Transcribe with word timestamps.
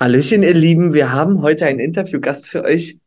Hallöchen, 0.00 0.42
ihr 0.42 0.54
Lieben, 0.54 0.92
wir 0.92 1.12
haben 1.12 1.42
heute 1.42 1.66
einen 1.66 1.78
Interviewgast 1.78 2.48
für 2.48 2.64
euch 2.64 2.98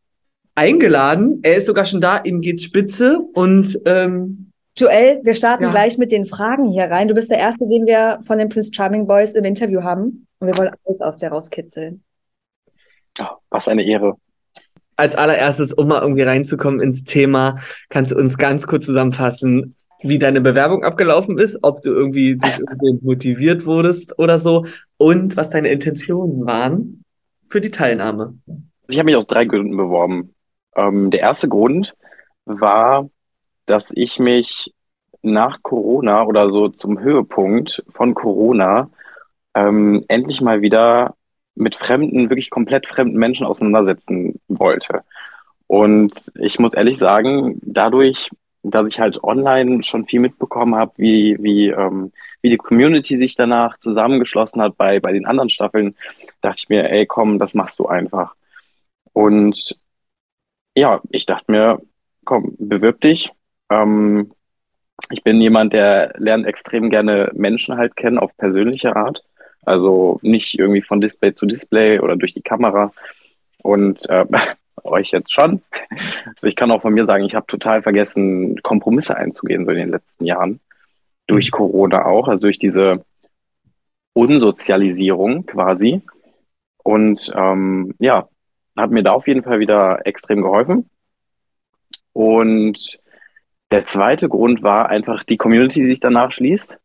eingeladen. 0.56 1.40
Er 1.44 1.58
ist 1.58 1.68
sogar 1.68 1.86
schon 1.86 2.02
da, 2.02 2.22
ihm 2.24 2.42
geht 2.42 2.62
spitze 2.62 3.20
und 3.34 3.80
ähm, 3.86 4.52
Joel, 4.78 5.20
wir 5.24 5.34
starten 5.34 5.64
Ja. 5.64 5.70
gleich 5.72 5.98
mit 5.98 6.12
den 6.12 6.26
Fragen 6.26 6.70
hier 6.70 6.84
rein. 6.86 7.08
Du 7.08 7.14
bist 7.16 7.32
der 7.32 7.40
Erste, 7.40 7.66
den 7.68 7.86
wir 7.88 8.20
von 8.24 8.38
den 8.38 8.48
Prince 8.50 8.72
Charming 8.74 9.08
Boys 9.08 9.34
im 9.34 9.44
Interview 9.44 9.82
haben. 9.82 10.28
Und 10.40 10.48
wir 10.48 10.58
wollen 10.58 10.70
alles 10.86 11.02
aus 11.02 11.18
dir 11.18 11.30
rauskitzeln. 11.30 12.04
Ja, 13.18 13.38
was 13.50 13.68
eine 13.68 13.84
Ehre. 13.84 14.14
als 14.96 15.16
allererstes, 15.16 15.74
um 15.74 15.88
mal 15.88 16.02
irgendwie 16.02 16.24
reinzukommen 16.24 16.80
ins 16.80 17.04
Thema, 17.04 17.58
kannst 17.90 18.12
du 18.12 18.16
uns 18.18 18.38
ganz 18.38 18.66
kurz 18.68 18.86
zusammenfassen, 18.86 19.76
wie 20.02 20.20
deine 20.20 20.42
Bewerbung 20.42 20.84
abgelaufen 20.84 21.38
ist, 21.40 21.60
ob 21.64 21.82
du 21.82 21.92
irgendwie 21.92 22.38
motiviert 23.02 23.66
wurdest 23.66 24.18
oder 24.20 24.38
so 24.38 24.66
und 24.98 25.38
was 25.38 25.50
deine 25.50 25.70
Intentionen 25.70 26.46
waren 26.46 27.04
für 27.48 27.62
die 27.62 27.72
Teilnahme. 27.72 28.38
Also 28.48 28.62
Ich 28.90 29.00
habe 29.00 29.06
mich 29.06 29.16
aus 29.16 29.28
drei 29.28 29.46
Gründen 29.46 29.76
beworben. 29.76 30.36
Ähm, 30.76 31.12
der 31.12 31.22
erste 31.22 31.48
Grund 31.48 31.96
war, 32.46 33.10
dass 33.66 33.92
ich 33.94 34.20
mich 34.20 34.74
nach 35.22 35.62
Corona 35.62 36.24
oder 36.24 36.50
so 36.50 36.70
zum 36.70 37.00
Höhepunkt 37.00 37.84
von 37.90 38.14
Corona 38.14 38.90
ähm, 39.54 40.02
endlich 40.08 40.42
mal 40.42 40.62
wieder 40.62 41.16
mit 41.56 41.76
fremden, 41.76 42.30
wirklich 42.30 42.50
komplett 42.50 42.88
fremden 42.88 43.18
Menschen 43.18 43.46
auseinandersetzen 43.46 44.40
wollte. 44.48 45.04
Und 45.66 46.14
ich 46.36 46.60
muss 46.60 46.74
ehrlich 46.74 46.98
sagen, 46.98 47.60
dadurch, 47.64 48.30
dass 48.64 48.90
ich 48.90 49.00
halt 49.00 49.24
online 49.24 49.84
schon 49.84 50.06
viel 50.06 50.20
mitbekommen 50.20 50.76
habe, 50.76 50.92
wie, 50.98 51.38
wie, 51.40 51.70
ähm, 51.70 52.12
wie 52.42 52.50
die 52.50 52.58
Community 52.58 53.18
sich 53.18 53.36
danach 53.36 53.78
zusammengeschlossen 53.80 54.62
hat 54.62 54.78
bei, 54.78 55.00
bei 55.00 55.12
den 55.14 55.26
anderen 55.26 55.50
Staffeln, 55.50 55.96
dachte 56.42 56.60
ich 56.60 56.70
mir, 56.70 56.90
ey, 56.90 57.06
komm, 57.06 57.40
das 57.40 57.54
machst 57.54 57.80
du 57.80 57.88
einfach. 57.88 58.36
Und 59.14 59.80
ja, 60.76 61.02
ich 61.10 61.26
dachte 61.26 61.52
mir, 61.52 61.82
komm, 62.24 62.56
bewirb 62.60 63.02
dich. 63.02 63.32
Ähm, 63.70 64.32
ich 65.10 65.24
bin 65.24 65.42
jemand, 65.42 65.74
der 65.74 66.14
lernt 66.18 66.46
extrem 66.46 66.90
gerne 66.90 67.32
Menschen 67.34 67.78
halt 67.78 67.96
kennen 67.96 68.20
auf 68.20 68.36
persönliche 68.38 68.96
Art. 68.96 69.24
Also 69.66 70.20
nicht 70.22 70.58
irgendwie 70.58 70.82
von 70.82 71.02
Display 71.02 71.34
zu 71.34 71.46
Display 71.46 72.00
oder 72.00 72.16
durch 72.16 72.34
die 72.34 72.42
Kamera. 72.42 72.92
Und 73.64 74.10
äh, 74.10 74.26
euch 74.84 75.12
jetzt 75.12 75.32
schon. 75.34 75.62
Also 76.26 76.48
ich 76.48 76.56
kann 76.56 76.72
auch 76.72 76.82
von 76.82 76.94
mir 76.94 77.06
sagen, 77.06 77.26
ich 77.26 77.36
habe 77.36 77.48
total 77.48 77.82
vergessen, 77.82 78.62
Kompromisse 78.62 79.16
einzugehen, 79.16 79.66
so 79.66 79.72
in 79.72 79.78
den 79.78 79.90
letzten 79.90 80.26
Jahren. 80.26 80.60
Durch 81.28 81.52
Corona 81.52 82.06
auch, 82.06 82.28
also 82.28 82.44
durch 82.44 82.60
diese 82.60 83.04
Unsozialisierung 84.14 85.46
quasi. 85.46 86.02
Und 86.84 87.32
ähm, 87.36 87.94
ja, 88.00 88.30
hat 88.78 88.92
mir 88.92 89.04
da 89.04 89.12
auf 89.12 89.28
jeden 89.28 89.44
Fall 89.44 89.60
wieder 89.60 90.06
extrem 90.06 90.42
geholfen. 90.42 90.90
Und 92.14 93.00
der 93.72 93.86
zweite 93.86 94.30
Grund 94.30 94.64
war 94.64 94.90
einfach 94.90 95.24
die 95.24 95.38
Community, 95.38 95.82
die 95.82 95.88
sich 95.88 96.00
danach 96.00 96.32
schließt. 96.32 96.78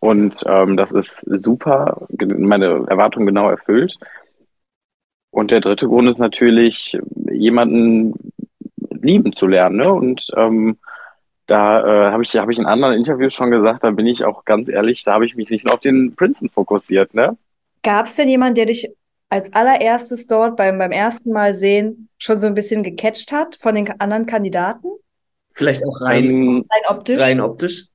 Und 0.00 0.42
ähm, 0.46 0.76
das 0.76 0.92
ist 0.92 1.24
super, 1.26 2.06
meine 2.18 2.84
Erwartungen 2.88 3.26
genau 3.26 3.48
erfüllt. 3.48 3.96
Und 5.34 5.50
der 5.50 5.60
dritte 5.60 5.88
Grund 5.88 6.08
ist 6.08 6.18
natürlich, 6.20 6.96
jemanden 7.32 8.14
lieben 9.02 9.32
zu 9.32 9.48
lernen. 9.48 9.78
Ne? 9.78 9.92
Und 9.92 10.30
ähm, 10.36 10.78
da 11.46 11.80
äh, 11.80 12.12
habe 12.12 12.22
ich, 12.22 12.36
hab 12.36 12.48
ich 12.50 12.58
in 12.58 12.66
anderen 12.66 12.94
Interviews 12.94 13.34
schon 13.34 13.50
gesagt, 13.50 13.82
da 13.82 13.90
bin 13.90 14.06
ich 14.06 14.24
auch 14.24 14.44
ganz 14.44 14.68
ehrlich, 14.68 15.02
da 15.02 15.14
habe 15.14 15.26
ich 15.26 15.34
mich 15.34 15.50
nicht 15.50 15.64
nur 15.64 15.74
auf 15.74 15.80
den 15.80 16.14
Princeton 16.14 16.50
fokussiert. 16.50 17.14
Ne? 17.14 17.36
Gab 17.82 18.06
es 18.06 18.14
denn 18.14 18.28
jemanden, 18.28 18.54
der 18.54 18.66
dich 18.66 18.88
als 19.28 19.52
allererstes 19.52 20.28
dort 20.28 20.56
beim, 20.56 20.78
beim 20.78 20.92
ersten 20.92 21.32
Mal 21.32 21.52
sehen 21.52 22.08
schon 22.16 22.38
so 22.38 22.46
ein 22.46 22.54
bisschen 22.54 22.84
gecatcht 22.84 23.32
hat 23.32 23.56
von 23.56 23.74
den 23.74 24.00
anderen 24.00 24.26
Kandidaten? 24.26 24.86
Vielleicht 25.52 25.84
auch 25.84 26.00
rein, 26.00 26.24
Ähm, 26.24 26.64
Rein 26.70 26.96
optisch? 26.96 27.18
rein 27.18 27.40
optisch. 27.40 27.88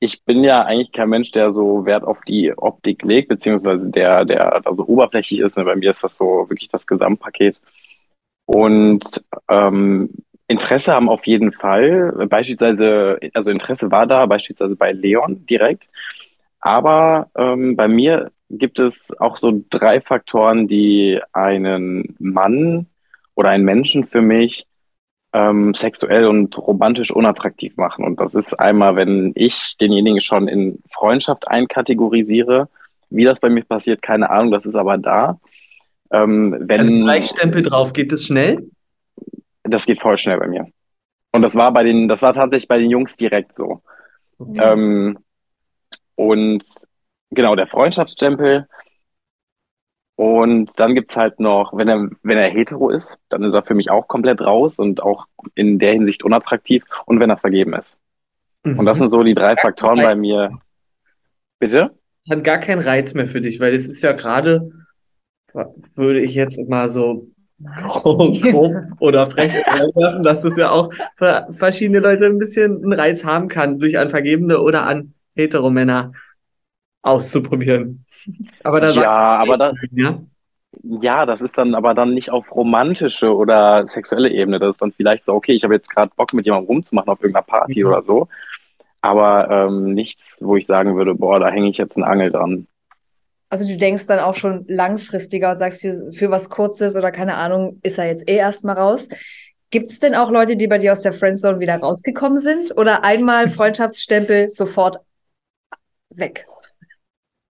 Ich 0.00 0.24
bin 0.24 0.42
ja 0.42 0.64
eigentlich 0.64 0.92
kein 0.92 1.10
Mensch, 1.10 1.30
der 1.30 1.52
so 1.52 1.84
Wert 1.84 2.04
auf 2.04 2.22
die 2.22 2.56
Optik 2.56 3.02
legt, 3.02 3.28
beziehungsweise 3.28 3.90
der, 3.90 4.24
der 4.24 4.60
da 4.62 4.74
so 4.74 4.86
oberflächlich 4.86 5.40
ist. 5.40 5.58
Ne? 5.58 5.64
Bei 5.64 5.76
mir 5.76 5.90
ist 5.90 6.02
das 6.02 6.16
so 6.16 6.48
wirklich 6.48 6.70
das 6.70 6.86
Gesamtpaket. 6.86 7.60
Und 8.46 9.22
ähm, 9.48 10.10
Interesse 10.48 10.94
haben 10.94 11.10
auf 11.10 11.26
jeden 11.26 11.52
Fall. 11.52 12.26
Beispielsweise, 12.28 13.20
also 13.34 13.50
Interesse 13.50 13.90
war 13.90 14.06
da, 14.06 14.24
beispielsweise 14.26 14.74
bei 14.74 14.92
Leon 14.92 15.44
direkt. 15.46 15.88
Aber 16.60 17.30
ähm, 17.36 17.76
bei 17.76 17.86
mir 17.86 18.32
gibt 18.48 18.78
es 18.78 19.12
auch 19.20 19.36
so 19.36 19.62
drei 19.68 20.00
Faktoren, 20.00 20.66
die 20.66 21.20
einen 21.32 22.16
Mann 22.18 22.86
oder 23.34 23.50
einen 23.50 23.64
Menschen 23.64 24.06
für 24.06 24.22
mich 24.22 24.66
ähm, 25.32 25.74
sexuell 25.74 26.26
und 26.26 26.56
romantisch 26.58 27.10
unattraktiv 27.10 27.76
machen. 27.76 28.04
Und 28.04 28.20
das 28.20 28.34
ist 28.34 28.54
einmal, 28.54 28.96
wenn 28.96 29.32
ich 29.34 29.76
denjenigen 29.78 30.20
schon 30.20 30.48
in 30.48 30.82
Freundschaft 30.92 31.48
einkategorisiere. 31.48 32.68
Wie 33.10 33.24
das 33.24 33.40
bei 33.40 33.48
mir 33.48 33.64
passiert, 33.64 34.02
keine 34.02 34.30
Ahnung, 34.30 34.52
das 34.52 34.66
ist 34.66 34.76
aber 34.76 34.98
da. 34.98 35.38
Ähm, 36.12 36.54
Also 36.54 36.68
wenn, 36.68 37.00
Gleichstempel 37.02 37.62
drauf, 37.62 37.92
geht 37.92 38.12
es 38.12 38.26
schnell? 38.26 38.70
das 39.62 39.86
geht 39.86 40.00
voll 40.00 40.18
schnell 40.18 40.38
bei 40.38 40.48
mir. 40.48 40.66
Und 41.32 41.42
das 41.42 41.54
war 41.54 41.72
bei 41.72 41.84
den, 41.84 42.08
das 42.08 42.22
war 42.22 42.32
tatsächlich 42.32 42.68
bei 42.68 42.78
den 42.78 42.90
Jungs 42.90 43.16
direkt 43.16 43.54
so. 43.54 43.82
Mhm. 44.38 44.60
Ähm, 44.60 45.18
und 46.16 46.64
genau, 47.30 47.54
der 47.54 47.66
Freundschaftsstempel. 47.66 48.66
Und 50.20 50.78
dann 50.78 50.94
gibt's 50.94 51.16
halt 51.16 51.40
noch, 51.40 51.72
wenn 51.74 51.88
er, 51.88 52.10
wenn 52.22 52.36
er 52.36 52.50
hetero 52.50 52.90
ist, 52.90 53.16
dann 53.30 53.42
ist 53.42 53.54
er 53.54 53.62
für 53.62 53.72
mich 53.72 53.90
auch 53.90 54.06
komplett 54.06 54.42
raus 54.42 54.78
und 54.78 55.02
auch 55.02 55.24
in 55.54 55.78
der 55.78 55.94
Hinsicht 55.94 56.24
unattraktiv. 56.24 56.84
Und 57.06 57.20
wenn 57.20 57.30
er 57.30 57.38
vergeben 57.38 57.72
ist. 57.72 57.96
Und 58.62 58.84
das 58.84 58.98
Mhm. 58.98 59.04
sind 59.04 59.10
so 59.12 59.22
die 59.22 59.32
drei 59.32 59.56
Faktoren 59.56 59.96
bei 59.96 60.14
mir. 60.14 60.50
Bitte? 61.58 61.92
hat 62.30 62.44
gar 62.44 62.58
keinen 62.58 62.82
Reiz 62.82 63.14
mehr 63.14 63.24
für 63.24 63.40
dich, 63.40 63.60
weil 63.60 63.74
es 63.74 63.88
ist 63.88 64.02
ja 64.02 64.12
gerade, 64.12 64.70
würde 65.94 66.20
ich 66.20 66.34
jetzt 66.34 66.58
mal 66.68 66.90
so 66.90 67.26
grob, 67.58 68.74
oder 68.98 69.30
frech 69.30 69.54
reinwerfen, 69.66 70.22
dass 70.22 70.42
das 70.42 70.54
ja 70.58 70.70
auch 70.70 70.92
für 71.16 71.48
verschiedene 71.52 72.00
Leute 72.00 72.26
ein 72.26 72.38
bisschen 72.38 72.82
einen 72.82 72.92
Reiz 72.92 73.24
haben 73.24 73.48
kann, 73.48 73.80
sich 73.80 73.98
an 73.98 74.10
Vergebene 74.10 74.60
oder 74.60 74.86
an 74.86 75.14
Heteromänner 75.34 76.12
auszuprobieren. 77.02 78.04
Aber 78.64 78.80
da 78.80 78.90
Ja, 78.90 79.10
aber 79.38 79.56
da, 79.58 79.72
ja? 79.92 80.20
ja, 80.82 81.26
das 81.26 81.40
ist 81.40 81.58
dann 81.58 81.74
aber 81.74 81.94
dann 81.94 82.14
nicht 82.14 82.30
auf 82.30 82.54
romantische 82.54 83.34
oder 83.34 83.86
sexuelle 83.86 84.30
Ebene. 84.30 84.58
Das 84.58 84.76
ist 84.76 84.82
dann 84.82 84.92
vielleicht 84.92 85.24
so, 85.24 85.34
okay, 85.34 85.52
ich 85.52 85.64
habe 85.64 85.74
jetzt 85.74 85.90
gerade 85.94 86.12
Bock 86.16 86.32
mit 86.32 86.46
jemandem 86.46 86.66
rumzumachen 86.68 87.08
auf 87.08 87.20
irgendeiner 87.20 87.44
Party 87.44 87.80
Mhm. 87.80 87.88
oder 87.88 88.02
so. 88.02 88.28
Aber 89.02 89.50
ähm, 89.50 89.94
nichts, 89.94 90.38
wo 90.42 90.56
ich 90.56 90.66
sagen 90.66 90.96
würde, 90.96 91.14
boah, 91.14 91.40
da 91.40 91.48
hänge 91.50 91.70
ich 91.70 91.78
jetzt 91.78 91.96
einen 91.96 92.04
Angel 92.04 92.30
dran. 92.30 92.66
Also 93.48 93.66
du 93.66 93.76
denkst 93.76 94.06
dann 94.06 94.20
auch 94.20 94.34
schon 94.36 94.64
langfristiger 94.68 95.50
und 95.50 95.56
sagst 95.56 95.82
dir, 95.82 96.12
für 96.12 96.30
was 96.30 96.50
Kurzes 96.50 96.94
oder 96.96 97.10
keine 97.10 97.34
Ahnung, 97.36 97.80
ist 97.82 97.98
er 97.98 98.06
jetzt 98.06 98.28
eh 98.30 98.36
erstmal 98.36 98.76
raus. 98.76 99.08
Gibt 99.70 99.88
es 99.88 99.98
denn 100.00 100.14
auch 100.14 100.30
Leute, 100.30 100.56
die 100.56 100.68
bei 100.68 100.78
dir 100.78 100.92
aus 100.92 101.00
der 101.00 101.12
Friendzone 101.12 101.60
wieder 101.60 101.76
rausgekommen 101.76 102.38
sind? 102.38 102.76
Oder 102.76 103.04
einmal 103.04 103.48
Freundschaftsstempel 103.48 104.50
sofort 104.50 104.98
weg? 106.10 106.46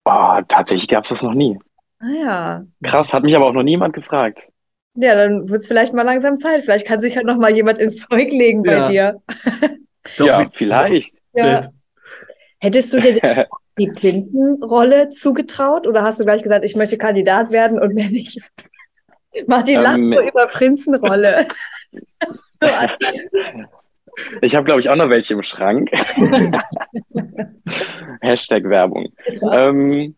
Boah, 0.09 0.43
tatsächlich 0.47 0.87
gab 0.87 1.03
es 1.03 1.09
das 1.09 1.21
noch 1.21 1.35
nie. 1.35 1.59
Ah 1.99 2.07
ja. 2.07 2.65
Krass, 2.83 3.13
hat 3.13 3.23
mich 3.23 3.35
aber 3.35 3.45
auch 3.45 3.53
noch 3.53 3.61
niemand 3.61 3.93
gefragt. 3.93 4.47
Ja, 4.95 5.13
dann 5.13 5.47
wird 5.47 5.61
es 5.61 5.67
vielleicht 5.67 5.93
mal 5.93 6.01
langsam 6.01 6.37
Zeit. 6.39 6.63
Vielleicht 6.63 6.87
kann 6.87 6.99
sich 6.99 7.15
halt 7.15 7.27
noch 7.27 7.37
mal 7.37 7.51
jemand 7.51 7.77
ins 7.77 8.07
Zeug 8.07 8.31
legen 8.31 8.63
bei 8.63 8.71
Ja. 8.71 8.85
dir. 8.85 9.21
Doch, 10.17 10.25
ja, 10.25 10.49
vielleicht. 10.51 11.19
Ja. 11.33 11.67
Hättest 12.59 12.91
du 12.91 12.99
dir 12.99 13.47
die 13.77 13.91
Prinzenrolle 13.91 15.09
zugetraut 15.09 15.85
oder 15.85 16.01
hast 16.01 16.19
du 16.19 16.25
gleich 16.25 16.41
gesagt, 16.41 16.65
ich 16.65 16.75
möchte 16.75 16.97
Kandidat 16.97 17.51
werden 17.51 17.79
und 17.79 17.93
mehr 17.93 18.09
nicht? 18.09 18.41
Martin 19.45 19.79
lacht 19.79 19.97
Ähm, 19.97 20.11
so 20.11 20.21
über 20.21 20.47
Prinzenrolle. 20.47 21.47
so, 22.31 22.67
Ich 24.41 24.55
habe, 24.55 24.65
glaube 24.65 24.79
ich, 24.79 24.89
auch 24.89 24.95
noch 24.95 25.09
welche 25.09 25.33
im 25.33 25.43
Schrank. 25.43 25.89
Hashtag 28.21 28.63
Werbung. 28.65 29.13
Ähm, 29.51 30.15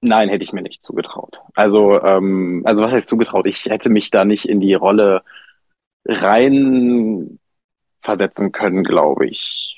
nein, 0.00 0.28
hätte 0.28 0.44
ich 0.44 0.52
mir 0.52 0.62
nicht 0.62 0.84
zugetraut. 0.84 1.40
Also, 1.54 2.02
ähm, 2.02 2.62
also 2.64 2.82
was 2.82 2.92
heißt 2.92 3.08
zugetraut? 3.08 3.46
Ich 3.46 3.66
hätte 3.66 3.90
mich 3.90 4.10
da 4.10 4.24
nicht 4.24 4.48
in 4.48 4.60
die 4.60 4.74
Rolle 4.74 5.22
rein 6.06 7.38
versetzen 8.00 8.52
können, 8.52 8.84
glaube 8.84 9.26
ich. 9.26 9.76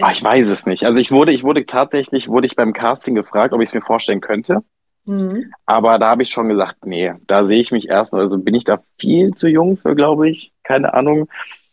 Ah, 0.00 0.10
ich 0.12 0.22
weiß 0.22 0.48
es 0.48 0.66
nicht. 0.66 0.84
Also 0.84 1.00
ich 1.00 1.10
wurde, 1.10 1.32
ich 1.32 1.42
wurde 1.42 1.66
tatsächlich, 1.66 2.28
wurde 2.28 2.46
ich 2.46 2.54
beim 2.54 2.72
Casting 2.72 3.14
gefragt, 3.14 3.52
ob 3.52 3.60
ich 3.60 3.70
es 3.70 3.74
mir 3.74 3.82
vorstellen 3.82 4.20
könnte. 4.20 4.62
Mhm. 5.08 5.50
Aber 5.64 5.98
da 5.98 6.10
habe 6.10 6.22
ich 6.22 6.28
schon 6.28 6.50
gesagt, 6.50 6.84
nee, 6.84 7.14
da 7.26 7.42
sehe 7.42 7.62
ich 7.62 7.70
mich 7.72 7.88
erst, 7.88 8.12
also 8.12 8.36
bin 8.36 8.54
ich 8.54 8.64
da 8.64 8.82
viel 8.98 9.32
zu 9.32 9.48
jung 9.48 9.78
für, 9.78 9.94
glaube 9.94 10.28
ich, 10.28 10.52
keine 10.64 10.92
Ahnung, 10.92 11.28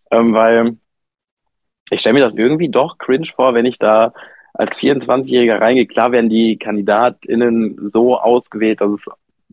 ähm, 0.10 0.34
weil 0.34 0.78
ich 1.90 2.00
stelle 2.00 2.14
mir 2.14 2.22
das 2.22 2.38
irgendwie 2.38 2.70
doch 2.70 2.98
cringe 2.98 3.26
vor, 3.28 3.54
wenn 3.54 3.66
ich 3.66 3.78
da 3.78 4.14
als 4.54 4.78
24-Jähriger 4.78 5.60
reingeht. 5.60 5.90
Klar 5.90 6.14
werden 6.14 6.30
die 6.30 6.58
KandidatInnen 6.58 7.90
so 7.90 8.18
ausgewählt, 8.18 8.80
dass 8.80 8.92
es 8.92 9.10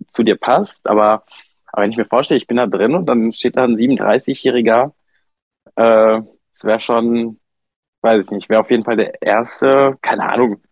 zu 0.09 0.23
dir 0.23 0.37
passt, 0.37 0.87
aber, 0.87 1.25
aber 1.73 1.83
wenn 1.83 1.91
ich 1.91 1.97
mir 1.97 2.05
vorstelle, 2.05 2.39
ich 2.39 2.47
bin 2.47 2.59
da 2.59 2.67
drin 2.69 2.95
und 2.95 3.07
dann 3.07 3.33
steht 3.33 3.57
da 3.57 3.65
ein 3.65 3.77
37-Jähriger, 3.77 4.93
äh, 5.75 6.21
das 6.55 6.65
wäre 6.65 6.81
schon, 6.81 7.41
weiß 8.03 8.27
ich 8.27 8.31
nicht, 8.31 8.49
wäre 8.49 8.61
auf 8.61 8.71
jeden 8.71 8.85
Fall 8.85 8.97
der 8.97 9.21
erste, 9.23 9.99
keine 10.03 10.29
Ahnung, 10.29 10.63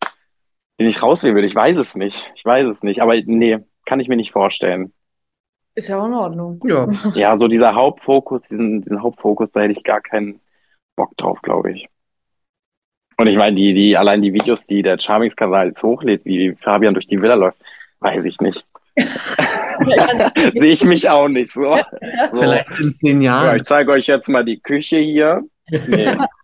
den 0.80 0.88
ich 0.88 1.02
rauswählen 1.02 1.36
würde. 1.36 1.46
Ich 1.46 1.54
weiß 1.54 1.76
es 1.76 1.94
nicht. 1.94 2.30
Ich 2.34 2.44
weiß 2.44 2.66
es 2.68 2.82
nicht, 2.82 3.00
aber 3.02 3.14
nee, 3.24 3.58
kann 3.84 4.00
ich 4.00 4.08
mir 4.08 4.16
nicht 4.16 4.32
vorstellen. 4.32 4.92
Ist 5.74 5.88
ja 5.88 6.00
auch 6.00 6.06
in 6.06 6.14
Ordnung. 6.14 6.60
Ja. 6.66 6.88
Ja, 7.14 7.36
so 7.36 7.46
dieser 7.46 7.74
Hauptfokus, 7.74 8.42
diesen, 8.42 8.82
diesen 8.82 9.02
Hauptfokus, 9.02 9.50
da 9.52 9.60
hätte 9.60 9.72
ich 9.72 9.84
gar 9.84 10.00
keinen 10.00 10.40
Bock 10.96 11.16
drauf, 11.16 11.42
glaube 11.42 11.72
ich. 11.72 11.88
Und 13.18 13.26
ich 13.26 13.36
meine, 13.36 13.54
die, 13.56 13.74
die, 13.74 13.96
allein 13.96 14.22
die 14.22 14.32
Videos, 14.32 14.66
die 14.66 14.82
der 14.82 14.98
Charmings-Kanal 14.98 15.68
jetzt 15.68 15.82
hochlädt, 15.82 16.24
wie 16.24 16.54
Fabian 16.54 16.94
durch 16.94 17.06
die 17.06 17.20
Villa 17.20 17.34
läuft, 17.34 17.58
weiß 18.00 18.24
ich 18.24 18.40
nicht. 18.40 18.64
Sehe 18.96 20.72
ich 20.72 20.84
mich 20.84 21.08
auch 21.08 21.28
nicht 21.28 21.52
so. 21.52 21.76
so. 22.30 22.38
Vielleicht 22.38 22.70
in 22.80 22.96
zehn 22.98 23.20
Ja, 23.20 23.44
Jahren. 23.44 23.56
ich 23.56 23.62
zeige 23.64 23.92
euch 23.92 24.06
jetzt 24.06 24.28
mal 24.28 24.44
die 24.44 24.60
Küche 24.60 24.98
hier. 24.98 25.42
Nee. 25.70 26.16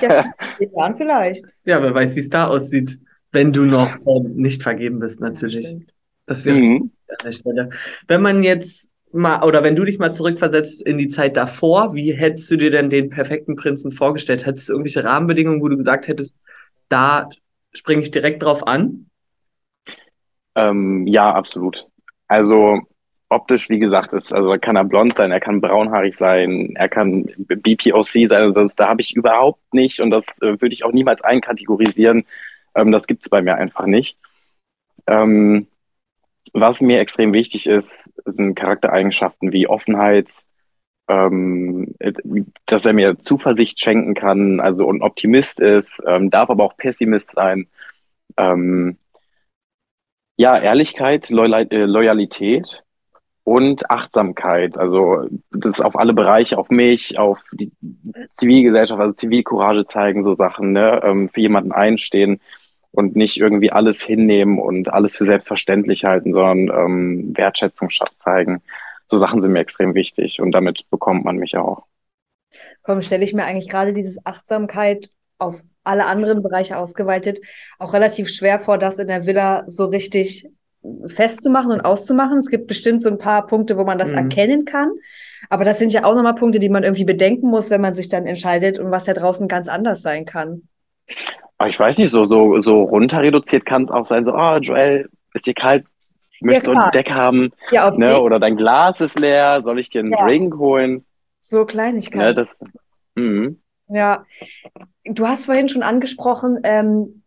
Ja, 0.00 0.24
Jahren 0.74 0.96
vielleicht. 0.96 1.44
Ja, 1.64 1.82
wer 1.82 1.94
weiß, 1.94 2.16
wie 2.16 2.20
es 2.20 2.30
da 2.30 2.48
aussieht, 2.48 2.98
wenn 3.30 3.52
du 3.52 3.64
noch 3.64 3.98
ähm, 4.06 4.34
nicht 4.36 4.62
vergeben 4.62 4.98
bist, 4.98 5.20
natürlich. 5.20 5.76
Das 6.26 6.44
wäre 6.44 6.58
Mhm. 6.58 6.90
an 7.08 7.16
der 7.24 7.32
Stelle. 7.32 7.70
Wenn 8.08 8.22
man 8.22 8.42
jetzt 8.42 8.90
mal, 9.12 9.42
oder 9.44 9.62
wenn 9.62 9.76
du 9.76 9.84
dich 9.84 9.98
mal 9.98 10.12
zurückversetzt 10.12 10.82
in 10.82 10.98
die 10.98 11.08
Zeit 11.08 11.36
davor, 11.36 11.94
wie 11.94 12.12
hättest 12.12 12.50
du 12.50 12.56
dir 12.56 12.70
denn 12.70 12.90
den 12.90 13.10
perfekten 13.10 13.56
Prinzen 13.56 13.92
vorgestellt? 13.92 14.46
Hättest 14.46 14.68
du 14.68 14.72
irgendwelche 14.74 15.04
Rahmenbedingungen, 15.04 15.60
wo 15.62 15.68
du 15.68 15.76
gesagt 15.76 16.08
hättest, 16.08 16.34
da 16.88 17.28
springe 17.72 18.02
ich 18.02 18.10
direkt 18.10 18.42
drauf 18.42 18.66
an? 18.66 19.06
Ähm, 20.54 21.06
ja, 21.06 21.32
absolut. 21.34 21.88
Also 22.28 22.80
optisch, 23.32 23.68
wie 23.70 23.78
gesagt, 23.78 24.12
ist, 24.12 24.32
also 24.32 24.56
kann 24.60 24.76
er 24.76 24.84
blond 24.84 25.16
sein, 25.16 25.32
er 25.32 25.40
kann 25.40 25.60
braunhaarig 25.60 26.14
sein, 26.16 26.74
er 26.76 26.88
kann 26.88 27.24
BPOC 27.38 28.04
sein, 28.04 28.32
also 28.32 28.62
das, 28.62 28.76
da 28.76 28.88
habe 28.88 29.00
ich 29.00 29.16
überhaupt 29.16 29.74
nicht 29.74 30.00
und 30.00 30.10
das 30.10 30.26
äh, 30.42 30.60
würde 30.60 30.74
ich 30.74 30.84
auch 30.84 30.92
niemals 30.92 31.22
einkategorisieren. 31.22 32.24
Ähm, 32.74 32.92
das 32.92 33.06
gibt 33.06 33.24
es 33.24 33.30
bei 33.30 33.42
mir 33.42 33.56
einfach 33.56 33.86
nicht. 33.86 34.18
Ähm, 35.06 35.66
was 36.52 36.80
mir 36.80 37.00
extrem 37.00 37.34
wichtig 37.34 37.66
ist, 37.66 38.12
sind 38.26 38.54
Charaktereigenschaften 38.54 39.52
wie 39.52 39.66
Offenheit, 39.66 40.44
ähm, 41.08 41.94
äh, 41.98 42.12
dass 42.66 42.86
er 42.86 42.92
mir 42.92 43.18
Zuversicht 43.18 43.80
schenken 43.80 44.14
kann, 44.14 44.60
also 44.60 44.90
ein 44.90 45.02
Optimist 45.02 45.60
ist, 45.60 46.02
ähm, 46.06 46.30
darf 46.30 46.50
aber 46.50 46.64
auch 46.64 46.76
Pessimist 46.76 47.32
sein. 47.32 47.68
Ähm, 48.36 48.98
ja, 50.36 50.58
Ehrlichkeit, 50.58 51.30
Loyal 51.30 51.66
äh, 51.70 51.84
Loyalität 51.84 52.84
und 53.44 53.90
Achtsamkeit. 53.90 54.78
Also 54.78 55.26
das 55.50 55.74
ist 55.74 55.80
auf 55.80 55.96
alle 55.96 56.12
Bereiche, 56.12 56.58
auf 56.58 56.70
mich, 56.70 57.18
auf 57.18 57.40
die 57.52 57.72
Zivilgesellschaft, 58.36 59.00
also 59.00 59.12
Zivilcourage 59.12 59.86
zeigen, 59.86 60.24
so 60.24 60.34
Sachen, 60.34 60.72
ne? 60.72 61.00
Ähm, 61.04 61.28
für 61.28 61.40
jemanden 61.40 61.72
einstehen 61.72 62.40
und 62.92 63.16
nicht 63.16 63.38
irgendwie 63.38 63.72
alles 63.72 64.02
hinnehmen 64.02 64.58
und 64.58 64.92
alles 64.92 65.16
für 65.16 65.26
selbstverständlich 65.26 66.04
halten, 66.04 66.32
sondern 66.32 66.68
ähm, 66.68 67.32
Wertschätzung 67.36 67.88
zeigen. 68.18 68.62
So 69.08 69.16
Sachen 69.16 69.40
sind 69.40 69.52
mir 69.52 69.60
extrem 69.60 69.94
wichtig 69.94 70.40
und 70.40 70.52
damit 70.52 70.88
bekommt 70.90 71.24
man 71.24 71.36
mich 71.36 71.56
auch. 71.56 71.84
Komm, 72.82 73.02
stelle 73.02 73.24
ich 73.24 73.32
mir 73.32 73.44
eigentlich 73.44 73.68
gerade 73.68 73.92
dieses 73.92 74.24
Achtsamkeit 74.24 75.10
auf 75.38 75.62
alle 75.84 76.06
anderen 76.06 76.42
Bereiche 76.42 76.76
ausgeweitet 76.76 77.40
auch 77.78 77.92
relativ 77.92 78.28
schwer 78.28 78.60
vor, 78.60 78.78
das 78.78 78.98
in 78.98 79.08
der 79.08 79.26
Villa 79.26 79.64
so 79.66 79.86
richtig 79.86 80.48
festzumachen 81.06 81.70
und 81.72 81.80
auszumachen. 81.82 82.38
Es 82.38 82.50
gibt 82.50 82.66
bestimmt 82.66 83.02
so 83.02 83.08
ein 83.08 83.18
paar 83.18 83.46
Punkte, 83.46 83.76
wo 83.76 83.84
man 83.84 83.98
das 83.98 84.10
Mhm. 84.12 84.18
erkennen 84.18 84.64
kann. 84.64 84.90
Aber 85.50 85.64
das 85.64 85.78
sind 85.78 85.92
ja 85.92 86.04
auch 86.04 86.14
nochmal 86.14 86.34
Punkte, 86.34 86.58
die 86.58 86.68
man 86.68 86.82
irgendwie 86.84 87.04
bedenken 87.04 87.48
muss, 87.48 87.70
wenn 87.70 87.80
man 87.80 87.94
sich 87.94 88.08
dann 88.08 88.26
entscheidet 88.26 88.78
und 88.78 88.90
was 88.90 89.06
ja 89.06 89.14
draußen 89.14 89.48
ganz 89.48 89.68
anders 89.68 90.02
sein 90.02 90.24
kann. 90.24 90.62
Aber 91.58 91.68
ich 91.68 91.78
weiß 91.78 91.98
nicht, 91.98 92.10
so, 92.10 92.24
so, 92.26 92.60
so 92.62 92.82
runter 92.84 93.20
reduziert 93.22 93.66
kann 93.66 93.82
es 93.84 93.90
auch 93.90 94.04
sein, 94.04 94.24
so, 94.24 94.32
oh, 94.34 94.56
Joel, 94.56 95.08
ist 95.34 95.46
dir 95.46 95.54
kalt? 95.54 95.84
Möchtest 96.40 96.66
du 96.68 96.72
klar. 96.72 96.86
ein 96.86 96.90
Deck 96.90 97.10
haben? 97.10 97.52
Ja, 97.70 97.88
auf 97.88 97.96
Ne? 97.96 98.06
die, 98.06 98.12
Oder 98.12 98.40
dein 98.40 98.56
Glas 98.56 99.00
ist 99.00 99.18
leer, 99.18 99.62
soll 99.62 99.78
ich 99.78 99.90
dir 99.90 100.00
einen 100.00 100.12
Ja. 100.12 100.26
Drink 100.26 100.56
holen? 100.56 101.04
so 101.40 101.60
Ne, 101.60 101.66
Kleinigkeiten. 101.66 102.36
das, 102.36 102.58
mhm. 103.14 103.60
Ja, 103.88 104.24
du 105.04 105.26
hast 105.26 105.46
vorhin 105.46 105.68
schon 105.68 105.82
angesprochen, 105.82 106.58
ähm, 106.64 107.21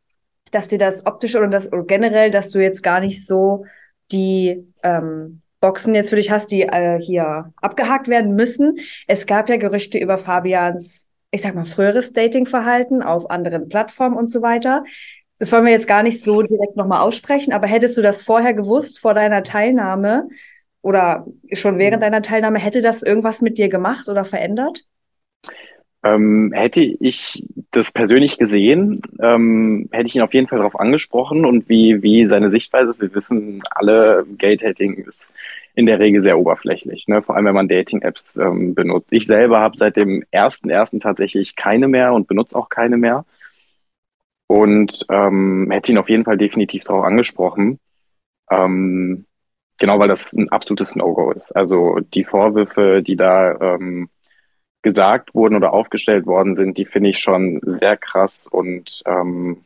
dass 0.56 0.68
dir 0.70 0.80
das 0.80 1.06
optisch 1.06 1.36
oder 1.36 1.48
das 1.48 1.72
oder 1.72 1.84
generell, 1.84 2.32
dass 2.32 2.50
du 2.50 2.60
jetzt 2.60 2.82
gar 2.82 3.00
nicht 3.00 3.26
so 3.26 3.66
die 4.12 4.66
ähm, 4.84 5.42
Boxen 5.60 5.96
jetzt 5.96 6.10
für 6.10 6.16
dich 6.16 6.32
hast, 6.32 6.52
die 6.52 6.64
äh, 6.64 7.00
hier 7.00 7.52
abgehakt 7.62 8.08
werden 8.08 8.36
müssen. 8.36 8.78
Es 9.08 9.26
gab 9.26 9.50
ja 9.50 9.58
Gerüchte 9.58 9.98
über 9.98 10.18
Fabians, 10.18 11.08
ich 11.32 11.42
sag 11.42 11.56
mal, 11.56 11.66
früheres 11.66 12.14
Datingverhalten 12.14 13.04
auf 13.04 13.30
anderen 13.30 13.68
Plattformen 13.68 14.16
und 14.16 14.28
so 14.28 14.42
weiter. 14.42 14.84
Das 15.40 15.52
wollen 15.52 15.66
wir 15.66 15.72
jetzt 15.72 15.88
gar 15.88 16.04
nicht 16.04 16.24
so 16.24 16.42
direkt 16.42 16.78
nochmal 16.78 17.02
aussprechen, 17.02 17.52
aber 17.52 17.68
hättest 17.68 17.98
du 17.98 18.02
das 18.02 18.22
vorher 18.22 18.54
gewusst, 18.54 19.00
vor 19.00 19.14
deiner 19.14 19.44
Teilnahme 19.44 20.30
oder 20.82 21.26
schon 21.52 21.78
während 21.78 22.04
deiner 22.04 22.22
Teilnahme, 22.22 22.60
hätte 22.60 22.82
das 22.82 23.04
irgendwas 23.04 23.42
mit 23.42 23.58
dir 23.58 23.70
gemacht 23.70 24.08
oder 24.08 24.24
verändert? 24.24 24.86
Ähm, 26.06 26.52
hätte 26.54 26.84
ich 26.84 27.44
das 27.72 27.92
persönlich 27.92 28.38
gesehen, 28.38 29.02
ähm, 29.20 29.90
hätte 29.92 30.06
ich 30.06 30.16
ihn 30.16 30.22
auf 30.22 30.36
jeden 30.36 30.48
Fall 30.48 30.60
darauf 30.60 30.80
angesprochen 30.80 31.46
und 31.46 31.68
wie, 31.68 32.04
wie 32.04 32.28
seine 32.28 32.52
Sichtweise 32.52 32.92
ist. 32.92 33.02
Wir 33.02 33.16
wissen 33.16 33.64
alle, 33.72 34.24
Gay-Dating 34.38 34.94
ist 35.08 35.34
in 35.74 35.88
der 35.88 35.98
Regel 35.98 36.22
sehr 36.22 36.38
oberflächlich, 36.38 37.08
ne? 37.08 37.24
vor 37.24 37.36
allem 37.36 37.46
wenn 37.46 37.56
man 37.56 37.68
Dating-Apps 37.68 38.38
ähm, 38.38 38.76
benutzt. 38.76 39.08
Ich 39.12 39.26
selber 39.26 39.60
habe 39.62 39.78
seit 39.80 39.96
dem 39.96 40.24
ersten 40.30 40.70
ersten 40.70 41.00
tatsächlich 41.00 41.56
keine 41.56 41.88
mehr 41.88 42.14
und 42.14 42.28
benutze 42.28 42.56
auch 42.56 42.70
keine 42.70 42.98
mehr 42.98 43.26
und 44.46 45.06
ähm, 45.10 45.70
hätte 45.72 45.92
ihn 45.92 45.98
auf 45.98 46.10
jeden 46.10 46.26
Fall 46.26 46.38
definitiv 46.38 46.84
darauf 46.84 47.06
angesprochen. 47.06 47.80
Ähm, 48.52 49.26
genau, 49.80 49.98
weil 49.98 50.08
das 50.08 50.32
ein 50.34 50.50
absolutes 50.50 50.96
No-Go 50.96 51.32
ist. 51.32 51.56
Also 51.56 52.00
die 52.14 52.24
Vorwürfe, 52.26 53.02
die 53.02 53.16
da 53.16 53.60
ähm, 53.60 54.10
gesagt 54.86 55.36
wurden 55.36 55.56
oder 55.56 55.74
aufgestellt 55.74 56.26
worden 56.26 56.56
sind, 56.56 56.78
die 56.78 56.86
finde 56.86 57.10
ich 57.10 57.20
schon 57.20 57.60
sehr 57.66 57.98
krass 57.98 58.48
und 58.48 59.02
ähm, 59.06 59.66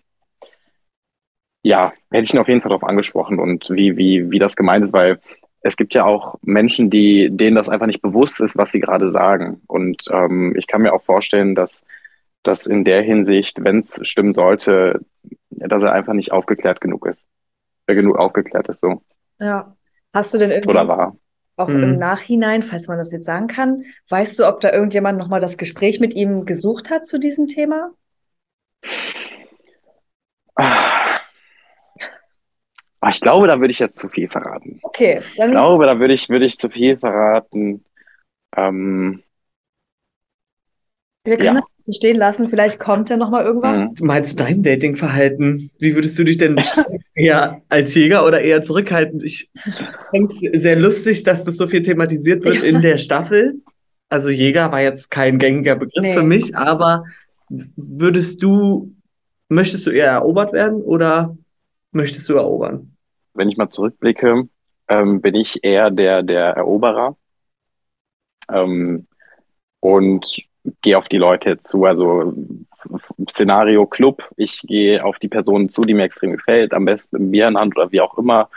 ja, 1.62 1.94
hätte 2.10 2.24
ich 2.24 2.33
ihn 2.33 2.39
auf 2.39 2.48
jeden 2.48 2.62
Fall 2.62 2.69
darauf 2.69 2.88
angesprochen 2.88 3.38
und 3.38 3.69
wie, 3.69 3.97
wie, 3.97 4.31
wie 4.31 4.40
das 4.40 4.56
gemeint 4.56 4.83
ist, 4.83 4.94
weil 4.94 5.19
es 5.61 5.76
gibt 5.76 5.94
ja 5.94 6.06
auch 6.06 6.35
Menschen, 6.42 6.90
die, 6.90 7.30
denen 7.30 7.57
das 7.57 7.68
einfach 7.68 7.85
nicht 7.85 8.02
bewusst 8.02 8.40
ist, 8.40 8.57
was 8.57 8.71
sie 8.71 8.80
gerade 8.80 9.11
sagen. 9.11 9.61
Und 9.68 10.06
ähm, 10.09 10.56
ich 10.56 10.68
kann 10.68 10.81
mir 10.81 10.94
auch 10.94 11.04
vorstellen, 11.04 11.54
dass 11.54 11.85
dass 12.44 12.66
in 12.66 12.83
der 12.83 13.02
Hinsicht, 13.02 13.64
wenn 13.64 13.80
es 13.80 13.99
stimmen 14.07 14.33
sollte, 14.33 15.02
dass 15.49 15.83
er 15.83 15.94
einfach 15.94 16.14
nicht 16.14 16.31
aufgeklärt 16.31 16.81
genug 16.81 17.06
ist. 17.06 17.28
Äh, 17.88 17.95
genug 17.95 18.18
aufgeklärt 18.18 18.69
ist, 18.69 18.81
so. 18.81 19.02
Ja. 19.40 19.76
Hast 20.14 20.33
du 20.33 20.38
denn 20.38 20.52
irgendwie 20.52 20.69
Oder 20.69 20.88
war. 20.88 21.16
Auch 21.59 21.69
Mhm. 21.69 21.83
im 21.83 21.97
Nachhinein, 21.97 22.61
falls 22.63 22.87
man 22.87 22.97
das 22.97 23.11
jetzt 23.11 23.25
sagen 23.25 23.47
kann, 23.47 23.83
weißt 24.09 24.39
du, 24.39 24.47
ob 24.47 24.59
da 24.61 24.71
irgendjemand 24.73 25.19
nochmal 25.19 25.42
das 25.42 25.57
Gespräch 25.57 25.99
mit 25.99 26.16
ihm 26.16 26.45
gesucht 26.45 26.89
hat 26.89 27.07
zu 27.07 27.19
diesem 27.19 27.47
Thema? 27.47 27.92
Ah, 33.01 33.09
Ich 33.11 33.21
glaube, 33.21 33.47
da 33.47 33.59
würde 33.59 33.71
ich 33.71 33.80
jetzt 33.80 33.95
zu 33.97 34.09
viel 34.09 34.30
verraten. 34.30 34.81
Okay, 34.83 35.21
Ich 35.21 35.35
dann 35.37 35.51
glaube, 35.51 35.85
da 35.85 35.99
würde 35.99 36.13
ich, 36.13 36.30
würde 36.30 36.45
ich 36.45 36.57
zu 36.57 36.69
viel 36.69 36.97
verraten. 36.97 37.85
Ähm, 38.56 39.23
wir 41.30 41.38
können 41.38 41.57
ja. 41.57 41.64
das 41.78 41.86
so 41.86 41.92
stehen 41.92 42.18
lassen. 42.18 42.50
Vielleicht 42.50 42.80
kommt 42.80 43.09
ja 43.09 43.18
nochmal 43.18 43.45
irgendwas. 43.45 43.78
mhm. 43.80 43.94
Mal 44.02 44.24
zu 44.24 44.36
deinem 44.36 44.64
Datingverhalten. 44.64 45.71
Wie 45.80 45.95
würdest 45.95 46.18
du 46.19 46.24
dich 46.24 46.38
denn 46.38 46.59
eher 47.16 47.62
als 47.69 47.95
Jäger 47.95 48.26
oder 48.26 48.42
eher 48.42 48.62
zurückhaltend? 48.62 49.24
Ich 49.24 49.50
finde 50.12 50.33
es 50.33 50.62
sehr 50.62 50.76
lustig, 50.76 51.24
dass 51.24 51.44
das 51.44 51.57
so 51.57 51.68
viel 51.68 51.81
thematisiert 51.81 52.44
wird 52.44 52.64
in 52.64 52.81
der 52.81 52.98
Staffel. 52.98 53.62
Also 54.09 54.30
Jäger 54.30 54.71
war 54.71 54.81
jetzt 54.81 55.12
kein 55.12 55.38
gängiger 55.38 55.76
Begriff 55.76 56.02
Nee. 56.02 56.14
für 56.14 56.24
mich, 56.24 56.56
aber 56.56 57.06
würdest 57.50 58.42
du, 58.42 58.94
möchtest 59.50 59.86
du 59.86 59.92
eher 59.92 60.07
erobert 60.07 60.54
werden 60.54 60.81
oder 60.81 61.38
möchtest 61.92 62.28
du 62.30 62.36
erobern? 62.36 62.95
wenn 63.33 63.50
ich 63.50 63.57
mal 63.57 63.69
zurückblicke, 63.69 64.50
ähm, 64.90 65.21
bin 65.21 65.36
ich 65.36 65.64
eher 65.64 65.92
der, 65.92 66.24
der 66.24 66.45
Eroberer 66.57 67.16
ähm, 68.52 69.07
und 69.80 70.44
gehe 70.81 70.97
auf 70.97 71.07
die 71.09 71.18
Leute 71.18 71.59
zu. 71.59 71.85
Also 71.85 72.33
Szenario 73.30 73.85
Club, 73.85 74.30
ich 74.38 74.61
gehe 74.61 75.04
auf 75.04 75.19
die 75.19 75.28
Person 75.28 75.69
zu, 75.69 75.81
die 75.81 75.94
mir 75.94 76.04
extrem 76.04 76.31
gefällt, 76.31 76.73
am 76.73 76.85
besten 76.85 77.16
mit 77.16 77.21
einem 77.21 77.31
Bier 77.31 77.47
in 77.47 77.57
Hand 77.57 77.78
oder 77.78 77.92
wie 77.92 78.02
auch 78.02 78.18
immer. 78.18 78.49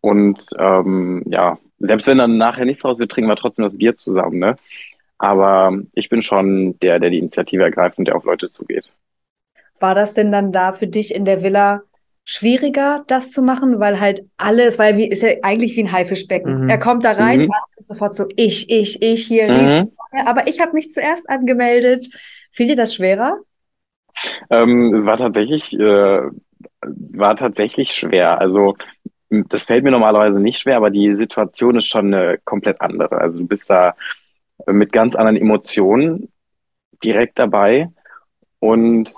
Und 0.00 0.40
ähm, 0.58 1.24
ja, 1.26 1.58
selbst 1.78 2.06
wenn 2.06 2.18
dann 2.18 2.38
nachher 2.38 2.64
nichts 2.64 2.84
raus 2.84 2.98
wird, 2.98 3.10
trinken 3.10 3.30
wir 3.30 3.36
trotzdem 3.36 3.64
das 3.64 3.76
Bier 3.76 3.94
zusammen, 3.94 4.38
ne? 4.38 4.56
Aber 5.18 5.76
ich 5.94 6.08
bin 6.08 6.20
schon 6.20 6.78
der, 6.80 6.98
der 6.98 7.10
die 7.10 7.18
Initiative 7.18 7.62
ergreift 7.62 7.98
und 7.98 8.06
der 8.06 8.16
auf 8.16 8.24
Leute 8.24 8.50
zugeht. 8.50 8.84
War 9.80 9.94
das 9.94 10.14
denn 10.14 10.30
dann 10.30 10.52
da 10.52 10.72
für 10.72 10.86
dich 10.86 11.14
in 11.14 11.24
der 11.24 11.42
Villa 11.42 11.82
schwieriger, 12.24 13.04
das 13.06 13.30
zu 13.30 13.40
machen, 13.40 13.78
weil 13.78 14.00
halt 14.00 14.24
alles, 14.36 14.78
weil 14.78 14.96
wie 14.96 15.08
ist 15.08 15.22
ja 15.22 15.30
eigentlich 15.42 15.76
wie 15.76 15.84
ein 15.84 15.92
Haifischbecken. 15.92 16.64
Mhm. 16.64 16.68
Er 16.68 16.78
kommt 16.78 17.04
da 17.04 17.12
rein, 17.12 17.42
Mhm. 17.42 17.50
und 17.78 17.86
sofort 17.86 18.16
so 18.16 18.26
ich, 18.36 18.68
ich, 18.68 19.00
ich 19.00 19.26
hier, 19.26 19.48
Mhm. 19.50 19.92
Aber 20.24 20.48
ich 20.48 20.60
habe 20.60 20.72
mich 20.72 20.92
zuerst 20.92 21.28
angemeldet. 21.28 22.08
Fiel 22.52 22.68
dir 22.68 22.76
das 22.76 22.94
schwerer? 22.94 23.38
Ähm, 24.50 24.94
es 24.94 25.04
war 25.04 25.16
tatsächlich, 25.16 25.72
äh, 25.78 26.20
war 26.80 27.36
tatsächlich 27.36 27.92
schwer. 27.92 28.40
Also 28.40 28.76
das 29.28 29.64
fällt 29.64 29.84
mir 29.84 29.90
normalerweise 29.90 30.40
nicht 30.40 30.58
schwer, 30.58 30.76
aber 30.76 30.90
die 30.90 31.16
Situation 31.16 31.76
ist 31.76 31.86
schon 31.86 32.14
eine 32.14 32.38
komplett 32.44 32.80
andere. 32.80 33.18
Also 33.18 33.40
du 33.40 33.46
bist 33.46 33.68
da 33.68 33.94
mit 34.66 34.92
ganz 34.92 35.16
anderen 35.16 35.36
Emotionen 35.36 36.32
direkt 37.02 37.38
dabei 37.38 37.88
und 38.58 39.12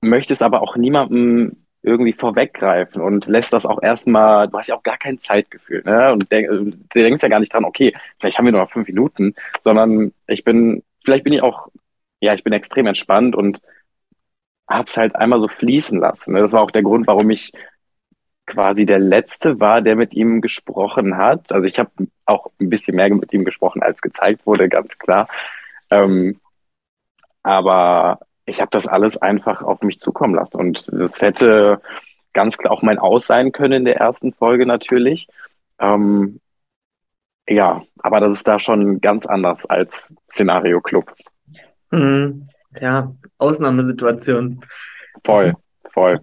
möchtest 0.00 0.42
aber 0.42 0.62
auch 0.62 0.76
niemandem 0.76 1.65
irgendwie 1.86 2.12
vorweggreifen 2.12 3.00
und 3.00 3.26
lässt 3.28 3.52
das 3.52 3.64
auch 3.64 3.80
erstmal, 3.80 4.48
du 4.48 4.58
hast 4.58 4.68
ja 4.68 4.76
auch 4.76 4.82
gar 4.82 4.98
kein 4.98 5.18
Zeitgefühl, 5.18 5.82
ne? 5.84 6.12
Und 6.12 6.30
denk, 6.32 6.48
du 6.48 6.72
denkst 6.92 7.22
ja 7.22 7.28
gar 7.28 7.40
nicht 7.40 7.52
dran, 7.52 7.64
okay, 7.64 7.94
vielleicht 8.18 8.38
haben 8.38 8.44
wir 8.44 8.52
nur 8.52 8.62
noch 8.62 8.72
fünf 8.72 8.88
Minuten, 8.88 9.34
sondern 9.62 10.12
ich 10.26 10.42
bin, 10.44 10.82
vielleicht 11.04 11.24
bin 11.24 11.32
ich 11.32 11.42
auch, 11.42 11.68
ja, 12.20 12.34
ich 12.34 12.42
bin 12.42 12.52
extrem 12.52 12.86
entspannt 12.86 13.36
und 13.36 13.60
hab's 14.68 14.96
halt 14.96 15.14
einmal 15.14 15.38
so 15.38 15.46
fließen 15.48 16.00
lassen. 16.00 16.34
ne? 16.34 16.40
Das 16.40 16.52
war 16.52 16.62
auch 16.62 16.72
der 16.72 16.82
Grund, 16.82 17.06
warum 17.06 17.30
ich 17.30 17.52
quasi 18.46 18.84
der 18.84 18.98
Letzte 18.98 19.60
war, 19.60 19.80
der 19.80 19.96
mit 19.96 20.14
ihm 20.14 20.40
gesprochen 20.40 21.16
hat. 21.16 21.52
Also 21.52 21.68
ich 21.68 21.78
habe 21.78 21.90
auch 22.24 22.50
ein 22.60 22.70
bisschen 22.70 22.96
mehr 22.96 23.08
mit 23.14 23.32
ihm 23.32 23.44
gesprochen, 23.44 23.82
als 23.82 24.02
gezeigt 24.02 24.44
wurde, 24.46 24.68
ganz 24.68 24.98
klar. 24.98 25.28
Ähm, 25.90 26.40
aber 27.44 28.20
ich 28.46 28.60
habe 28.60 28.70
das 28.70 28.86
alles 28.86 29.16
einfach 29.16 29.62
auf 29.62 29.82
mich 29.82 29.98
zukommen 29.98 30.34
lassen. 30.34 30.56
Und 30.56 30.90
das 30.92 31.20
hätte 31.20 31.80
ganz 32.32 32.56
klar 32.56 32.72
auch 32.72 32.82
mein 32.82 32.98
Aus 32.98 33.26
sein 33.26 33.52
können 33.52 33.72
in 33.72 33.84
der 33.84 33.96
ersten 33.96 34.32
Folge 34.32 34.66
natürlich. 34.66 35.28
Ähm, 35.78 36.40
ja, 37.48 37.82
aber 37.98 38.20
das 38.20 38.32
ist 38.32 38.48
da 38.48 38.58
schon 38.58 39.00
ganz 39.00 39.26
anders 39.26 39.66
als 39.66 40.14
Szenario 40.30 40.80
Club. 40.80 41.14
Mhm. 41.90 42.48
Ja, 42.80 43.14
Ausnahmesituation. 43.38 44.60
Voll, 45.24 45.54
voll. 45.90 46.20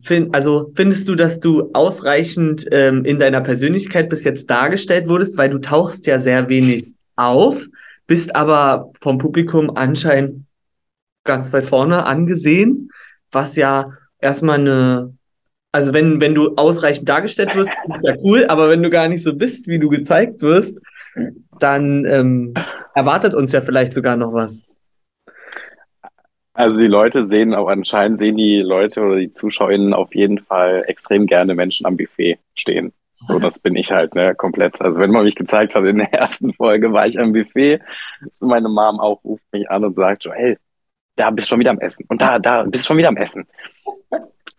Fin 0.00 0.32
also 0.32 0.72
findest 0.76 1.08
du, 1.08 1.14
dass 1.14 1.40
du 1.40 1.70
ausreichend 1.72 2.66
ähm, 2.70 3.04
in 3.04 3.18
deiner 3.18 3.40
Persönlichkeit 3.40 4.08
bis 4.08 4.24
jetzt 4.24 4.48
dargestellt 4.48 5.08
wurdest, 5.08 5.36
weil 5.36 5.50
du 5.50 5.58
tauchst 5.58 6.06
ja 6.06 6.20
sehr 6.20 6.48
wenig 6.48 6.88
auf, 7.16 7.66
bist 8.06 8.36
aber 8.36 8.92
vom 9.00 9.18
Publikum 9.18 9.76
anscheinend 9.76 10.46
ganz 11.26 11.52
weit 11.52 11.66
vorne 11.66 12.06
angesehen, 12.06 12.90
was 13.30 13.56
ja 13.56 13.92
erstmal 14.20 14.60
eine, 14.60 15.14
also 15.72 15.92
wenn, 15.92 16.20
wenn 16.20 16.34
du 16.34 16.54
ausreichend 16.56 17.08
dargestellt 17.08 17.54
wirst, 17.54 17.70
ist 17.70 18.04
ja 18.04 18.14
cool, 18.22 18.46
aber 18.46 18.70
wenn 18.70 18.82
du 18.82 18.90
gar 18.90 19.08
nicht 19.08 19.22
so 19.22 19.34
bist, 19.34 19.68
wie 19.68 19.78
du 19.78 19.88
gezeigt 19.88 20.42
wirst, 20.42 20.78
dann 21.58 22.04
ähm, 22.04 22.54
erwartet 22.94 23.34
uns 23.34 23.52
ja 23.52 23.60
vielleicht 23.60 23.92
sogar 23.92 24.16
noch 24.16 24.32
was. 24.32 24.62
Also 26.54 26.80
die 26.80 26.86
Leute 26.86 27.26
sehen, 27.26 27.54
auch 27.54 27.68
anscheinend 27.68 28.18
sehen 28.18 28.36
die 28.38 28.60
Leute 28.60 29.02
oder 29.02 29.16
die 29.16 29.30
ZuschauerInnen 29.30 29.92
auf 29.92 30.14
jeden 30.14 30.38
Fall 30.38 30.84
extrem 30.86 31.26
gerne 31.26 31.54
Menschen 31.54 31.84
am 31.84 31.98
Buffet 31.98 32.38
stehen. 32.54 32.94
So, 33.12 33.38
das 33.38 33.58
bin 33.58 33.76
ich 33.76 33.92
halt, 33.92 34.14
ne, 34.14 34.34
komplett. 34.34 34.80
Also 34.80 34.98
wenn 34.98 35.10
man 35.10 35.24
mich 35.24 35.34
gezeigt 35.34 35.74
hat 35.74 35.84
in 35.84 35.98
der 35.98 36.12
ersten 36.12 36.54
Folge, 36.54 36.92
war 36.92 37.06
ich 37.06 37.18
am 37.18 37.32
Buffet. 37.32 37.80
Meine 38.40 38.68
Mom 38.68 39.00
auch 39.00 39.22
ruft 39.24 39.44
mich 39.52 39.70
an 39.70 39.84
und 39.84 39.96
sagt, 39.96 40.24
Joel, 40.24 40.58
da 41.16 41.30
bist 41.30 41.48
du 41.48 41.50
schon 41.50 41.60
wieder 41.60 41.70
am 41.70 41.80
Essen. 41.80 42.04
Und 42.08 42.22
da, 42.22 42.38
da 42.38 42.62
bist 42.62 42.84
du 42.84 42.88
schon 42.88 42.98
wieder 42.98 43.08
am 43.08 43.16
Essen. 43.16 43.46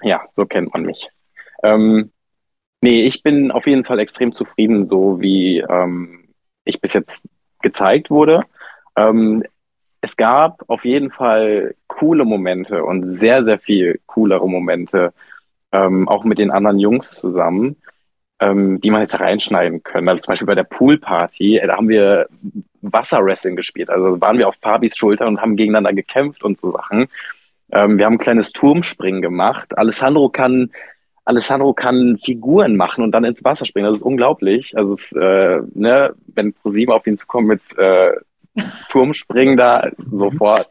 Ja, 0.01 0.21
so 0.35 0.45
kennt 0.45 0.73
man 0.73 0.83
mich. 0.83 1.09
Ähm, 1.63 2.11
nee, 2.81 3.01
ich 3.03 3.23
bin 3.23 3.51
auf 3.51 3.67
jeden 3.67 3.83
Fall 3.83 3.99
extrem 3.99 4.33
zufrieden, 4.33 4.85
so 4.85 5.21
wie 5.21 5.59
ähm, 5.59 6.29
ich 6.65 6.81
bis 6.81 6.93
jetzt 6.93 7.27
gezeigt 7.61 8.09
wurde. 8.09 8.43
Ähm, 8.95 9.43
es 10.01 10.15
gab 10.15 10.63
auf 10.67 10.85
jeden 10.85 11.11
Fall 11.11 11.75
coole 11.87 12.25
Momente 12.25 12.83
und 12.83 13.15
sehr, 13.15 13.43
sehr 13.43 13.59
viel 13.59 13.99
coolere 14.05 14.47
Momente, 14.47 15.13
ähm, 15.71 16.07
auch 16.07 16.23
mit 16.23 16.37
den 16.37 16.51
anderen 16.51 16.79
Jungs 16.79 17.11
zusammen, 17.11 17.77
ähm, 18.39 18.79
die 18.79 18.91
man 18.91 19.01
jetzt 19.01 19.19
reinschneiden 19.19 19.83
können. 19.83 20.07
Also 20.07 20.23
zum 20.23 20.31
Beispiel 20.31 20.47
bei 20.47 20.55
der 20.55 20.63
Poolparty, 20.63 21.57
äh, 21.57 21.67
da 21.67 21.77
haben 21.77 21.89
wir 21.89 22.27
Wasserwrestling 22.91 23.55
gespielt. 23.55 23.89
Also 23.89 24.19
waren 24.21 24.37
wir 24.37 24.47
auf 24.47 24.55
Fabis 24.61 24.95
Schulter 24.95 25.27
und 25.27 25.41
haben 25.41 25.55
gegeneinander 25.55 25.93
gekämpft 25.93 26.43
und 26.43 26.57
so 26.57 26.71
Sachen. 26.71 27.07
Ähm, 27.71 27.97
wir 27.97 28.05
haben 28.05 28.13
ein 28.13 28.19
kleines 28.19 28.51
Turmspringen 28.51 29.21
gemacht. 29.21 29.77
Alessandro 29.77 30.29
kann, 30.29 30.71
Alessandro 31.25 31.73
kann 31.73 32.17
Figuren 32.17 32.75
machen 32.75 33.03
und 33.03 33.11
dann 33.11 33.23
ins 33.23 33.43
Wasser 33.43 33.65
springen. 33.65 33.87
Das 33.87 33.97
ist 33.97 34.03
unglaublich. 34.03 34.77
Also 34.77 34.93
es, 34.93 35.11
äh, 35.11 35.61
ne, 35.73 36.13
wenn 36.27 36.53
ProSieben 36.53 36.93
auf 36.93 37.05
ihn 37.07 37.17
zukommt 37.17 37.47
mit 37.47 37.77
äh, 37.77 38.13
Turmspringen 38.89 39.57
da 39.57 39.89
sofort. 40.11 40.69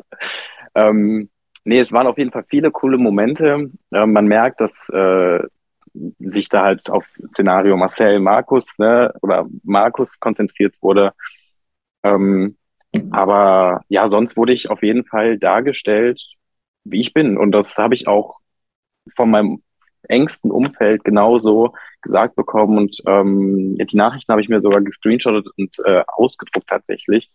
Ähm, 0.75 1.29
nee, 1.65 1.79
es 1.79 1.93
waren 1.93 2.07
auf 2.07 2.19
jeden 2.19 2.33
Fall 2.33 2.45
viele 2.49 2.71
coole 2.71 2.99
Momente. 2.99 3.71
Ähm, 3.93 4.13
man 4.13 4.27
merkt, 4.27 4.61
dass 4.61 4.89
äh, 4.91 5.41
sich 6.19 6.49
da 6.49 6.63
halt 6.63 6.91
auf 6.91 7.05
Szenario 7.29 7.77
Marcel, 7.77 8.21
Markus, 8.21 8.79
ne, 8.79 9.13
oder 9.23 9.47
Markus 9.63 10.09
konzentriert 10.21 10.75
wurde. 10.81 11.13
Ähm, 12.03 12.57
aber 13.11 13.83
ja, 13.89 14.09
sonst 14.09 14.37
wurde 14.37 14.53
ich 14.53 14.71
auf 14.71 14.83
jeden 14.83 15.05
Fall 15.05 15.39
dargestellt, 15.39 16.23
wie 16.85 17.01
ich 17.01 17.13
bin. 17.13 17.37
Und 17.37 17.53
das 17.53 17.77
habe 17.77 17.95
ich 17.95 18.09
auch 18.09 18.39
von 19.15 19.31
meinem 19.31 19.63
engsten 20.09 20.51
Umfeld 20.51 21.05
genauso 21.05 21.75
gesagt 22.03 22.37
bekommen. 22.37 22.79
Und 22.79 22.97
ähm, 23.07 23.75
die 23.75 23.97
Nachrichten 23.97 24.33
habe 24.33 24.43
ich 24.43 24.49
mir 24.49 24.61
sogar 24.61 24.81
gescreenshottet 24.83 25.49
und 25.57 25.77
äh, 25.85 26.03
ausgedruckt 26.07 26.69
tatsächlich. 26.69 27.31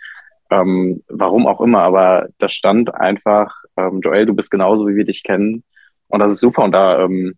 Ähm, 0.50 1.04
warum 1.08 1.48
auch 1.48 1.62
immer, 1.62 1.82
aber 1.82 2.28
da 2.38 2.50
stand 2.50 2.94
einfach, 2.94 3.54
ähm, 3.78 4.02
Joel, 4.04 4.26
du 4.26 4.34
bist 4.34 4.52
genauso, 4.52 4.88
wie 4.88 4.96
wir 4.96 5.06
dich 5.06 5.24
kennen. 5.24 5.64
Und 6.08 6.20
das 6.20 6.34
ist 6.34 6.42
super. 6.42 6.64
Und 6.64 6.74
da 6.74 7.04
ähm, 7.04 7.36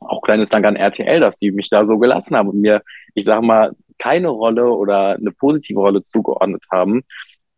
auch 0.00 0.22
kleines 0.22 0.50
Dank 0.50 0.66
an 0.66 0.76
RTL, 0.76 1.20
dass 1.20 1.38
die 1.38 1.50
mich 1.50 1.70
da 1.70 1.86
so 1.86 1.98
gelassen 1.98 2.36
haben 2.36 2.48
und 2.48 2.60
mir, 2.60 2.82
ich 3.14 3.24
sage 3.24 3.44
mal, 3.44 3.72
keine 3.98 4.28
Rolle 4.28 4.66
oder 4.70 5.16
eine 5.16 5.32
positive 5.32 5.80
Rolle 5.80 6.04
zugeordnet 6.04 6.64
haben. 6.70 7.02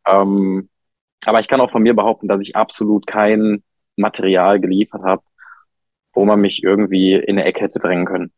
Ähm, 0.07 0.69
aber 1.27 1.41
ich 1.41 1.49
kann 1.49 1.61
auch 1.61 1.71
von 1.71 1.83
mir 1.83 1.95
behaupten, 1.95 2.29
dass 2.29 2.43
ich 2.43 2.57
absolut 2.57 3.07
kein 3.07 3.63
Material 3.97 4.61
geliefert 4.61 5.03
habe, 5.05 5.23
wo 6.15 6.25
man 6.25 6.41
mich 6.41 6.63
irgendwie 6.63 7.15
in 7.15 7.39
eine 7.39 7.45
Ecke 7.45 7.63
hätte 7.63 7.79
drängen 7.81 8.07
können. 8.07 8.33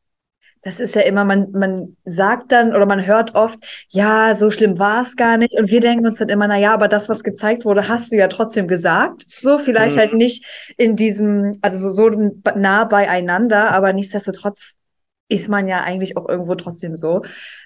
Das 0.62 0.80
ist 0.80 0.96
ja 0.96 1.02
immer, 1.02 1.24
man, 1.24 1.52
man 1.52 1.96
sagt 2.04 2.50
dann 2.50 2.74
oder 2.74 2.86
man 2.86 3.06
hört 3.06 3.36
oft, 3.36 3.58
ja, 3.90 4.34
so 4.34 4.50
schlimm 4.50 4.78
war 4.80 5.02
es 5.02 5.14
gar 5.14 5.36
nicht. 5.36 5.54
Und 5.54 5.70
wir 5.70 5.80
denken 5.80 6.06
uns 6.06 6.18
dann 6.18 6.28
immer, 6.28 6.48
na 6.48 6.56
ja, 6.58 6.74
aber 6.74 6.88
das, 6.88 7.08
was 7.08 7.22
gezeigt 7.22 7.64
wurde, 7.64 7.86
hast 7.88 8.10
du 8.10 8.16
ja 8.16 8.26
trotzdem 8.26 8.66
gesagt. 8.66 9.24
So, 9.28 9.58
vielleicht 9.60 9.96
Mhm. 9.96 10.00
halt 10.00 10.14
nicht 10.14 10.44
in 10.76 10.96
diesem, 10.96 11.52
also 11.62 11.78
so, 11.78 11.92
so 12.10 12.32
nah 12.56 12.84
beieinander, 12.84 13.70
aber 13.70 13.92
nichtsdestotrotz 13.92 14.74
ist 15.28 15.48
man 15.48 15.66
ja 15.68 15.82
eigentlich 15.82 16.16
auch 16.16 16.28
irgendwo 16.28 16.54
trotzdem 16.54 16.96
so. 16.96 17.22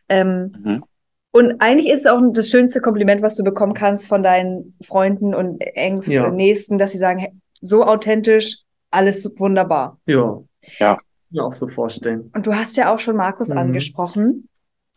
Ähm, 0.09 0.53
Mhm. 0.65 0.85
und 1.33 1.61
eigentlich 1.61 1.89
ist 1.93 2.01
es 2.01 2.07
auch 2.07 2.21
das 2.33 2.49
schönste 2.49 2.81
Kompliment, 2.81 3.23
was 3.23 3.37
du 3.37 3.45
bekommen 3.45 3.75
kannst 3.75 4.09
von 4.09 4.23
deinen 4.23 4.75
Freunden 4.83 5.35
und 5.35 5.61
engsten 5.61 6.15
Ja. 6.15 6.31
Nächsten, 6.31 6.79
dass 6.79 6.93
sie 6.93 6.99
sagen, 6.99 7.19
hey, 7.19 7.33
so 7.61 7.85
authentisch, 7.85 8.59
alles 8.91 9.31
wunderbar. 9.39 9.99
Ja. 10.07 10.39
Ja. 10.79 10.99
Mir 11.31 11.45
auch 11.45 11.53
so 11.53 11.69
vorstellen. 11.69 12.31
Und 12.35 12.47
du 12.47 12.55
hast 12.55 12.77
ja 12.77 12.93
auch 12.93 12.99
schon 12.99 13.15
Markus 13.17 13.51
Mhm. 13.51 13.59
angesprochen. 13.59 14.49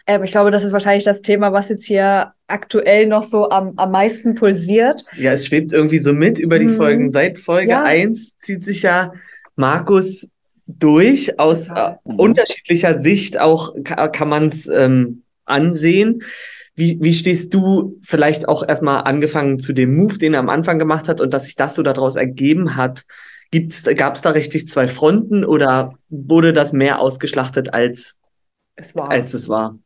Ähm, 0.07 0.23
ich 0.23 0.31
glaube, 0.31 0.49
das 0.51 0.63
ist 0.63 0.73
wahrscheinlich 0.73 1.03
das 1.03 1.21
Thema, 1.21 1.53
was 1.53 1.69
jetzt 1.69 1.85
hier 1.85 2.33
aktuell 2.47 3.07
noch 3.07 3.23
so 3.23 3.49
am, 3.49 3.73
am 3.77 3.91
meisten 3.91 4.33
pulsiert. 4.35 5.05
Ja, 5.15 5.31
es 5.31 5.45
schwebt 5.45 5.71
irgendwie 5.71 5.99
so 5.99 6.11
mit 6.13 6.39
über 6.39 6.57
die 6.59 6.65
Mhm. 6.65 6.75
Folgen. 6.77 7.09
Seit 7.11 7.37
Folge 7.39 7.69
Ja. 7.71 7.83
1 7.83 8.37
zieht 8.39 8.63
sich 8.63 8.81
ja 8.81 9.13
Markus 9.55 10.27
durch, 10.67 11.39
aus 11.39 11.69
äh, 11.69 11.93
Mhm. 12.05 12.17
unterschiedlicher 12.17 12.99
Sicht 13.01 13.39
auch 13.39 13.73
ka 13.83 14.07
kann 14.07 14.29
man 14.29 14.45
es 14.45 14.67
ähm, 14.67 15.23
ansehen. 15.45 16.23
Wie, 16.75 16.97
wie 17.01 17.13
stehst 17.13 17.53
du 17.53 17.99
vielleicht 18.03 18.47
auch 18.47 18.67
erstmal 18.67 19.03
angefangen 19.03 19.59
zu 19.59 19.73
dem 19.73 19.95
Move, 19.95 20.17
den 20.17 20.33
er 20.33 20.39
am 20.39 20.49
Anfang 20.49 20.79
gemacht 20.79 21.07
hat 21.07 21.21
und 21.21 21.33
dass 21.33 21.45
sich 21.45 21.55
das 21.55 21.75
so 21.75 21.83
daraus 21.83 22.15
ergeben 22.15 22.75
hat? 22.75 23.03
Gab 23.95 24.15
es 24.15 24.21
da 24.23 24.31
richtig 24.31 24.67
zwei 24.67 24.87
Fronten 24.87 25.45
oder 25.45 25.93
wurde 26.09 26.53
das 26.53 26.73
mehr 26.73 26.99
ausgeschlachtet, 26.99 27.73
als, 27.73 28.17
Es 28.75 28.95
war. 28.95 29.11
als 29.11 29.33
es 29.35 29.47
war? 29.47 29.77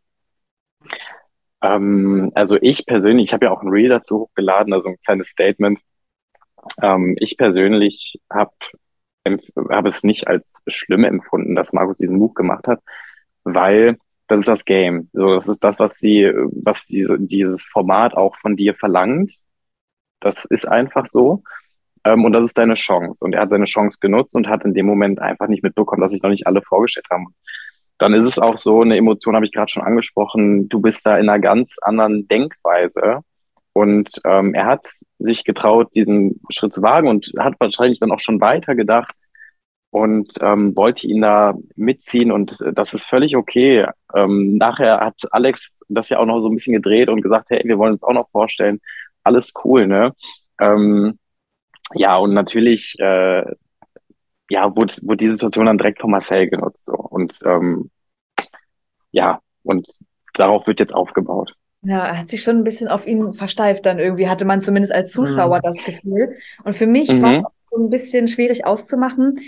Ähm, 1.62 2.32
also 2.36 2.58
ich 2.62 2.86
persönlich, 2.86 3.26
ich 3.26 3.34
habe 3.34 3.46
ja 3.46 3.52
auch 3.52 3.62
ein 3.62 3.70
Reel 3.70 3.90
dazu 3.90 4.20
hochgeladen, 4.22 4.74
also 4.74 4.90
ein 4.90 4.98
kleines 5.06 5.28
Statement. 5.30 5.80
Ähm, 6.82 7.16
ich 7.20 7.38
persönlich 7.38 8.20
habe 8.32 8.52
hab 9.70 9.86
es 9.86 10.04
nicht 10.04 10.28
als 10.28 10.52
schlimm 10.68 11.04
empfunden, 11.04 11.56
dass 11.56 11.74
Markus 11.74 11.98
diesen 11.98 12.18
Move 12.18 12.34
gemacht 12.34 12.68
hat, 12.68 12.80
weil 13.44 13.98
das 14.28 14.42
ist 14.42 14.50
das 14.50 14.66
Game. 14.66 15.10
So, 15.14 15.34
das 15.36 15.48
ist 15.48 15.64
das, 15.64 15.80
was 15.80 15.96
die, 15.98 16.32
was 16.52 16.86
die, 16.86 17.08
dieses 17.20 17.64
Format 17.64 18.16
auch 18.16 18.36
von 18.38 18.56
dir 18.56 18.76
verlangt. 18.76 19.40
Das 20.20 20.46
ist 20.46 20.68
einfach 20.68 21.06
so. 21.06 21.44
Ähm, 22.04 22.26
und 22.26 22.34
das 22.34 22.46
ist 22.46 22.58
deine 22.58 22.76
Chance. 22.76 23.24
Und 23.24 23.34
er 23.34 23.42
hat 23.42 23.50
seine 23.50 23.66
Chance 23.66 23.98
genutzt 24.02 24.36
und 24.36 24.48
hat 24.48 24.66
in 24.66 24.74
dem 24.74 24.86
Moment 24.86 25.20
einfach 25.20 25.48
nicht 25.48 25.64
mitbekommen, 25.64 26.02
dass 26.02 26.12
sich 26.12 26.22
noch 26.22 26.30
nicht 26.30 26.48
alle 26.48 26.62
vorgestellt 26.62 27.08
haben. 27.10 27.34
Dann 28.00 28.14
ist 28.14 28.26
es 28.26 28.40
auch 28.40 28.58
so, 28.58 28.82
eine 28.82 28.98
Emotion 28.98 29.36
habe 29.36 29.46
ich 29.46 29.52
gerade 29.52 29.72
schon 29.72 29.84
angesprochen, 29.84 30.70
du 30.70 30.82
bist 30.82 31.06
da 31.06 31.18
in 31.18 31.30
einer 31.30 31.40
ganz 31.40 31.78
anderen 31.82 32.28
Denkweise. 32.28 33.22
Und 33.78 34.10
ähm, 34.26 34.54
er 34.54 34.66
hat 34.66 34.88
sich 35.20 35.44
getraut, 35.44 35.94
diesen 35.96 36.42
Schritt 36.50 36.74
zu 36.74 36.82
wagen 36.82 37.08
und 37.08 37.32
hat 37.38 37.56
wahrscheinlich 37.60 38.00
dann 38.00 38.12
auch 38.12 38.20
schon 38.20 38.42
weiter 38.42 38.76
gedacht, 38.76 39.14
und 39.90 40.34
ähm, 40.42 40.76
wollte 40.76 41.08
ihn 41.08 41.22
da 41.22 41.56
mitziehen 41.76 42.32
und 42.32 42.58
das 42.74 42.94
ist 42.94 43.06
völlig 43.06 43.36
okay. 43.36 43.88
Ähm, 44.14 44.50
nachher 44.58 45.00
hat 45.00 45.22
Alex 45.32 45.74
das 45.90 46.10
ja 46.10 46.20
auch 46.20 46.26
noch 46.26 46.42
so 46.42 46.50
ein 46.50 46.56
bisschen 46.56 46.74
gedreht 46.74 47.10
und 47.10 47.22
gesagt, 47.22 47.50
hey, 47.50 47.62
wir 47.66 47.78
wollen 47.78 47.94
uns 47.94 48.04
auch 48.04 48.14
noch 48.14 48.30
vorstellen, 48.30 48.80
alles 49.24 49.54
cool, 49.64 49.88
ne? 49.88 50.14
Ähm, 50.60 51.20
ja, 51.96 52.18
und 52.18 52.34
natürlich, 52.34 52.96
äh, 53.00 53.44
ja, 54.50 54.76
wurde, 54.76 54.94
wurde 55.04 55.18
die 55.18 55.30
Situation 55.32 55.66
dann 55.66 55.78
direkt 55.78 56.02
von 56.02 56.12
Marcel 56.12 56.50
genutzt. 56.50 56.86
So. 56.86 56.94
Und 56.94 57.40
ähm, 57.46 57.92
ja, 59.12 59.42
und 59.64 59.88
darauf 60.34 60.68
wird 60.68 60.80
jetzt 60.80 60.96
aufgebaut. 60.96 61.54
Ja, 61.88 62.06
er 62.06 62.18
hat 62.18 62.28
sich 62.28 62.44
schon 62.44 62.58
ein 62.58 62.64
bisschen 62.66 62.90
auf 62.90 63.08
ihn 63.08 63.32
versteift 63.32 63.86
dann 63.86 63.98
irgendwie, 63.98 64.28
hatte 64.28 64.44
man 64.44 64.60
zumindest 64.60 64.94
als 64.94 65.14
Zuschauer 65.14 65.58
mhm. 65.58 65.62
das 65.64 65.84
Gefühl. 65.86 66.36
Und 66.66 66.74
für 66.74 66.86
mich 66.86 67.10
mhm. 67.10 67.22
war 67.22 67.52
so 67.72 67.82
ein 67.82 67.90
bisschen 67.90 68.28
schwierig 68.28 68.66
auszumachen. 68.66 69.40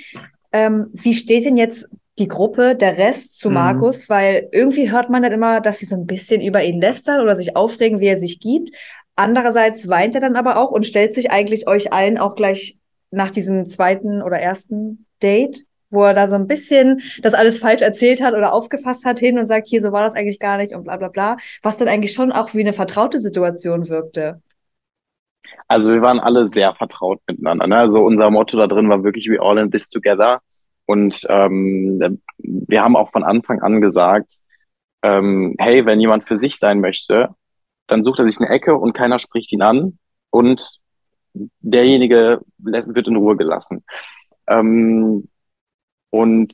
Ähm, 0.53 0.87
wie 0.93 1.13
steht 1.13 1.43
denn 1.43 1.57
jetzt 1.57 1.89
die 2.17 2.29
Gruppe, 2.29 2.75
der 2.75 2.97
Rest 2.97 3.39
zu 3.39 3.49
mhm. 3.49 3.55
Markus? 3.55 4.07
Weil 4.07 4.47
irgendwie 4.53 4.89
hört 4.89 5.09
man 5.09 5.21
dann 5.21 5.33
immer, 5.33 5.59
dass 5.59 5.79
sie 5.79 5.85
so 5.85 5.97
ein 5.97 6.05
bisschen 6.05 6.39
über 6.39 6.63
ihn 6.63 6.79
lästern 6.79 7.19
oder 7.19 7.35
sich 7.35 7.57
aufregen, 7.57 7.99
wie 7.99 8.07
er 8.07 8.17
sich 8.17 8.39
gibt. 8.39 8.71
Andererseits 9.17 9.89
weint 9.89 10.15
er 10.15 10.21
dann 10.21 10.37
aber 10.37 10.55
auch 10.55 10.71
und 10.71 10.85
stellt 10.85 11.13
sich 11.13 11.31
eigentlich 11.31 11.67
euch 11.67 11.91
allen 11.91 12.17
auch 12.17 12.35
gleich 12.35 12.77
nach 13.11 13.31
diesem 13.31 13.65
zweiten 13.65 14.21
oder 14.21 14.39
ersten 14.39 15.07
Date, 15.21 15.65
wo 15.89 16.03
er 16.03 16.13
da 16.13 16.27
so 16.27 16.35
ein 16.35 16.47
bisschen 16.47 17.01
das 17.21 17.33
alles 17.33 17.59
falsch 17.59 17.81
erzählt 17.81 18.21
hat 18.21 18.33
oder 18.33 18.53
aufgefasst 18.53 19.05
hat 19.05 19.19
hin 19.19 19.39
und 19.39 19.47
sagt, 19.47 19.67
hier, 19.67 19.81
so 19.81 19.91
war 19.91 20.03
das 20.03 20.15
eigentlich 20.15 20.39
gar 20.39 20.57
nicht 20.57 20.73
und 20.73 20.83
bla 20.83 20.97
bla 20.97 21.07
bla, 21.07 21.37
was 21.63 21.77
dann 21.77 21.87
eigentlich 21.87 22.13
schon 22.13 22.31
auch 22.31 22.53
wie 22.53 22.61
eine 22.61 22.73
vertraute 22.73 23.19
Situation 23.19 23.89
wirkte. 23.89 24.41
Also 25.67 25.93
wir 25.93 26.01
waren 26.01 26.19
alle 26.19 26.47
sehr 26.47 26.73
vertraut 26.75 27.21
miteinander. 27.27 27.67
Ne? 27.67 27.77
Also 27.77 28.03
unser 28.03 28.29
Motto 28.31 28.57
da 28.57 28.67
drin 28.67 28.89
war 28.89 29.03
wirklich 29.03 29.29
We 29.29 29.39
all 29.41 29.57
in 29.57 29.71
this 29.71 29.89
together. 29.89 30.41
Und 30.85 31.25
ähm, 31.29 32.19
wir 32.39 32.81
haben 32.81 32.95
auch 32.95 33.11
von 33.11 33.23
Anfang 33.23 33.61
an 33.61 33.79
gesagt, 33.79 34.37
ähm, 35.03 35.55
hey, 35.59 35.85
wenn 35.85 35.99
jemand 35.99 36.27
für 36.27 36.39
sich 36.39 36.57
sein 36.57 36.81
möchte, 36.81 37.29
dann 37.85 38.03
sucht 38.03 38.19
er 38.19 38.25
sich 38.25 38.39
eine 38.39 38.49
Ecke 38.49 38.75
und 38.75 38.93
keiner 38.93 39.19
spricht 39.19 39.51
ihn 39.51 39.61
an 39.61 39.99
und 40.31 40.79
derjenige 41.33 42.41
wird 42.57 43.07
in 43.07 43.15
Ruhe 43.15 43.37
gelassen. 43.37 43.83
Ähm, 44.47 45.27
und 46.09 46.53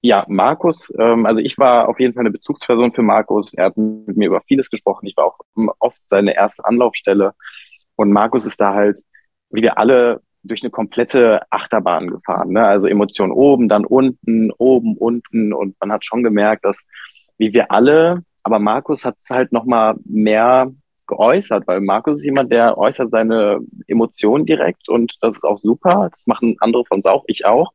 ja, 0.00 0.24
Markus, 0.28 0.92
ähm, 0.98 1.26
also 1.26 1.42
ich 1.42 1.58
war 1.58 1.88
auf 1.88 1.98
jeden 1.98 2.14
Fall 2.14 2.22
eine 2.22 2.30
Bezugsperson 2.30 2.92
für 2.92 3.02
Markus. 3.02 3.52
Er 3.54 3.66
hat 3.66 3.76
mit 3.76 4.16
mir 4.16 4.26
über 4.28 4.40
vieles 4.42 4.70
gesprochen. 4.70 5.06
Ich 5.06 5.16
war 5.16 5.26
auch 5.26 5.38
oft 5.80 6.00
seine 6.06 6.36
erste 6.36 6.64
Anlaufstelle. 6.64 7.32
Und 7.96 8.12
Markus 8.12 8.46
ist 8.46 8.60
da 8.60 8.74
halt, 8.74 9.00
wie 9.50 9.62
wir 9.62 9.78
alle, 9.78 10.22
durch 10.44 10.62
eine 10.62 10.70
komplette 10.70 11.42
Achterbahn 11.50 12.08
gefahren. 12.08 12.50
Ne? 12.50 12.64
Also 12.64 12.86
Emotionen 12.86 13.32
oben, 13.32 13.68
dann 13.68 13.84
unten, 13.84 14.52
oben, 14.52 14.96
unten. 14.96 15.52
Und 15.52 15.76
man 15.80 15.92
hat 15.92 16.04
schon 16.04 16.22
gemerkt, 16.22 16.64
dass, 16.64 16.86
wie 17.38 17.52
wir 17.52 17.72
alle, 17.72 18.22
aber 18.44 18.60
Markus 18.60 19.04
hat 19.04 19.16
es 19.22 19.30
halt 19.30 19.52
nochmal 19.52 19.96
mehr 20.04 20.72
geäußert, 21.08 21.66
weil 21.66 21.80
Markus 21.80 22.18
ist 22.18 22.24
jemand, 22.24 22.52
der 22.52 22.78
äußert 22.78 23.10
seine 23.10 23.60
Emotionen 23.88 24.46
direkt 24.46 24.88
und 24.88 25.16
das 25.22 25.36
ist 25.36 25.44
auch 25.44 25.58
super. 25.58 26.08
Das 26.12 26.26
machen 26.26 26.56
andere 26.60 26.84
von 26.84 26.98
uns 26.98 27.06
auch, 27.06 27.24
ich 27.26 27.44
auch. 27.46 27.72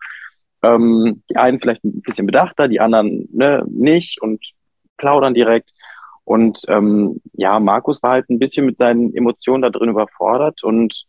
Ähm, 0.64 1.24
die 1.30 1.36
einen 1.36 1.60
vielleicht 1.60 1.84
ein 1.84 2.02
bisschen 2.02 2.26
bedachter, 2.26 2.68
die 2.70 2.80
anderen 2.80 3.28
ne, 3.34 3.66
nicht 3.68 4.22
und 4.22 4.54
plaudern 4.98 5.34
direkt. 5.34 5.72
Und 6.24 6.62
ähm, 6.70 7.22
ja, 7.34 7.60
Markus 7.60 8.02
war 8.02 8.12
halt 8.12 8.30
ein 8.30 8.40
bisschen 8.40 8.66
mit 8.66 8.78
seinen 8.78 9.14
Emotionen 9.16 9.62
da 9.64 9.70
drin 9.70 9.90
überfordert 9.90 10.64
und 10.64 11.06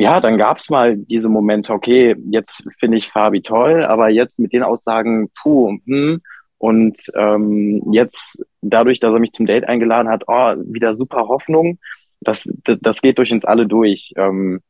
ja, 0.00 0.18
dann 0.18 0.38
gab 0.38 0.58
es 0.58 0.70
mal 0.70 0.96
diese 0.96 1.28
Momente, 1.28 1.74
okay, 1.74 2.16
jetzt 2.30 2.66
finde 2.78 2.96
ich 2.96 3.10
Fabi 3.10 3.42
toll, 3.42 3.84
aber 3.84 4.08
jetzt 4.08 4.38
mit 4.38 4.54
den 4.54 4.62
Aussagen, 4.62 5.28
puh, 5.42 5.76
hm, 5.84 6.22
und 6.60 6.98
ähm, 7.14 7.82
jetzt 7.90 8.44
dadurch, 8.60 9.00
dass 9.00 9.14
er 9.14 9.18
mich 9.18 9.32
zum 9.32 9.46
Date 9.46 9.64
eingeladen 9.64 10.10
hat, 10.10 10.24
oh, 10.26 10.54
wieder 10.66 10.94
super 10.94 11.26
Hoffnung, 11.26 11.78
das, 12.20 12.46
das, 12.64 13.00
geht 13.00 13.16
durch 13.16 13.32
uns 13.32 13.46
alle 13.46 13.66
durch. 13.66 14.12
Ähm, 14.16 14.60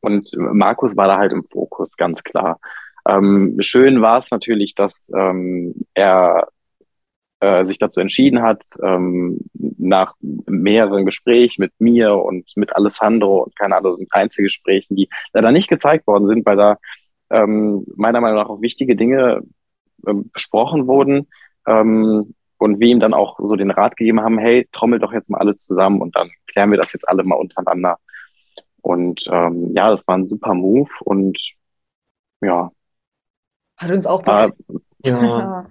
und 0.00 0.28
Markus 0.36 0.96
war 0.96 1.06
da 1.06 1.16
halt 1.16 1.30
im 1.30 1.44
Fokus, 1.44 1.96
ganz 1.96 2.24
klar. 2.24 2.58
Ähm, 3.08 3.58
schön 3.60 4.02
war 4.02 4.18
es 4.18 4.32
natürlich, 4.32 4.74
dass 4.74 5.12
ähm, 5.16 5.72
er 5.94 6.48
äh, 7.38 7.64
sich 7.64 7.78
dazu 7.78 8.00
entschieden 8.00 8.42
hat, 8.42 8.64
ähm, 8.82 9.38
nach 9.52 10.14
mehreren 10.20 11.06
Gesprächen 11.06 11.62
mit 11.62 11.74
mir 11.78 12.16
und 12.16 12.50
mit 12.56 12.74
Alessandro 12.74 13.44
und 13.44 13.54
keine 13.54 13.76
Ahnung, 13.76 14.04
Einzelgesprächen, 14.10 14.96
die 14.96 15.08
leider 15.32 15.52
nicht 15.52 15.68
gezeigt 15.68 16.08
worden 16.08 16.26
sind, 16.26 16.44
weil 16.44 16.56
da 16.56 16.76
ähm, 17.30 17.84
meiner 17.94 18.20
Meinung 18.20 18.38
nach 18.38 18.48
auch 18.48 18.62
wichtige 18.62 18.96
Dinge 18.96 19.42
besprochen 20.02 20.86
wurden 20.86 21.28
ähm, 21.66 22.34
und 22.58 22.80
wir 22.80 22.88
ihm 22.88 23.00
dann 23.00 23.14
auch 23.14 23.38
so 23.42 23.56
den 23.56 23.70
Rat 23.70 23.96
gegeben 23.96 24.20
haben, 24.20 24.38
hey, 24.38 24.68
trommelt 24.72 25.02
doch 25.02 25.12
jetzt 25.12 25.30
mal 25.30 25.38
alle 25.38 25.56
zusammen 25.56 26.00
und 26.00 26.16
dann 26.16 26.30
klären 26.46 26.70
wir 26.70 26.78
das 26.78 26.92
jetzt 26.92 27.08
alle 27.08 27.24
mal 27.24 27.36
untereinander. 27.36 27.98
Und 28.80 29.28
ähm, 29.30 29.72
ja, 29.74 29.90
das 29.90 30.06
war 30.06 30.16
ein 30.16 30.28
super 30.28 30.54
Move 30.54 30.90
und 31.04 31.54
ja. 32.40 32.70
Hat 33.76 33.90
uns 33.90 34.06
auch 34.06 34.26
äh, 34.26 34.50
ja. 35.04 35.66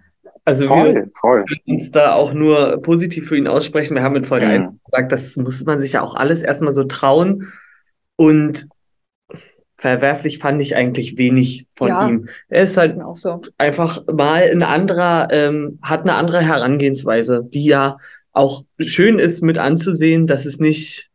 Also 0.46 0.68
voll, 0.68 0.96
wir 0.96 1.10
voll. 1.20 1.46
können 1.46 1.76
uns 1.78 1.92
da 1.92 2.14
auch 2.14 2.32
nur 2.32 2.82
positiv 2.82 3.28
für 3.28 3.38
ihn 3.38 3.48
aussprechen. 3.48 3.96
Wir 3.96 4.04
haben 4.04 4.16
in 4.16 4.24
Folge 4.24 4.46
mhm. 4.46 4.52
1 4.52 4.84
gesagt, 4.86 5.12
das 5.12 5.36
muss 5.36 5.66
man 5.66 5.82
sich 5.82 5.94
ja 5.94 6.02
auch 6.02 6.16
alles 6.16 6.42
erstmal 6.42 6.72
so 6.72 6.86
trauen. 6.86 7.52
Und 8.16 8.68
verwerflich 9.78 10.40
fand 10.40 10.62
ich 10.62 10.76
eigentlich 10.76 11.18
wenig 11.18 11.68
von 11.76 11.88
ja, 11.90 12.08
ihm. 12.08 12.30
Er 12.50 12.64
ist 12.64 12.78
halt 12.78 12.98
so. 13.16 13.42
einfach 13.58 14.04
mal 14.12 14.44
ein 14.44 14.64
anderer, 14.64 15.28
ähm, 15.32 15.80
hat 15.82 16.02
eine 16.02 16.16
andere 16.16 16.42
Herangehensweise, 16.42 17.48
die 17.48 17.66
ja 17.66 17.98
auch 18.32 18.64
schön 18.80 19.20
ist 19.20 19.42
mit 19.42 19.58
anzusehen, 19.58 20.28
dass 20.28 20.46
es 20.46 20.60
nicht, 20.60 21.10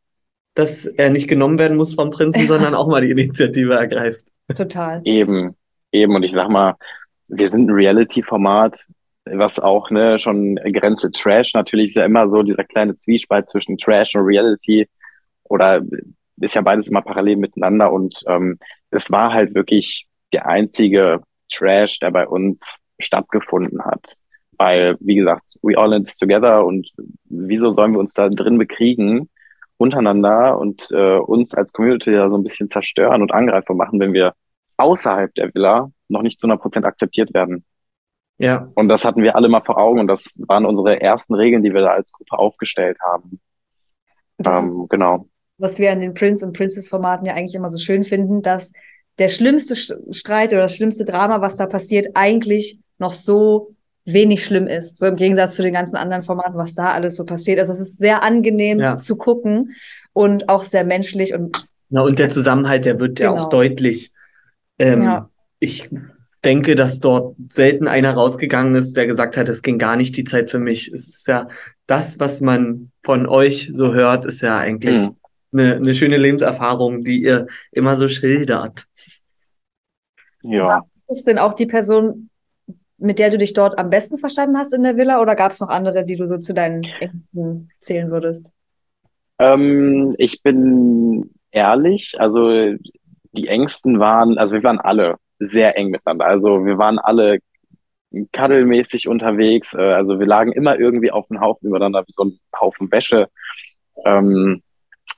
dass 0.55 0.87
er 0.87 1.11
nicht 1.11 1.29
genommen 1.29 1.59
werden 1.59 1.77
muss 1.77 1.95
vom 1.95 2.11
Prinzen, 2.11 2.47
sondern 2.47 2.75
auch 2.75 2.89
mal 2.89 3.03
die 3.03 3.11
Initiative 3.11 3.75
ergreift. 3.75 4.25
Total. 4.55 5.01
Eben, 5.05 5.57
eben. 5.91 6.15
Und 6.15 6.23
ich 6.23 6.33
sag 6.33 6.49
mal, 6.49 6.75
wir 7.29 7.49
sind 7.49 7.69
ein 7.69 7.75
Reality-Format 7.75 8.87
was 9.25 9.59
auch 9.59 9.91
ne, 9.91 10.19
schon 10.19 10.57
Grenze 10.57 11.11
Trash. 11.11 11.55
Natürlich 11.55 11.91
ist 11.91 11.97
ja 11.97 12.05
immer 12.05 12.29
so 12.29 12.43
dieser 12.43 12.65
kleine 12.65 12.97
Zwiespalt 12.97 13.49
zwischen 13.49 13.79
Trash 13.79 14.15
und 14.15 14.25
Reality 14.25 14.89
oder 15.45 15.81
ist 16.43 16.55
ja 16.55 16.63
beides 16.63 16.89
immer 16.89 17.03
parallel 17.03 17.37
miteinander 17.37 17.93
und 17.93 18.23
ähm, 18.27 18.59
es 18.91 19.11
war 19.11 19.33
halt 19.33 19.55
wirklich 19.55 20.07
der 20.33 20.47
einzige 20.47 21.21
Trash, 21.51 21.99
der 21.99 22.11
bei 22.11 22.27
uns 22.27 22.79
stattgefunden 22.99 23.85
hat. 23.85 24.17
Weil, 24.59 24.97
wie 25.01 25.17
gesagt, 25.17 25.45
we 25.63 25.77
all 25.77 25.93
in 25.93 26.05
this 26.05 26.17
together 26.17 26.65
und 26.65 26.93
wieso 27.25 27.73
sollen 27.73 27.93
wir 27.93 27.99
uns 27.99 28.13
da 28.13 28.29
drin 28.29 28.59
bekriegen 28.59 29.29
untereinander 29.77 30.59
und 30.59 30.89
äh, 30.93 31.19
uns 31.19 31.55
als 31.55 31.73
Community 31.73 32.13
da 32.13 32.31
so 32.31 32.37
ein 32.37 32.45
bisschen 32.45 32.69
zerstören 32.69 33.21
und 33.21 33.33
Angreifer 33.33 33.75
machen, 33.75 33.99
wenn 33.99 34.13
wir 34.13 34.35
außerhalb 34.77 35.35
der 35.35 35.53
Villa 35.55 35.91
noch 36.09 36.23
nicht 36.23 36.39
zu 36.39 36.47
100 36.47 36.63
Prozent 36.63 36.87
akzeptiert 36.87 37.35
werden. 37.35 37.65
Ja. 38.39 38.69
Und 38.75 38.89
das 38.89 39.05
hatten 39.05 39.23
wir 39.23 39.37
alle 39.37 39.49
mal 39.49 39.63
vor 39.63 39.79
Augen 39.79 40.01
und 40.01 40.07
das 40.07 40.39
waren 40.47 40.67
unsere 40.67 41.01
ersten 41.01 41.35
Regeln, 41.35 41.63
die 41.63 41.75
wir 41.75 41.83
da 41.83 41.91
als 41.91 42.13
Gruppe 42.13 42.39
aufgestellt 42.39 42.99
haben. 43.01 43.41
Ähm, 44.45 44.87
genau. 44.89 45.27
Was 45.63 45.79
wir 45.79 45.93
an 45.93 46.01
den 46.01 46.13
Prince 46.15 46.45
und 46.45 46.57
Princess 46.57 46.89
Formaten 46.89 47.25
ja 47.25 47.35
eigentlich 47.35 47.55
immer 47.55 47.69
so 47.69 47.79
schön 47.79 48.03
finden, 48.05 48.43
dass 48.43 48.73
der 49.19 49.29
schlimmste 49.29 49.77
Streit 49.77 50.53
oder 50.53 50.63
das 50.63 50.75
schlimmste 50.75 51.05
Drama, 51.05 51.41
was 51.41 51.57
da 51.57 51.67
passiert, 51.67 52.09
eigentlich 52.15 52.79
noch 52.99 53.13
so 53.13 53.75
wenig 54.05 54.45
schlimm 54.45 54.67
ist. 54.67 54.99
So 54.99 55.07
im 55.07 55.17
Gegensatz 55.17 55.55
zu 55.55 55.63
den 55.63 55.73
ganzen 55.73 55.97
anderen 55.97 56.23
Formaten, 56.23 56.57
was 56.57 56.75
da 56.75 56.89
alles 56.89 57.17
so 57.17 57.25
passiert. 57.25 57.59
Also 57.59 57.73
es 57.73 57.81
ist 57.81 57.99
sehr 57.99 58.23
angenehm 58.23 58.81
ja. 58.81 58.99
zu 58.99 59.17
gucken 59.17 59.75
und 60.13 60.49
auch 60.49 60.65
sehr 60.65 60.85
menschlich 60.85 61.35
und. 61.35 61.67
Na, 61.91 62.03
und 62.03 62.19
der 62.19 62.31
Zusammenhalt, 62.31 62.85
der 62.85 62.99
wird 62.99 63.19
genau. 63.19 63.37
ja 63.37 63.43
auch 63.43 63.49
deutlich. 63.49 64.13
Ähm, 64.79 65.03
ja. 65.03 65.31
Ich 65.61 65.89
denke, 66.45 66.75
dass 66.75 66.99
dort 66.99 67.37
selten 67.51 67.87
einer 67.87 68.15
rausgegangen 68.15 68.75
ist, 68.75 68.97
der 68.97 69.07
gesagt 69.07 69.37
hat, 69.37 69.49
es 69.49 69.63
ging 69.63 69.79
gar 69.79 69.95
nicht 69.95 70.17
die 70.17 70.25
Zeit 70.25 70.51
für 70.51 70.59
mich. 70.59 70.89
Es 70.89 71.07
ist 71.09 71.29
ja 71.29 71.49
das, 71.87 72.19
was 72.19 72.41
man 72.41 72.91
von 73.05 73.27
euch 73.27 73.71
so 73.73 73.93
hört, 73.93 74.27
ist 74.27 74.41
ja 74.43 74.59
eigentlich 74.59 74.99
mhm. 74.99 75.17
Eine, 75.53 75.77
eine 75.77 75.95
schöne 75.95 76.17
Lebenserfahrung, 76.17 77.05
die 77.05 77.23
ihr 77.23 77.47
immer 77.71 77.97
so 77.97 78.09
schildert. 78.09 78.85
Ja. 80.43 80.83
Ist 81.09 81.27
denn 81.27 81.39
auch 81.39 81.55
die 81.55 81.67
Person, 81.67 82.31
mit 82.99 83.19
der 83.19 83.31
du 83.31 83.39
dich 83.39 83.53
dort 83.53 83.79
am 83.79 83.91
besten 83.91 84.19
verstanden 84.19 84.57
hast 84.57 84.73
in 84.73 84.83
der 84.83 84.97
Villa 84.97 85.21
oder 85.21 85.35
gab 85.35 85.53
es 85.53 85.61
noch 85.61 85.69
andere, 85.69 86.05
die 86.05 86.17
du 86.17 86.29
so 86.29 86.39
zu 86.39 86.55
deinen 86.55 86.83
Ängsten 87.01 87.71
zählen 87.81 88.11
würdest? 88.11 88.53
Ähm, 89.39 90.15
ich 90.19 90.43
bin 90.43 91.31
ehrlich. 91.51 92.15
Also 92.19 92.75
die 93.33 93.49
Ängsten 93.49 93.99
waren, 93.99 94.39
also 94.39 94.55
wir 94.55 94.63
waren 94.63 94.81
alle 94.81 95.17
sehr 95.39 95.77
eng 95.77 95.91
miteinander. 95.91 96.27
Also 96.27 96.65
wir 96.65 96.79
waren 96.79 96.99
alle 96.99 97.39
kaddelmäßig 98.33 99.09
unterwegs. 99.09 99.75
Äh, 99.75 99.83
also 99.83 100.19
wir 100.19 100.27
lagen 100.27 100.53
immer 100.53 100.79
irgendwie 100.79 101.11
auf 101.11 101.31
einem 101.31 101.41
Haufen 101.41 101.69
übereinander, 101.69 102.05
wie 102.07 102.13
so 102.15 102.25
ein 102.25 102.39
Haufen 102.59 102.91
Wäsche. 102.93 103.29
Ähm, 104.05 104.63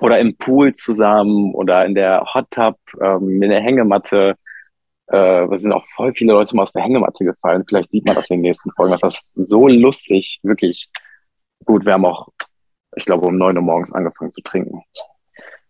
oder 0.04 0.18
im 0.18 0.36
Pool 0.36 0.74
zusammen 0.74 1.54
oder 1.54 1.86
in 1.86 1.94
der 1.94 2.22
Hot 2.34 2.50
Tub, 2.50 2.76
ähm, 3.00 3.42
in 3.42 3.48
der 3.48 3.62
Hängematte. 3.62 4.36
Äh, 5.06 5.16
wir 5.16 5.58
sind 5.58 5.72
auch 5.72 5.86
voll 5.96 6.12
viele 6.12 6.34
Leute 6.34 6.54
mal 6.54 6.64
aus 6.64 6.72
der 6.72 6.82
Hängematte 6.82 7.24
gefallen. 7.24 7.64
Vielleicht 7.66 7.90
sieht 7.90 8.04
man 8.04 8.14
das 8.14 8.28
in 8.28 8.36
den 8.36 8.42
nächsten 8.42 8.70
Folgen. 8.72 8.94
Das 9.00 9.14
ist 9.14 9.32
so 9.34 9.66
lustig, 9.66 10.40
wirklich. 10.42 10.90
Gut, 11.64 11.86
wir 11.86 11.94
haben 11.94 12.04
auch, 12.04 12.28
ich 12.96 13.06
glaube, 13.06 13.26
um 13.26 13.38
neun 13.38 13.56
Uhr 13.56 13.62
morgens 13.62 13.92
angefangen 13.92 14.30
zu 14.30 14.42
trinken. 14.42 14.82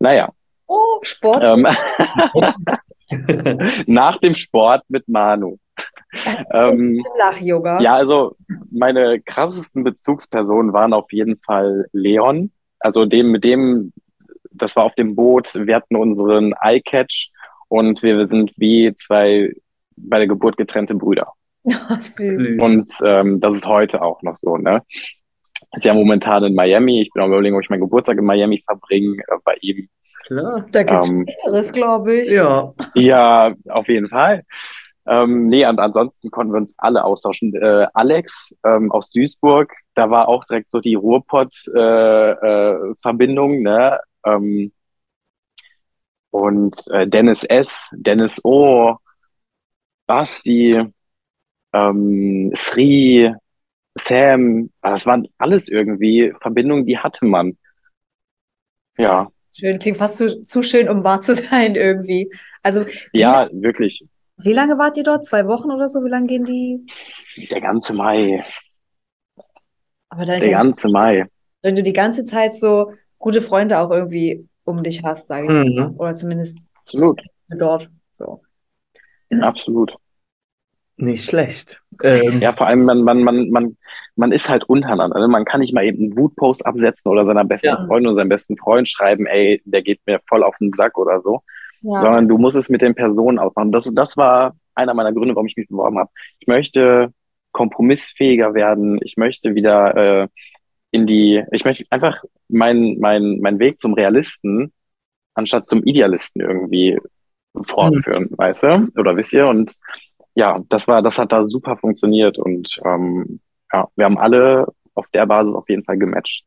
Naja. 0.01 0.31
Oh, 0.67 0.99
Sport. 1.03 1.45
Ähm, 1.45 1.67
nach 3.87 4.19
dem 4.19 4.35
Sport 4.35 4.83
mit 4.89 5.07
Manu. 5.09 5.59
ähm, 6.53 7.05
Lach-Yoga. 7.19 7.81
Ja, 7.81 7.95
also 7.95 8.37
meine 8.73 9.21
krassesten 9.21 9.85
Bezugspersonen 9.85 10.73
waren 10.73 10.93
auf 10.93 11.13
jeden 11.13 11.39
Fall 11.39 11.87
Leon. 11.93 12.51
Also 12.81 13.07
dem, 13.07 13.31
mit 13.31 13.45
dem, 13.45 13.93
das 14.55 14.77
war 14.77 14.85
auf 14.85 14.95
dem 14.95 15.15
Boot, 15.15 15.51
wir 15.55 15.77
hatten 15.77 15.97
unseren 15.97 16.55
Eye-Catch 16.61 17.31
und 17.69 18.03
wir 18.03 18.27
sind 18.27 18.53
wie 18.57 18.95
zwei 18.95 19.53
bei 19.97 20.19
der 20.19 20.27
Geburt 20.27 20.57
getrennte 20.57 20.95
Brüder. 20.95 21.33
Oh, 21.67 21.97
süß. 21.99 22.61
Und 22.61 22.93
ähm, 23.03 23.41
das 23.41 23.55
ist 23.55 23.67
heute 23.67 24.03
auch 24.03 24.21
noch 24.21 24.37
so, 24.37 24.59
ne? 24.59 24.83
Ist 25.75 25.87
ja 25.87 25.95
momentan 25.95 26.45
in 26.45 26.55
Miami. 26.55 27.01
Ich 27.01 27.11
bin 27.11 27.23
am 27.23 27.31
überlegen, 27.31 27.57
ob 27.57 27.63
ich 27.63 27.71
meinen 27.71 27.81
Geburtstag 27.81 28.19
in 28.19 28.25
Miami 28.27 28.63
verbringe 28.67 29.17
äh, 29.17 29.37
bei 29.45 29.55
ihm. 29.63 29.89
Klar. 30.27 30.67
Da 30.71 30.83
gibt 30.83 31.05
es 31.05 31.11
Ähm, 31.11 31.25
Besseres, 31.25 31.73
glaube 31.73 32.17
ich. 32.17 32.31
Ja. 32.31 32.75
Ja, 32.95 33.55
auf 33.71 33.89
jeden 33.89 34.09
Fall. 34.09 34.43
Ähm, 35.07 35.49
nee, 35.49 35.67
und 35.67 35.79
ansonsten 35.81 36.31
konnten 36.31 36.53
wir 36.53 36.59
uns 36.59 36.75
alle 36.79 37.05
austauschen. 37.05 37.55
Äh, 37.55 37.87
Alex 37.93 38.55
ähm, 38.65 38.91
aus 38.91 39.11
Duisburg, 39.11 39.73
da 39.95 40.11
war 40.11 40.29
auch 40.29 40.45
direkt 40.45 40.71
so 40.71 40.81
die 40.81 40.95
Ruhrpott-Verbindung, 40.95 42.91
äh, 42.91 42.95
Verbindung, 43.01 43.63
ne? 43.63 44.01
Ähm, 44.25 44.73
und 46.31 46.77
äh, 46.91 47.07
Dennis 47.07 47.45
S., 47.45 47.89
Dennis 47.93 48.41
O., 48.45 48.97
Basti, 50.07 50.83
ähm, 51.73 52.53
Sri, 52.55 53.33
Sam, 53.97 54.71
das 54.83 55.07
waren 55.07 55.29
alles 55.39 55.69
irgendwie 55.69 56.33
Verbindungen, 56.41 56.87
die 56.87 56.99
hatte 56.99 57.25
man. 57.27 57.57
Ja, 58.99 59.29
Schön, 59.57 59.79
klingt 59.79 59.97
fast 59.99 60.17
zu, 60.19 60.43
zu 60.43 60.63
schön, 60.63 60.89
um 60.89 61.05
wahr 61.05 61.21
zu 61.21 61.35
sein 61.35 61.77
irgendwie. 61.77 62.31
Also, 62.63 62.87
wie, 63.13 63.21
ja, 63.21 63.49
wirklich. 63.53 64.05
wie 64.39 64.53
lange 64.53 64.79
wart 64.79 64.97
ihr 64.97 65.05
dort? 65.05 65.25
Zwei 65.25 65.47
Wochen 65.47 65.71
oder 65.71 65.87
so? 65.89 66.05
Wie 66.05 66.09
lange 66.11 66.27
gehen 66.27 66.45
die? 66.45 66.85
Der 67.51 67.61
ganze 67.61 67.93
Mai, 67.95 68.45
Aber 70.09 70.25
dann 70.25 70.39
ist 70.39 70.45
der 70.45 70.53
ja, 70.53 70.59
ganze 70.59 70.89
Mai. 70.89 71.27
wenn 71.63 71.77
du 71.77 71.83
die 71.83 71.93
ganze 71.93 72.25
Zeit 72.25 72.55
so 72.55 72.93
gute 73.25 73.41
Freunde 73.41 73.79
auch 73.79 73.91
irgendwie 73.91 74.47
um 74.65 74.83
dich 74.83 75.03
hast, 75.03 75.29
sage 75.29 75.47
ich 75.47 75.71
Mhm. 75.71 75.77
mal. 75.77 75.91
Oder 75.97 76.15
zumindest 76.15 76.59
Absolut, 76.85 77.23
dort. 77.49 77.89
So. 78.13 78.43
absolut. 79.41 79.97
Nicht 80.99 81.25
schlecht. 81.25 81.83
Ähm, 82.03 82.43
Ja, 82.43 82.53
vor 82.53 82.67
allem, 82.67 82.85
man, 82.85 83.03
man, 83.03 83.23
man, 83.23 83.49
man, 83.49 83.77
man 84.15 84.31
ist 84.31 84.51
halt 84.51 84.65
untereinander. 84.65 85.19
Ne? 85.19 85.27
Man 85.29 85.47
kann 85.47 85.61
nicht 85.61 85.73
mal 85.73 85.85
eben 85.87 86.03
einen 86.05 86.17
Wutpost 86.19 86.67
absetzen 86.67 87.11
oder 87.11 87.25
seiner 87.25 87.47
besten 87.47 87.69
Ja. 87.69 87.87
Freundin 87.87 88.09
oder 88.09 88.17
seinem 88.17 88.29
besten 88.29 88.59
Freund 88.59 88.89
schreiben, 88.91 89.25
ey, 89.27 89.63
der 89.65 89.81
geht 89.81 90.01
mir 90.07 90.21
voll 90.29 90.45
auf 90.45 90.57
den 90.59 90.71
Sack 90.73 90.99
oder 90.99 91.23
so. 91.23 91.41
Ja. 91.81 92.01
Sondern 92.03 92.29
du 92.29 92.37
musst 92.37 92.59
es 92.59 92.69
mit 92.69 92.83
den 92.83 92.95
Personen 92.95 93.39
ausmachen. 93.39 93.73
Das, 93.73 93.91
das 93.95 94.19
war 94.19 94.55
einer 94.75 94.93
meiner 94.93 95.15
Gründe, 95.15 95.35
warum 95.35 95.47
ich 95.47 95.57
mich 95.57 95.69
beworben 95.69 95.99
habe. 95.99 96.11
Ich 96.41 96.47
möchte 96.47 97.09
kompromissfähiger 97.53 98.53
werden. 98.53 98.99
Ich 99.03 99.17
möchte 99.17 99.55
wieder 99.55 99.97
äh, 99.97 100.29
in 100.95 101.07
die, 101.07 101.43
ich 101.51 101.65
möchte 101.65 101.85
einfach 101.91 102.23
meinen 102.49 103.01
mein, 103.01 103.41
mein 103.41 103.59
Weg 103.59 103.81
zum 103.81 103.95
Realisten 103.95 104.73
anstatt 105.35 105.67
zum 105.67 105.83
Idealisten 105.83 106.41
irgendwie 106.41 106.97
fortführen, 107.67 108.29
weißt 108.31 108.63
du? 108.63 108.89
Oder 108.97 109.17
wisst 109.17 109.33
ihr? 109.33 109.49
Und 109.49 109.77
ja, 110.37 110.63
das 110.69 110.87
war, 110.87 111.03
das 111.03 111.19
hat 111.19 111.33
da 111.33 111.47
super 111.47 111.77
funktioniert 111.77 112.39
und 112.39 112.79
ähm, 112.85 113.41
ja, 113.73 113.89
wir 113.97 114.05
haben 114.05 114.19
alle 114.19 114.69
auf 114.95 115.09
der 115.09 115.27
Basis 115.27 115.53
auf 115.57 115.69
jeden 115.69 115.83
Fall 115.83 115.99
gematcht. 115.99 116.45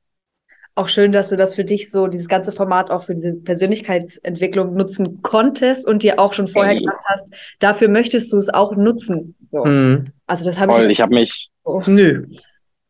Auch 0.76 0.88
schön, 0.88 1.12
dass 1.12 1.28
du 1.28 1.36
das 1.36 1.54
für 1.54 1.66
dich 1.66 1.92
so, 1.92 2.08
dieses 2.08 2.30
ganze 2.30 2.54
Format 2.54 2.90
auch 2.90 3.02
für 3.02 3.16
diese 3.16 3.34
Persönlichkeitsentwicklung 3.34 4.76
nutzen 4.76 5.22
konntest 5.24 5.86
und 5.86 6.04
dir 6.04 6.20
auch 6.20 6.32
schon 6.32 6.48
vorher 6.48 6.74
Ey. 6.74 6.80
gedacht 6.80 7.04
hast, 7.06 7.26
dafür 7.60 7.90
möchtest 7.90 8.32
du 8.32 8.38
es 8.38 8.48
auch 8.48 8.78
nutzen. 8.78 9.36
So. 9.52 9.66
mhm. 9.66 10.14
Also 10.26 10.46
das 10.46 10.58
habe 10.58 10.84
ich 10.84 10.90
ich 10.90 11.02
habe 11.02 11.16
mich, 11.16 11.50
so. 11.66 11.82
Nö. 11.88 12.28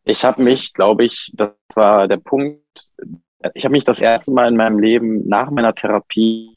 Ich 0.08 0.24
habe 0.26 0.42
mich, 0.42 0.74
glaube 0.74 1.06
ich, 1.06 1.32
das 1.34 1.52
war 1.76 2.08
der 2.08 2.18
Punkt, 2.18 2.64
ich 3.54 3.64
habe 3.64 3.74
mich 3.74 3.84
das 3.84 4.02
erste 4.02 4.32
Mal 4.32 4.48
in 4.48 4.58
meinem 4.58 4.80
Leben 4.80 5.28
nach 5.28 5.52
meiner 5.52 5.74
Therapie 5.76 6.56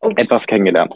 Oh. 0.00 0.12
etwas 0.14 0.46
kennengelernt. 0.46 0.94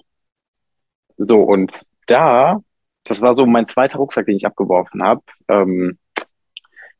So, 1.16 1.42
und 1.42 1.86
da, 2.06 2.60
das 3.04 3.20
war 3.20 3.34
so 3.34 3.46
mein 3.46 3.68
zweiter 3.68 3.98
Rucksack, 3.98 4.26
den 4.26 4.36
ich 4.36 4.46
abgeworfen 4.46 5.02
habe. 5.02 5.22
Ähm, 5.48 5.98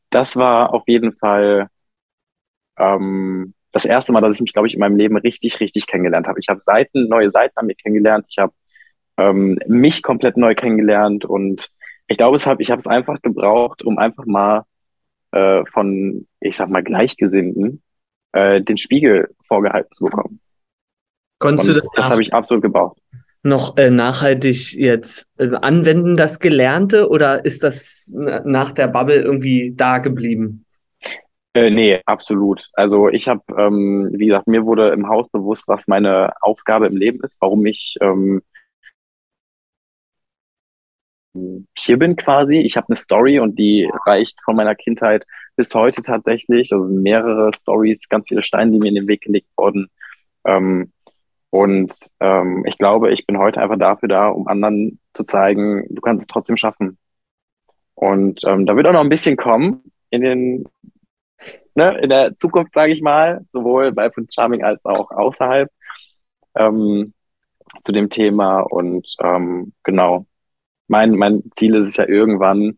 das 0.09 0.35
war 0.35 0.73
auf 0.73 0.83
jeden 0.87 1.13
Fall 1.13 1.67
ähm, 2.77 3.53
das 3.71 3.85
erste 3.85 4.11
Mal, 4.11 4.21
dass 4.21 4.35
ich 4.35 4.41
mich, 4.41 4.53
glaube 4.53 4.67
ich, 4.67 4.73
in 4.73 4.79
meinem 4.79 4.97
Leben 4.97 5.17
richtig, 5.17 5.59
richtig 5.59 5.87
kennengelernt 5.87 6.27
habe. 6.27 6.39
Ich 6.39 6.49
habe 6.49 6.61
Seiten, 6.61 7.07
neue 7.07 7.29
Seiten 7.29 7.57
an 7.57 7.65
mir 7.67 7.75
kennengelernt. 7.75 8.27
Ich 8.29 8.37
habe 8.37 8.53
ähm, 9.17 9.57
mich 9.67 10.03
komplett 10.03 10.37
neu 10.37 10.55
kennengelernt 10.55 11.25
und 11.25 11.69
ich 12.07 12.17
glaube, 12.17 12.35
es 12.37 12.45
hab, 12.47 12.59
ich 12.59 12.71
habe 12.71 12.79
es 12.79 12.87
einfach 12.87 13.21
gebraucht, 13.21 13.83
um 13.83 13.97
einfach 13.97 14.25
mal 14.25 14.63
äh, 15.31 15.65
von, 15.65 16.27
ich 16.39 16.55
sag 16.57 16.69
mal, 16.69 16.83
Gleichgesinnten 16.83 17.81
äh, 18.33 18.61
den 18.61 18.77
Spiegel 18.77 19.29
vorgehalten 19.45 19.93
zu 19.93 20.05
bekommen. 20.05 20.39
Konntest 21.39 21.69
Und 21.69 21.75
du 21.75 21.79
das, 21.79 21.89
das 21.95 22.09
habe 22.09 22.21
ich 22.21 22.33
absolut 22.33 22.63
gebraucht. 22.63 22.99
noch 23.43 23.77
äh, 23.77 23.89
nachhaltig 23.89 24.73
jetzt 24.73 25.27
äh, 25.37 25.49
anwenden, 25.61 26.15
das 26.15 26.39
Gelernte, 26.39 27.09
oder 27.09 27.43
ist 27.45 27.63
das 27.63 28.09
na- 28.13 28.41
nach 28.45 28.71
der 28.71 28.87
Bubble 28.87 29.21
irgendwie 29.21 29.73
da 29.75 29.97
geblieben? 29.99 30.65
Äh, 31.55 31.69
nee, 31.69 32.01
absolut. 32.05 32.69
Also 32.73 33.09
ich 33.09 33.27
habe, 33.27 33.41
ähm, 33.57 34.09
wie 34.13 34.27
gesagt, 34.27 34.47
mir 34.47 34.65
wurde 34.65 34.89
im 34.89 35.07
Haus 35.07 35.29
bewusst, 35.29 35.67
was 35.67 35.87
meine 35.87 36.33
Aufgabe 36.41 36.87
im 36.87 36.97
Leben 36.97 37.19
ist, 37.23 37.37
warum 37.41 37.65
ich 37.65 37.95
ähm, 38.01 38.41
hier 41.33 41.97
bin 41.97 42.15
quasi. 42.15 42.57
Ich 42.57 42.77
habe 42.77 42.87
eine 42.89 42.95
Story 42.95 43.39
und 43.39 43.57
die 43.57 43.89
reicht 44.05 44.39
von 44.43 44.55
meiner 44.55 44.75
Kindheit 44.75 45.25
bis 45.55 45.73
heute 45.73 46.01
tatsächlich. 46.01 46.69
Das 46.69 46.87
sind 46.87 47.01
mehrere 47.01 47.51
Stories, 47.53 48.07
ganz 48.09 48.27
viele 48.27 48.43
Steine, 48.43 48.71
die 48.71 48.79
mir 48.79 48.89
in 48.89 48.95
den 48.95 49.07
Weg 49.07 49.21
gelegt 49.21 49.49
wurden. 49.57 49.89
Ähm, 50.45 50.91
und 51.49 51.93
ähm, 52.19 52.65
ich 52.67 52.77
glaube, 52.77 53.11
ich 53.13 53.25
bin 53.25 53.37
heute 53.37 53.61
einfach 53.61 53.77
dafür 53.77 54.09
da, 54.09 54.27
um 54.29 54.47
anderen 54.47 54.99
zu 55.13 55.23
zeigen, 55.23 55.85
du 55.89 56.01
kannst 56.01 56.23
es 56.23 56.27
trotzdem 56.27 56.57
schaffen. 56.57 56.97
Und 57.95 58.41
ähm, 58.45 58.65
da 58.65 58.75
wird 58.75 58.87
auch 58.87 58.93
noch 58.93 59.01
ein 59.01 59.09
bisschen 59.09 59.37
kommen 59.37 59.83
in 60.09 60.21
den 60.21 60.65
ne, 61.75 61.97
in 61.99 62.09
der 62.09 62.35
Zukunft, 62.35 62.73
sage 62.73 62.93
ich 62.93 63.01
mal, 63.01 63.45
sowohl 63.51 63.91
bei 63.91 64.09
Prince 64.09 64.33
Charming 64.33 64.63
als 64.63 64.85
auch 64.85 65.11
außerhalb 65.11 65.69
ähm, 66.55 67.13
zu 67.83 67.91
dem 67.91 68.09
Thema. 68.09 68.61
Und 68.61 69.15
ähm, 69.21 69.73
genau, 69.83 70.25
mein, 70.87 71.11
mein 71.11 71.43
Ziel 71.55 71.75
ist 71.75 71.89
es 71.89 71.97
ja 71.97 72.07
irgendwann, 72.07 72.77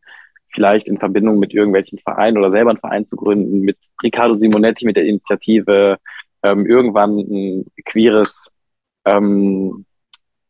vielleicht 0.56 0.88
in 0.88 0.98
Verbindung 0.98 1.38
mit 1.38 1.54
irgendwelchen 1.54 2.00
Vereinen 2.00 2.38
oder 2.38 2.52
selber 2.52 2.72
einen 2.72 2.80
Verein 2.80 3.06
zu 3.06 3.16
gründen, 3.16 3.62
mit 3.62 3.78
Riccardo 4.02 4.36
Simonetti, 4.36 4.86
mit 4.86 4.96
der 4.96 5.06
Initiative, 5.06 5.98
ähm, 6.44 6.66
irgendwann 6.66 7.18
ein 7.18 7.66
queeres, 7.86 8.52
ähm, 9.06 9.86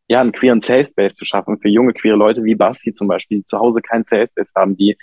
ja, 0.08 0.22
einen 0.22 0.32
queeren 0.32 0.62
Safe 0.62 0.86
Space 0.86 1.16
zu 1.16 1.26
schaffen 1.26 1.58
für 1.60 1.70
junge 1.70 1.94
queere 1.94 2.16
Leute 2.16 2.44
wie 2.44 2.54
Basti 2.54 2.94
zum 2.94 3.08
Beispiel, 3.08 3.40
die 3.40 3.46
zu 3.46 3.58
Hause 3.58 3.82
keinen 3.82 4.06
Safe 4.06 4.28
Space 4.28 4.54
haben, 4.56 4.78
die 4.78 4.98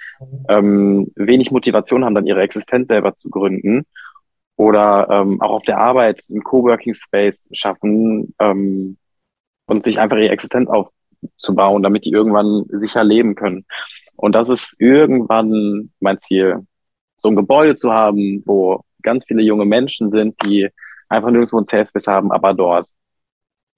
ähm, 0.48 1.10
wenig 1.16 1.50
Motivation 1.50 2.04
haben, 2.04 2.14
dann 2.14 2.26
ihre 2.26 2.42
Existenz 2.42 2.88
selber 2.88 3.16
zu 3.16 3.28
gründen 3.28 3.84
oder 4.56 5.08
ähm, 5.10 5.40
auch 5.40 5.50
auf 5.50 5.62
der 5.64 5.78
Arbeit 5.78 6.24
einen 6.30 6.44
Coworking 6.44 6.94
Space 6.94 7.48
schaffen 7.52 8.34
ähm, 8.38 8.96
und 9.66 9.82
sich 9.82 9.98
einfach 9.98 10.18
ihre 10.18 10.30
Existenz 10.30 10.70
aufzubauen, 11.24 11.82
damit 11.82 12.04
die 12.04 12.10
irgendwann 12.12 12.64
sicher 12.70 13.04
leben 13.04 13.34
können. 13.34 13.64
Und 14.16 14.34
das 14.34 14.48
ist 14.48 14.76
irgendwann 14.78 15.90
mein 16.00 16.18
Ziel, 16.20 16.60
so 17.18 17.28
ein 17.28 17.36
Gebäude 17.36 17.76
zu 17.76 17.92
haben, 17.92 18.42
wo 18.46 18.80
ganz 19.02 19.24
viele 19.26 19.42
junge 19.42 19.64
Menschen 19.64 20.10
sind, 20.10 20.34
die 20.44 20.68
einfach 21.08 21.30
nirgendwo 21.30 21.58
ein 21.58 21.66
Safe 21.66 21.86
Space 21.86 22.06
haben, 22.06 22.32
aber 22.32 22.54
dort. 22.54 22.88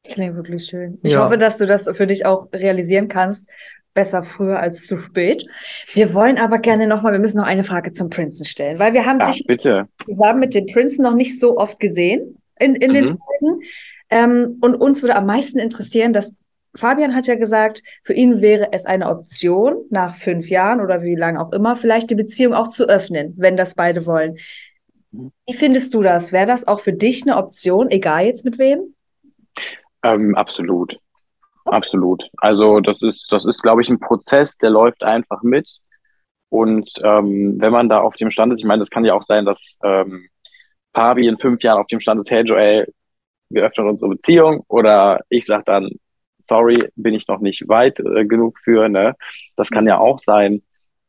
Klingt 0.04 0.37
wirklich 0.37 0.66
schön. 0.66 0.98
Ich 1.02 1.14
Ja. 1.14 1.24
hoffe, 1.24 1.38
dass 1.38 1.57
du 1.57 1.66
das 1.66 1.88
für 1.96 2.07
dich 2.07 2.26
auch 2.26 2.48
realisieren 2.52 3.09
kannst. 3.09 3.48
Besser 3.94 4.22
früher 4.22 4.59
als 4.59 4.87
zu 4.87 4.98
spät. 4.98 5.46
Wir 5.92 6.12
wollen 6.14 6.37
aber 6.37 6.59
gerne 6.59 6.87
nochmal, 6.88 7.12
wir 7.12 7.20
müssen 7.20 7.38
noch 7.38 7.46
eine 7.46 7.62
Frage 7.62 7.90
zum 7.92 8.11
Prinzen 8.11 8.44
stellen, 8.44 8.78
weil 8.80 8.92
wir 8.92 9.07
haben 9.07 9.20
Ja, 9.20 9.26
dich 9.26 9.44
bitte. 9.46 9.88
zusammen 10.04 10.40
mit 10.40 10.52
den 10.54 10.66
Prinzen 10.66 11.02
noch 11.04 11.14
nicht 11.14 11.38
so 11.38 11.57
oft 11.59 11.78
gesehen. 11.80 12.38
in, 12.61 12.76
in 12.76 12.90
mhm. 12.90 12.94
den 12.94 13.07
Folgen. 13.07 13.62
Ähm, 14.11 14.59
und 14.61 14.74
uns 14.76 15.02
würde 15.02 15.16
am 15.16 15.26
meisten 15.26 15.59
interessieren, 15.59 16.12
dass 16.12 16.37
Fabian 16.76 17.14
hat 17.14 17.26
ja 17.26 17.37
gesagt, 17.37 17.82
für 18.02 18.12
ihn 18.12 18.40
wäre 18.40 18.68
es 18.72 18.87
eine 18.87 19.08
Option, 19.08 19.84
nach 19.90 20.16
fünf 20.16 20.48
Jahren 20.48 20.80
oder 20.80 21.02
wie 21.02 21.14
lange 21.14 21.40
auch 21.40 21.52
immer, 21.52 21.76
vielleicht 21.76 22.10
die 22.10 22.14
Beziehung 22.16 22.54
auch 22.54 22.68
zu 22.68 22.88
öffnen, 22.88 23.34
wenn 23.37 23.56
das 23.56 23.74
beide 23.74 24.06
wollen. 24.06 24.38
Wie 25.12 25.54
findest 25.54 25.94
du 25.94 26.02
das? 26.02 26.32
Wäre 26.32 26.46
das 26.46 26.66
auch 26.66 26.80
für 26.80 26.92
dich 26.92 27.22
eine 27.22 27.37
Option, 27.37 27.90
egal 27.90 28.24
jetzt 28.24 28.44
mit 28.44 28.58
wem? 28.58 28.94
Ähm, 30.02 30.34
absolut. 30.34 30.98
Absolut. 31.66 32.28
Also 32.38 32.80
das 32.80 33.02
ist, 33.02 33.32
das 33.32 33.46
ist, 33.46 33.62
glaube 33.62 33.82
ich, 33.82 33.88
ein 33.88 34.00
Prozess, 34.00 34.58
der 34.58 34.70
läuft 34.70 35.02
einfach 35.02 35.42
mit. 35.42 35.78
Und 36.50 36.90
ähm, 37.02 37.56
wenn 37.58 37.72
man 37.72 37.88
da 37.88 38.00
auf 38.00 38.16
dem 38.16 38.30
Stand 38.30 38.52
ist, 38.52 38.60
ich 38.60 38.66
meine, 38.66 38.80
das 38.80 38.90
kann 38.90 39.04
ja 39.04 39.14
auch 39.14 39.22
sein, 39.22 39.44
dass 39.44 39.78
ähm, 39.82 40.28
Fabi 40.92 41.26
in 41.26 41.38
fünf 41.38 41.62
Jahren 41.62 41.80
auf 41.80 41.87
dem 41.87 42.00
Stand 42.00 42.20
ist, 42.20 42.30
hey 42.30 42.44
Joel, 42.44 42.87
wir 43.48 43.64
öffnen 43.64 43.88
unsere 43.88 44.10
Beziehung 44.10 44.64
oder 44.68 45.20
ich 45.28 45.46
sage 45.46 45.64
dann, 45.66 45.90
sorry, 46.46 46.90
bin 46.96 47.14
ich 47.14 47.28
noch 47.28 47.40
nicht 47.40 47.68
weit 47.68 48.00
äh, 48.00 48.24
genug 48.24 48.59
für, 48.59 48.88
ne? 48.88 49.14
Das 49.57 49.70
kann 49.70 49.87
ja 49.87 49.98
auch 49.98 50.18
sein. 50.18 50.62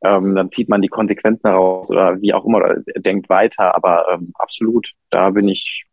Ähm, 0.03 0.35
dann 0.35 0.51
zieht 0.51 0.69
man 0.69 0.81
die 0.81 0.87
Konsequenzen 0.87 1.49
heraus 1.49 1.89
oder 1.89 2.21
wie 2.21 2.33
auch 2.33 2.45
immer 2.45 2.57
oder 2.57 2.77
denkt 2.97 3.29
weiter, 3.29 3.75
aber 3.75 4.07
ähm, 4.13 4.31
absolut, 4.35 4.91
da 5.09 5.29
bin 5.31 5.47
ich 5.47 5.85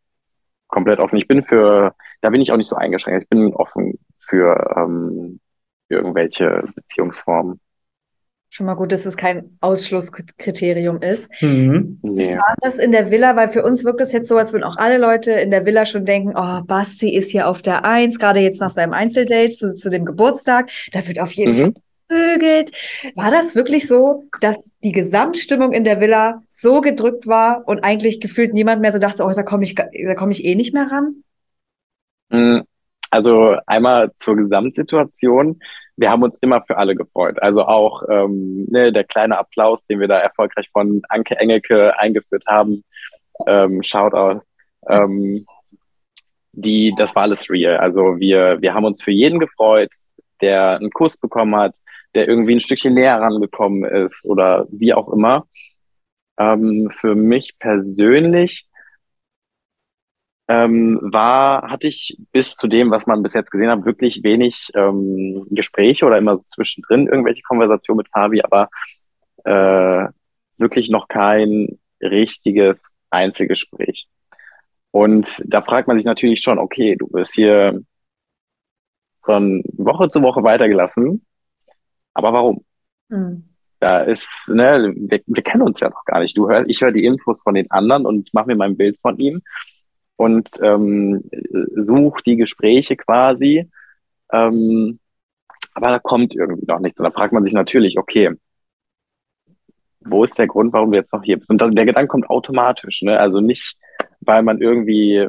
komplett 0.68 0.98
offen. 0.98 1.16
Ich 1.16 1.28
bin 1.28 1.42
für, 1.42 1.94
da 2.20 2.30
bin 2.30 2.40
ich 2.40 2.50
auch 2.52 2.56
nicht 2.56 2.68
so 2.68 2.76
eingeschränkt. 2.76 3.24
Ich 3.24 3.28
bin 3.28 3.54
offen 3.54 3.98
für, 4.18 4.74
ähm, 4.76 5.40
für 5.88 5.94
irgendwelche 5.94 6.64
Beziehungsformen 6.74 7.60
schon 8.52 8.66
mal 8.66 8.74
gut, 8.74 8.92
dass 8.92 9.06
es 9.06 9.16
kein 9.16 9.50
Ausschlusskriterium 9.62 11.00
ist. 11.00 11.30
Mhm. 11.40 11.98
Wie 12.02 12.28
war 12.28 12.54
das 12.60 12.78
in 12.78 12.92
der 12.92 13.10
Villa? 13.10 13.34
Weil 13.34 13.48
für 13.48 13.64
uns 13.64 13.82
wirkt 13.82 14.02
es 14.02 14.12
jetzt 14.12 14.28
so, 14.28 14.36
als 14.36 14.52
würden 14.52 14.64
auch 14.64 14.76
alle 14.76 14.98
Leute 14.98 15.32
in 15.32 15.50
der 15.50 15.64
Villa 15.64 15.86
schon 15.86 16.04
denken, 16.04 16.34
oh, 16.36 16.60
Basti 16.66 17.16
ist 17.16 17.30
hier 17.30 17.48
auf 17.48 17.62
der 17.62 17.86
Eins, 17.86 18.18
gerade 18.18 18.40
jetzt 18.40 18.60
nach 18.60 18.68
seinem 18.68 18.92
Einzeldate 18.92 19.50
zu, 19.50 19.74
zu 19.74 19.88
dem 19.88 20.04
Geburtstag. 20.04 20.70
Da 20.92 21.06
wird 21.08 21.18
auf 21.18 21.32
jeden 21.32 21.56
mhm. 21.56 21.60
Fall 21.60 21.72
vögelt. 22.10 22.72
War 23.14 23.30
das 23.30 23.56
wirklich 23.56 23.88
so, 23.88 24.24
dass 24.42 24.70
die 24.84 24.92
Gesamtstimmung 24.92 25.72
in 25.72 25.84
der 25.84 26.02
Villa 26.02 26.42
so 26.50 26.82
gedrückt 26.82 27.26
war 27.26 27.66
und 27.66 27.82
eigentlich 27.84 28.20
gefühlt 28.20 28.52
niemand 28.52 28.82
mehr 28.82 28.92
so 28.92 28.98
dachte, 28.98 29.24
oh, 29.24 29.30
da 29.30 29.42
komme 29.42 29.64
ich, 29.64 29.76
da 29.76 30.14
komme 30.14 30.32
ich 30.32 30.44
eh 30.44 30.54
nicht 30.56 30.74
mehr 30.74 30.90
ran? 30.90 31.24
Mhm. 32.28 32.64
Also 33.10 33.56
einmal 33.66 34.10
zur 34.16 34.36
Gesamtsituation 34.36 35.60
wir 35.96 36.10
haben 36.10 36.22
uns 36.22 36.38
immer 36.40 36.62
für 36.62 36.78
alle 36.78 36.94
gefreut. 36.94 37.40
Also 37.42 37.64
auch 37.64 38.02
ähm, 38.08 38.66
ne, 38.70 38.92
der 38.92 39.04
kleine 39.04 39.38
Applaus, 39.38 39.84
den 39.86 40.00
wir 40.00 40.08
da 40.08 40.18
erfolgreich 40.18 40.68
von 40.72 41.02
Anke 41.08 41.36
Engelke 41.36 41.98
eingeführt 41.98 42.44
haben. 42.46 42.84
Ähm, 43.46 43.82
Shoutout. 43.82 44.42
Ähm, 44.88 45.46
die, 46.52 46.94
das 46.96 47.14
war 47.14 47.22
alles 47.22 47.48
real. 47.50 47.78
Also 47.78 48.18
wir, 48.18 48.60
wir 48.60 48.74
haben 48.74 48.84
uns 48.84 49.02
für 49.02 49.10
jeden 49.10 49.38
gefreut, 49.38 49.90
der 50.40 50.76
einen 50.76 50.90
Kuss 50.90 51.16
bekommen 51.16 51.56
hat, 51.56 51.76
der 52.14 52.28
irgendwie 52.28 52.54
ein 52.54 52.60
Stückchen 52.60 52.94
näher 52.94 53.20
rangekommen 53.20 53.84
ist 53.84 54.26
oder 54.26 54.66
wie 54.70 54.92
auch 54.92 55.08
immer. 55.08 55.46
Ähm, 56.38 56.90
für 56.90 57.14
mich 57.14 57.58
persönlich 57.58 58.66
ähm, 60.48 60.98
war, 61.02 61.70
hatte 61.70 61.88
ich 61.88 62.18
bis 62.32 62.56
zu 62.56 62.66
dem, 62.66 62.90
was 62.90 63.06
man 63.06 63.22
bis 63.22 63.34
jetzt 63.34 63.50
gesehen 63.50 63.70
hat, 63.70 63.84
wirklich 63.84 64.22
wenig 64.22 64.70
ähm, 64.74 65.46
Gespräche 65.50 66.04
oder 66.04 66.18
immer 66.18 66.36
so 66.36 66.44
zwischendrin 66.44 67.06
irgendwelche 67.06 67.42
Konversationen 67.42 67.98
mit 67.98 68.08
Fabi, 68.10 68.42
aber 68.42 68.68
äh, 69.44 70.08
wirklich 70.58 70.90
noch 70.90 71.08
kein 71.08 71.78
richtiges 72.00 72.94
Einzelgespräch. 73.10 74.08
Und 74.90 75.42
da 75.46 75.62
fragt 75.62 75.88
man 75.88 75.96
sich 75.96 76.04
natürlich 76.04 76.40
schon, 76.42 76.58
okay, 76.58 76.96
du 76.96 77.08
wirst 77.12 77.34
hier 77.34 77.80
von 79.22 79.62
Woche 79.72 80.10
zu 80.10 80.22
Woche 80.22 80.42
weitergelassen, 80.42 81.24
aber 82.14 82.32
warum? 82.32 82.64
Mhm. 83.08 83.48
Da 83.78 83.98
ist, 83.98 84.48
ne, 84.48 84.92
wir, 84.96 85.20
wir, 85.26 85.42
kennen 85.42 85.62
uns 85.62 85.80
ja 85.80 85.88
noch 85.88 86.04
gar 86.04 86.20
nicht. 86.20 86.36
Du 86.36 86.48
hörst, 86.48 86.70
ich 86.70 86.80
höre 86.82 86.92
die 86.92 87.04
Infos 87.04 87.42
von 87.42 87.54
den 87.54 87.70
anderen 87.70 88.06
und 88.06 88.32
mache 88.32 88.46
mir 88.46 88.56
mein 88.56 88.76
Bild 88.76 88.98
von 89.00 89.18
ihm 89.18 89.42
und 90.16 90.48
ähm, 90.62 91.22
sucht 91.76 92.26
die 92.26 92.36
Gespräche 92.36 92.96
quasi. 92.96 93.70
Ähm, 94.32 94.98
aber 95.74 95.90
da 95.90 95.98
kommt 95.98 96.34
irgendwie 96.34 96.66
noch 96.66 96.80
nichts. 96.80 97.00
Und 97.00 97.04
da 97.04 97.10
fragt 97.10 97.32
man 97.32 97.44
sich 97.44 97.54
natürlich, 97.54 97.98
okay, 97.98 98.30
wo 100.04 100.24
ist 100.24 100.38
der 100.38 100.46
Grund, 100.46 100.72
warum 100.72 100.90
du 100.90 100.98
jetzt 100.98 101.12
noch 101.12 101.22
hier 101.22 101.38
bist? 101.38 101.50
Und 101.50 101.60
der 101.60 101.86
Gedanke 101.86 102.08
kommt 102.08 102.28
automatisch, 102.28 103.02
ne? 103.02 103.18
Also 103.18 103.40
nicht, 103.40 103.76
weil 104.20 104.42
man 104.42 104.60
irgendwie 104.60 105.28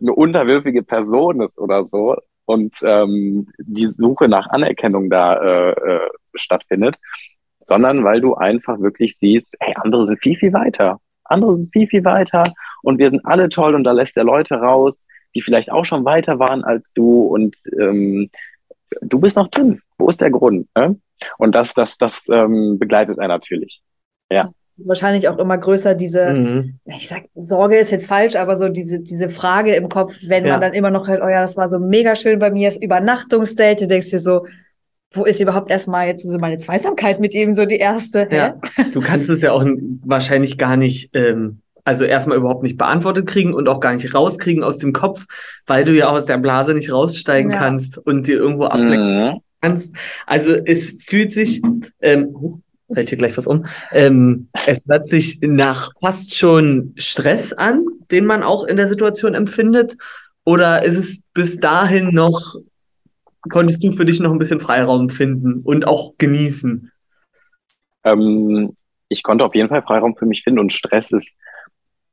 eine 0.00 0.12
unterwürfige 0.12 0.82
Person 0.82 1.40
ist 1.40 1.58
oder 1.58 1.86
so 1.86 2.16
und 2.46 2.76
ähm, 2.84 3.48
die 3.58 3.86
Suche 3.86 4.28
nach 4.28 4.48
Anerkennung 4.48 5.08
da 5.10 5.36
äh, 5.36 5.70
äh, 5.70 6.10
stattfindet, 6.34 6.96
sondern 7.60 8.04
weil 8.04 8.20
du 8.20 8.34
einfach 8.34 8.80
wirklich 8.80 9.16
siehst, 9.18 9.56
hey, 9.60 9.74
andere 9.76 10.06
sind 10.06 10.20
viel, 10.20 10.36
viel 10.36 10.52
weiter. 10.52 11.00
Andere 11.24 11.56
sind 11.56 11.72
viel, 11.72 11.86
viel 11.86 12.04
weiter 12.04 12.44
und 12.82 12.98
wir 12.98 13.08
sind 13.08 13.24
alle 13.24 13.48
toll 13.48 13.74
und 13.74 13.84
da 13.84 13.92
lässt 13.92 14.16
er 14.16 14.24
Leute 14.24 14.56
raus, 14.56 15.04
die 15.34 15.42
vielleicht 15.42 15.70
auch 15.70 15.84
schon 15.84 16.04
weiter 16.04 16.38
waren 16.38 16.64
als 16.64 16.92
du 16.92 17.22
und 17.22 17.56
ähm, 17.78 18.30
du 19.00 19.20
bist 19.20 19.36
noch 19.36 19.48
drin. 19.48 19.80
Wo 19.98 20.08
ist 20.08 20.20
der 20.20 20.30
Grund? 20.30 20.68
Ne? 20.76 20.96
Und 21.38 21.54
das, 21.54 21.74
das, 21.74 21.96
das 21.98 22.26
ähm, 22.30 22.78
begleitet 22.78 23.18
er 23.18 23.28
natürlich. 23.28 23.80
Ja. 24.30 24.50
Wahrscheinlich 24.76 25.28
auch 25.28 25.38
immer 25.38 25.56
größer 25.56 25.94
diese, 25.94 26.32
mhm. 26.32 26.80
ich 26.86 27.06
sag, 27.06 27.24
Sorge 27.36 27.76
ist 27.76 27.92
jetzt 27.92 28.08
falsch, 28.08 28.34
aber 28.34 28.56
so 28.56 28.68
diese, 28.68 29.00
diese 29.00 29.28
Frage 29.28 29.74
im 29.74 29.88
Kopf, 29.88 30.16
wenn 30.26 30.44
ja. 30.44 30.52
man 30.52 30.60
dann 30.60 30.74
immer 30.74 30.90
noch 30.90 31.06
hört, 31.06 31.22
oh 31.22 31.28
ja, 31.28 31.42
das 31.42 31.56
war 31.56 31.68
so 31.68 31.78
mega 31.78 32.16
schön 32.16 32.40
bei 32.40 32.50
mir, 32.50 32.70
das 32.70 32.82
Übernachtungsdate, 32.82 33.84
du 33.84 33.86
denkst 33.86 34.10
dir 34.10 34.18
so, 34.18 34.46
wo 35.14 35.24
ist 35.24 35.40
überhaupt 35.40 35.70
erstmal 35.70 36.08
jetzt 36.08 36.28
so 36.28 36.38
meine 36.38 36.58
Zweisamkeit 36.58 37.20
mit 37.20 37.34
ihm 37.34 37.54
so 37.54 37.64
die 37.64 37.76
erste? 37.76 38.28
Ja. 38.30 38.56
Du 38.92 39.00
kannst 39.00 39.30
es 39.30 39.42
ja 39.42 39.52
auch 39.52 39.64
wahrscheinlich 40.04 40.58
gar 40.58 40.76
nicht, 40.76 41.10
ähm, 41.14 41.60
also 41.84 42.04
erstmal 42.04 42.36
überhaupt 42.36 42.62
nicht 42.62 42.76
beantwortet 42.76 43.26
kriegen 43.26 43.54
und 43.54 43.68
auch 43.68 43.80
gar 43.80 43.94
nicht 43.94 44.12
rauskriegen 44.14 44.64
aus 44.64 44.78
dem 44.78 44.92
Kopf, 44.92 45.26
weil 45.66 45.84
du 45.84 45.92
ja 45.92 46.08
aus 46.08 46.24
der 46.24 46.38
Blase 46.38 46.74
nicht 46.74 46.92
raussteigen 46.92 47.52
ja. 47.52 47.58
kannst 47.58 47.98
und 47.98 48.26
dir 48.26 48.38
irgendwo 48.38 48.64
ablenken 48.64 49.32
mhm. 49.32 49.40
kannst. 49.60 49.94
Also 50.26 50.52
es 50.52 50.96
fühlt 51.06 51.32
sich, 51.32 51.62
ähm, 52.00 52.62
fällt 52.92 53.08
hier 53.08 53.18
gleich 53.18 53.36
was 53.36 53.46
um, 53.46 53.66
ähm, 53.92 54.48
es 54.66 54.80
hört 54.88 55.06
sich 55.06 55.40
nach 55.42 55.92
fast 56.00 56.34
schon 56.34 56.94
Stress 56.96 57.52
an, 57.52 57.84
den 58.10 58.26
man 58.26 58.42
auch 58.42 58.64
in 58.64 58.76
der 58.76 58.88
Situation 58.88 59.34
empfindet. 59.34 59.96
Oder 60.44 60.84
ist 60.84 60.96
es 60.96 61.20
bis 61.32 61.58
dahin 61.58 62.12
noch 62.12 62.56
konntest 63.50 63.82
du 63.82 63.92
für 63.92 64.04
dich 64.04 64.20
noch 64.20 64.32
ein 64.32 64.38
bisschen 64.38 64.60
Freiraum 64.60 65.10
finden 65.10 65.60
und 65.62 65.86
auch 65.86 66.14
genießen? 66.18 66.90
Ähm, 68.04 68.74
ich 69.08 69.22
konnte 69.22 69.44
auf 69.44 69.54
jeden 69.54 69.68
Fall 69.68 69.82
Freiraum 69.82 70.16
für 70.16 70.26
mich 70.26 70.42
finden 70.42 70.60
und 70.60 70.72
Stress 70.72 71.12
ist, 71.12 71.36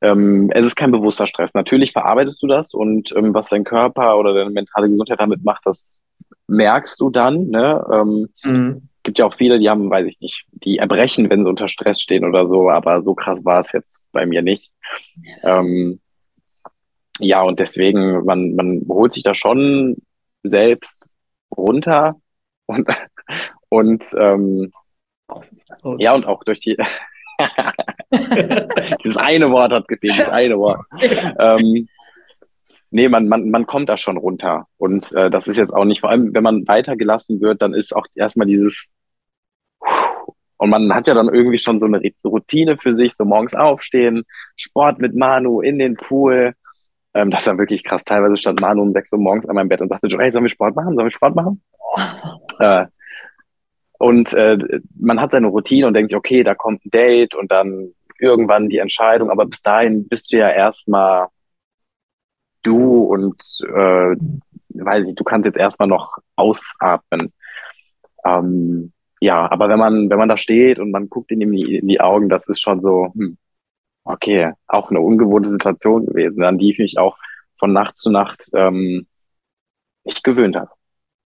ähm, 0.01 0.49
es 0.53 0.65
ist 0.65 0.75
kein 0.75 0.91
bewusster 0.91 1.27
Stress. 1.27 1.53
Natürlich 1.53 1.91
verarbeitest 1.91 2.41
du 2.41 2.47
das 2.47 2.73
und 2.73 3.13
ähm, 3.15 3.33
was 3.33 3.49
dein 3.49 3.63
Körper 3.63 4.17
oder 4.17 4.33
deine 4.33 4.49
mentale 4.49 4.89
Gesundheit 4.89 5.19
damit 5.19 5.43
macht, 5.43 5.65
das 5.65 5.99
merkst 6.47 6.99
du 6.99 7.09
dann. 7.09 7.47
Ne? 7.47 7.85
Ähm, 7.91 8.29
mhm. 8.43 8.89
Gibt 9.03 9.19
ja 9.19 9.25
auch 9.25 9.33
viele, 9.33 9.59
die 9.59 9.69
haben, 9.69 9.89
weiß 9.89 10.07
ich 10.07 10.19
nicht, 10.19 10.45
die 10.51 10.77
erbrechen, 10.77 11.29
wenn 11.29 11.43
sie 11.43 11.49
unter 11.49 11.67
Stress 11.67 12.01
stehen 12.01 12.23
oder 12.23 12.47
so, 12.47 12.69
aber 12.69 13.03
so 13.03 13.15
krass 13.15 13.43
war 13.43 13.61
es 13.61 13.71
jetzt 13.71 14.05
bei 14.11 14.25
mir 14.25 14.41
nicht. 14.41 14.71
Ähm, 15.43 15.99
ja, 17.19 17.41
und 17.41 17.59
deswegen, 17.59 18.23
man, 18.25 18.55
man 18.55 18.85
holt 18.87 19.13
sich 19.13 19.23
da 19.23 19.33
schon 19.33 19.97
selbst 20.43 21.10
runter 21.61 22.15
und, 22.65 22.89
und 23.69 24.05
ähm, 24.17 24.71
ja, 25.97 26.13
und 26.13 26.25
auch 26.25 26.43
durch 26.43 26.59
die 26.59 26.77
dieses 29.03 29.17
eine 29.17 29.49
Wort 29.51 29.71
hat 29.71 29.87
gefehlt, 29.87 30.19
das 30.19 30.29
eine 30.29 30.57
Wort. 30.57 30.85
ähm, 31.39 31.87
nee, 32.91 33.09
man, 33.09 33.27
man, 33.27 33.49
man 33.49 33.65
kommt 33.65 33.89
da 33.89 33.97
schon 33.97 34.17
runter. 34.17 34.67
Und 34.77 35.11
äh, 35.13 35.29
das 35.29 35.47
ist 35.47 35.57
jetzt 35.57 35.73
auch 35.73 35.85
nicht, 35.85 36.01
vor 36.01 36.09
allem 36.09 36.33
wenn 36.33 36.43
man 36.43 36.67
weitergelassen 36.67 37.41
wird, 37.41 37.61
dann 37.61 37.73
ist 37.73 37.95
auch 37.95 38.05
erstmal 38.15 38.47
dieses 38.47 38.91
und 40.61 40.69
man 40.69 40.93
hat 40.93 41.07
ja 41.07 41.15
dann 41.15 41.27
irgendwie 41.27 41.57
schon 41.57 41.79
so 41.79 41.87
eine 41.87 41.99
Routine 42.23 42.77
für 42.77 42.95
sich, 42.95 43.15
so 43.15 43.25
morgens 43.25 43.55
aufstehen, 43.55 44.25
Sport 44.55 44.99
mit 44.99 45.15
Manu 45.15 45.61
in 45.61 45.79
den 45.79 45.95
Pool, 45.95 46.53
ähm, 47.13 47.31
das 47.31 47.47
war 47.47 47.57
wirklich 47.57 47.83
krass. 47.83 48.03
Teilweise 48.03 48.37
stand 48.37 48.61
Manu 48.61 48.81
um 48.81 48.93
6 48.93 49.13
Uhr 49.13 49.19
morgens 49.19 49.47
an 49.47 49.55
meinem 49.55 49.69
Bett 49.69 49.81
und 49.81 49.89
sagte, 49.89 50.07
hey, 50.17 50.31
sollen 50.31 50.45
wir 50.45 50.49
Sport 50.49 50.75
machen? 50.75 50.95
Sollen 50.95 51.07
wir 51.07 51.11
Sport 51.11 51.35
machen? 51.35 51.61
Oh. 51.79 51.99
Äh, 52.59 52.85
und 53.97 54.33
äh, 54.33 54.57
man 54.99 55.21
hat 55.21 55.31
seine 55.31 55.47
Routine 55.47 55.87
und 55.87 55.93
denkt 55.93 56.11
sich, 56.11 56.17
okay, 56.17 56.43
da 56.43 56.55
kommt 56.55 56.85
ein 56.85 56.89
Date 56.89 57.35
und 57.35 57.51
dann 57.51 57.93
irgendwann 58.19 58.69
die 58.69 58.79
Entscheidung. 58.79 59.29
Aber 59.29 59.45
bis 59.45 59.61
dahin 59.61 60.07
bist 60.07 60.31
du 60.31 60.37
ja 60.37 60.49
erstmal 60.49 61.27
du 62.63 63.03
und 63.03 63.35
äh, 63.67 64.15
weiß 64.69 65.07
ich, 65.07 65.15
du 65.15 65.23
kannst 65.23 65.45
jetzt 65.45 65.57
erstmal 65.57 65.87
noch 65.87 66.17
ausatmen. 66.35 67.33
Ähm, 68.25 68.93
ja, 69.19 69.51
aber 69.51 69.69
wenn 69.69 69.79
man, 69.79 70.09
wenn 70.09 70.17
man 70.17 70.29
da 70.29 70.37
steht 70.37 70.79
und 70.79 70.91
man 70.91 71.09
guckt 71.09 71.31
ihm 71.31 71.41
in 71.41 71.51
die, 71.51 71.75
in 71.77 71.87
die 71.87 72.01
Augen, 72.01 72.29
das 72.29 72.47
ist 72.47 72.59
schon 72.61 72.81
so, 72.81 73.11
hm, 73.13 73.37
Okay, 74.03 74.51
auch 74.67 74.89
eine 74.89 74.99
ungewohnte 75.01 75.51
Situation 75.51 76.05
gewesen, 76.07 76.43
an 76.43 76.57
die 76.57 76.71
ich 76.71 76.79
mich 76.79 76.97
auch 76.97 77.17
von 77.57 77.71
Nacht 77.71 77.97
zu 77.97 78.09
Nacht 78.09 78.49
ähm, 78.53 79.07
nicht 80.03 80.23
gewöhnt 80.23 80.55
habe. 80.55 80.71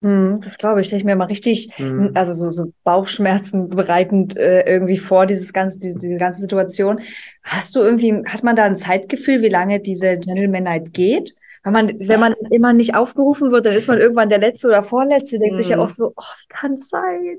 Hm, 0.02 0.40
das 0.42 0.58
glaube 0.58 0.80
ich, 0.80 0.86
stelle 0.88 0.98
ich 1.00 1.04
mir 1.06 1.16
mal 1.16 1.26
richtig, 1.26 1.72
Mhm. 1.78 2.10
also 2.14 2.32
so, 2.34 2.50
so 2.50 2.72
Bauchschmerzen 2.82 3.68
bereitend 3.70 4.36
äh, 4.36 4.62
irgendwie 4.66 4.98
vor, 4.98 5.24
dieses 5.26 5.52
ganze, 5.52 5.78
diese, 5.78 5.98
diese 5.98 6.16
ganze 6.18 6.40
Situation. 6.40 7.00
Hast 7.42 7.74
du 7.74 7.80
irgendwie, 7.80 8.12
hat 8.26 8.42
man 8.42 8.56
da 8.56 8.64
ein 8.64 8.76
Zeitgefühl, 8.76 9.40
wie 9.42 9.48
lange 9.48 9.80
diese 9.80 10.18
Gentleman 10.18 10.64
Night 10.64 10.92
geht? 10.92 11.34
Wenn 11.62 11.72
man, 11.72 11.88
wenn 11.98 12.20
man 12.20 12.34
immer 12.50 12.74
nicht 12.74 12.94
aufgerufen 12.94 13.50
wird, 13.50 13.64
dann 13.64 13.72
ist 13.72 13.88
man 13.88 13.98
irgendwann 13.98 14.28
der 14.28 14.38
Letzte 14.38 14.68
oder 14.68 14.82
Vorletzte, 14.82 15.38
denkt 15.38 15.56
sich 15.56 15.68
ja 15.70 15.76
Mhm. 15.76 15.82
auch 15.82 15.88
so, 15.88 16.12
oh, 16.14 16.22
wie 16.22 16.46
kann 16.48 16.72
es 16.74 16.90
sein? 16.90 17.38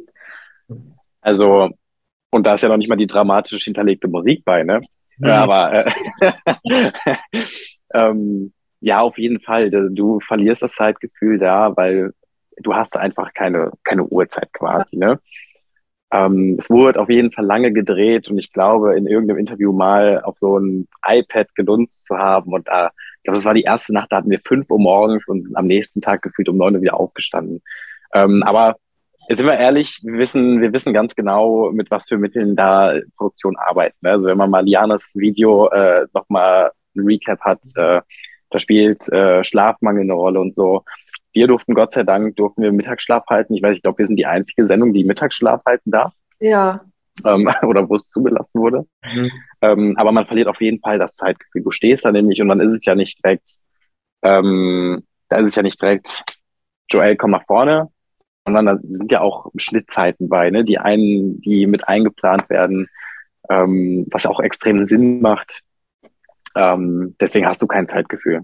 Also, 1.22 1.70
und 2.32 2.46
da 2.46 2.56
ist 2.56 2.62
ja 2.62 2.70
noch 2.70 2.78
nicht 2.78 2.90
mal 2.90 2.96
die 2.98 3.08
dramatisch 3.08 3.64
hinterlegte 3.66 4.08
Musik 4.08 4.46
bei, 4.46 4.64
ne? 4.64 4.82
Ja, 5.20 5.44
aber 5.44 5.86
äh, 5.86 5.92
ähm, 7.94 8.54
ja, 8.82 9.02
auf 9.02 9.18
jeden 9.18 9.40
Fall. 9.40 9.72
Du 9.72 10.20
verlierst 10.20 10.62
das 10.62 10.74
Zeitgefühl 10.74 11.38
da, 11.40 11.76
weil 11.76 12.12
du 12.58 12.76
hast 12.76 12.98
einfach 12.98 13.34
keine, 13.34 13.72
keine 13.84 14.04
Uhrzeit 14.06 14.52
quasi, 14.54 14.98
ne? 14.98 15.20
Ähm, 16.12 16.58
es 16.60 16.70
wurde 16.70 17.00
auf 17.00 17.10
jeden 17.10 17.32
Fall 17.32 17.46
lange 17.46 17.74
gedreht 17.74 18.30
und 18.30 18.38
ich 18.38 18.54
glaube, 18.54 18.96
in 18.98 19.08
irgendeinem 19.08 19.40
Interview 19.40 19.74
mal 19.74 20.22
auf 20.22 20.38
so 20.38 20.58
ein 20.60 20.88
iPad 21.06 21.54
genutzt 21.56 22.06
zu 22.06 22.18
haben 22.18 22.54
und 22.54 22.68
da, 22.68 22.92
ich 23.18 23.24
glaube, 23.24 23.38
das 23.38 23.46
war 23.46 23.56
die 23.56 23.64
erste 23.64 23.92
Nacht, 23.94 24.12
da 24.12 24.18
hatten 24.18 24.30
wir 24.30 24.40
fünf 24.46 24.70
Uhr 24.70 24.80
morgens 24.80 25.28
und 25.28 25.50
am 25.56 25.66
nächsten 25.66 26.02
Tag 26.02 26.22
gefühlt 26.22 26.48
um 26.50 26.58
neun 26.58 26.76
Uhr 26.76 26.82
wieder 26.84 27.00
aufgestanden. 27.00 27.62
Ähm, 28.14 28.44
aber 28.44 28.78
jetzt 29.28 29.40
sind 29.40 29.48
wir 29.48 29.58
ehrlich, 29.58 30.02
wir 30.04 30.20
wissen, 30.20 30.62
wir 30.62 30.74
wissen 30.74 30.94
ganz 30.94 31.16
genau, 31.16 31.72
mit 31.72 31.92
was 31.92 32.08
für 32.08 32.18
Mitteln 32.18 32.56
da 32.56 32.94
Produktion 33.18 33.56
arbeiten. 33.58 33.98
ne? 34.02 34.12
Also 34.12 34.26
wenn 34.26 34.38
man 34.38 34.50
mal 34.50 34.64
Lianas 34.64 35.12
Video 35.16 35.68
äh, 35.70 36.08
nochmal 36.14 36.72
ein 36.96 37.06
Recap 37.06 37.40
hat, 37.42 37.60
äh, 37.76 38.02
da 38.50 38.60
spielt 38.60 39.12
äh, 39.12 39.44
Schlafmangel 39.44 40.04
eine 40.04 40.14
Rolle 40.14 40.40
und 40.40 40.56
so. 40.56 40.84
Wir 41.34 41.48
durften, 41.48 41.74
Gott 41.74 41.94
sei 41.94 42.04
Dank, 42.04 42.38
durften 42.38 42.62
wir 42.62 42.72
Mittagsschlaf 42.72 43.26
halten. 43.30 43.54
Ich 43.56 43.62
weiß, 43.62 43.76
ich 43.76 43.82
glaube, 43.82 43.98
wir 44.00 44.08
sind 44.08 44.18
die 44.18 44.26
einzige 44.26 44.68
Sendung, 44.68 44.94
die 44.94 45.04
Mittagsschlaf 45.04 45.64
halten 45.66 45.92
darf 45.92 46.14
Ja, 46.40 46.86
ähm, 47.24 47.48
oder 47.64 47.88
wo 47.90 47.96
es 47.96 48.08
zugelassen 48.08 48.60
wurde. 48.60 48.86
Mhm. 49.04 49.32
Ähm, 49.62 49.96
aber 49.98 50.12
man 50.12 50.26
verliert 50.26 50.48
auf 50.48 50.62
jeden 50.62 50.80
Fall 50.80 51.00
das 51.00 51.16
Zeitgefühl. 51.16 51.64
Du 51.64 51.72
stehst 51.72 52.06
da 52.06 52.12
nämlich 52.12 52.42
und 52.42 52.50
dann 52.50 52.60
ist 52.60 52.76
es 52.76 52.86
ja 52.86 52.96
nicht 52.96 53.24
direkt, 53.24 53.58
ähm, 54.24 55.04
da 55.30 55.38
ist 55.38 55.50
es 55.50 55.56
ja 55.56 55.64
nicht 55.64 55.82
direkt, 55.82 56.24
Joel, 56.90 57.16
komm 57.16 57.32
nach 57.32 57.46
vorne, 57.46 57.90
sondern 58.46 58.66
da 58.66 58.78
sind 58.82 59.12
ja 59.12 59.22
auch 59.22 59.52
Schnittzeiten 59.58 60.30
bei, 60.30 60.50
ne? 60.52 60.64
Die 60.64 60.78
einen, 60.78 61.42
die 61.42 61.68
mit 61.68 61.88
eingeplant 61.88 62.50
werden, 62.50 62.88
ähm, 63.50 64.06
was 64.12 64.26
auch 64.26 64.40
extrem 64.40 64.86
Sinn 64.86 65.22
macht. 65.22 65.64
Ähm, 66.56 67.16
deswegen 67.20 67.48
hast 67.48 67.62
du 67.62 67.68
kein 67.68 67.88
Zeitgefühl. 67.88 68.42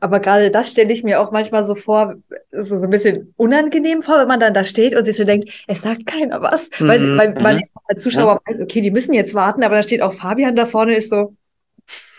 aber 0.00 0.20
gerade 0.20 0.50
das 0.50 0.70
stelle 0.70 0.92
ich 0.92 1.04
mir 1.04 1.20
auch 1.20 1.30
manchmal 1.32 1.64
so 1.64 1.74
vor, 1.74 2.16
so, 2.50 2.76
so 2.76 2.84
ein 2.86 2.90
bisschen 2.90 3.34
unangenehm 3.36 4.02
vor, 4.02 4.18
wenn 4.18 4.28
man 4.28 4.40
dann 4.40 4.54
da 4.54 4.64
steht 4.64 4.94
und 4.96 5.04
sich 5.04 5.16
so 5.16 5.24
denkt, 5.24 5.64
es 5.68 5.82
sagt 5.82 6.06
keiner 6.06 6.42
was, 6.42 6.70
weil, 6.80 7.00
Mhm, 7.00 7.18
weil 7.18 7.34
man 7.40 7.56
mhm. 7.56 7.62
als 7.86 8.02
Zuschauer 8.02 8.40
weiß, 8.46 8.60
okay, 8.60 8.80
die 8.80 8.90
müssen 8.90 9.14
jetzt 9.14 9.34
warten, 9.34 9.62
aber 9.62 9.74
dann 9.76 9.84
steht 9.84 10.02
auch 10.02 10.14
Fabian 10.14 10.56
da 10.56 10.66
vorne, 10.66 10.96
ist 10.96 11.10
so, 11.10 11.34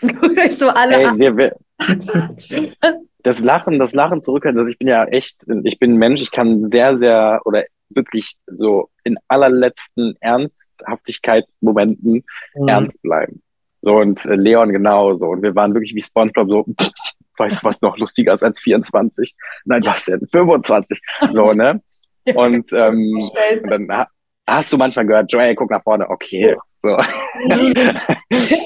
ist 0.46 0.60
so 0.60 0.68
alle 0.68 0.96
Ey, 0.96 1.18
wir, 1.18 1.36
wir. 1.36 1.56
das 3.26 3.40
Lachen, 3.40 3.80
das 3.80 3.92
Lachen 3.92 4.22
zurückhalten, 4.22 4.60
also 4.60 4.70
ich 4.70 4.78
bin 4.78 4.88
ja 4.88 5.04
echt, 5.04 5.44
ich 5.64 5.78
bin 5.80 5.94
ein 5.94 5.98
Mensch, 5.98 6.22
ich 6.22 6.30
kann 6.30 6.66
sehr, 6.66 6.96
sehr 6.96 7.40
oder 7.44 7.64
wirklich 7.88 8.36
so 8.46 8.88
in 9.04 9.18
allerletzten 9.28 10.16
Ernsthaftigkeitsmomenten 10.20 12.24
Mhm. 12.54 12.68
ernst 12.68 13.02
bleiben. 13.02 13.42
So 13.80 13.96
und 13.96 14.24
äh, 14.26 14.36
Leon 14.36 14.70
genauso. 14.72 15.26
Und 15.26 15.42
wir 15.42 15.54
waren 15.56 15.74
wirklich 15.74 15.94
wie 15.94 16.02
SpongeBob 16.02 16.48
so, 16.48 16.64
weißt 17.38 17.62
du 17.62 17.66
was 17.66 17.82
noch 17.82 17.98
lustiger 17.98 18.32
ist 18.34 18.44
als 18.44 18.60
24? 18.60 19.34
Nein, 19.64 19.84
was 19.84 20.04
denn? 20.04 20.24
25. 20.26 21.00
So, 21.32 21.52
ne? 21.52 21.82
Und, 22.34 22.72
ähm, 22.72 23.22
und 23.62 23.70
dann 23.70 23.88
ha 23.88 24.08
hast 24.48 24.72
du 24.72 24.76
manchmal 24.76 25.06
gehört, 25.06 25.30
Joel, 25.30 25.54
guck 25.54 25.70
nach 25.70 25.84
vorne, 25.84 26.10
okay. 26.10 26.56
So. 26.80 26.90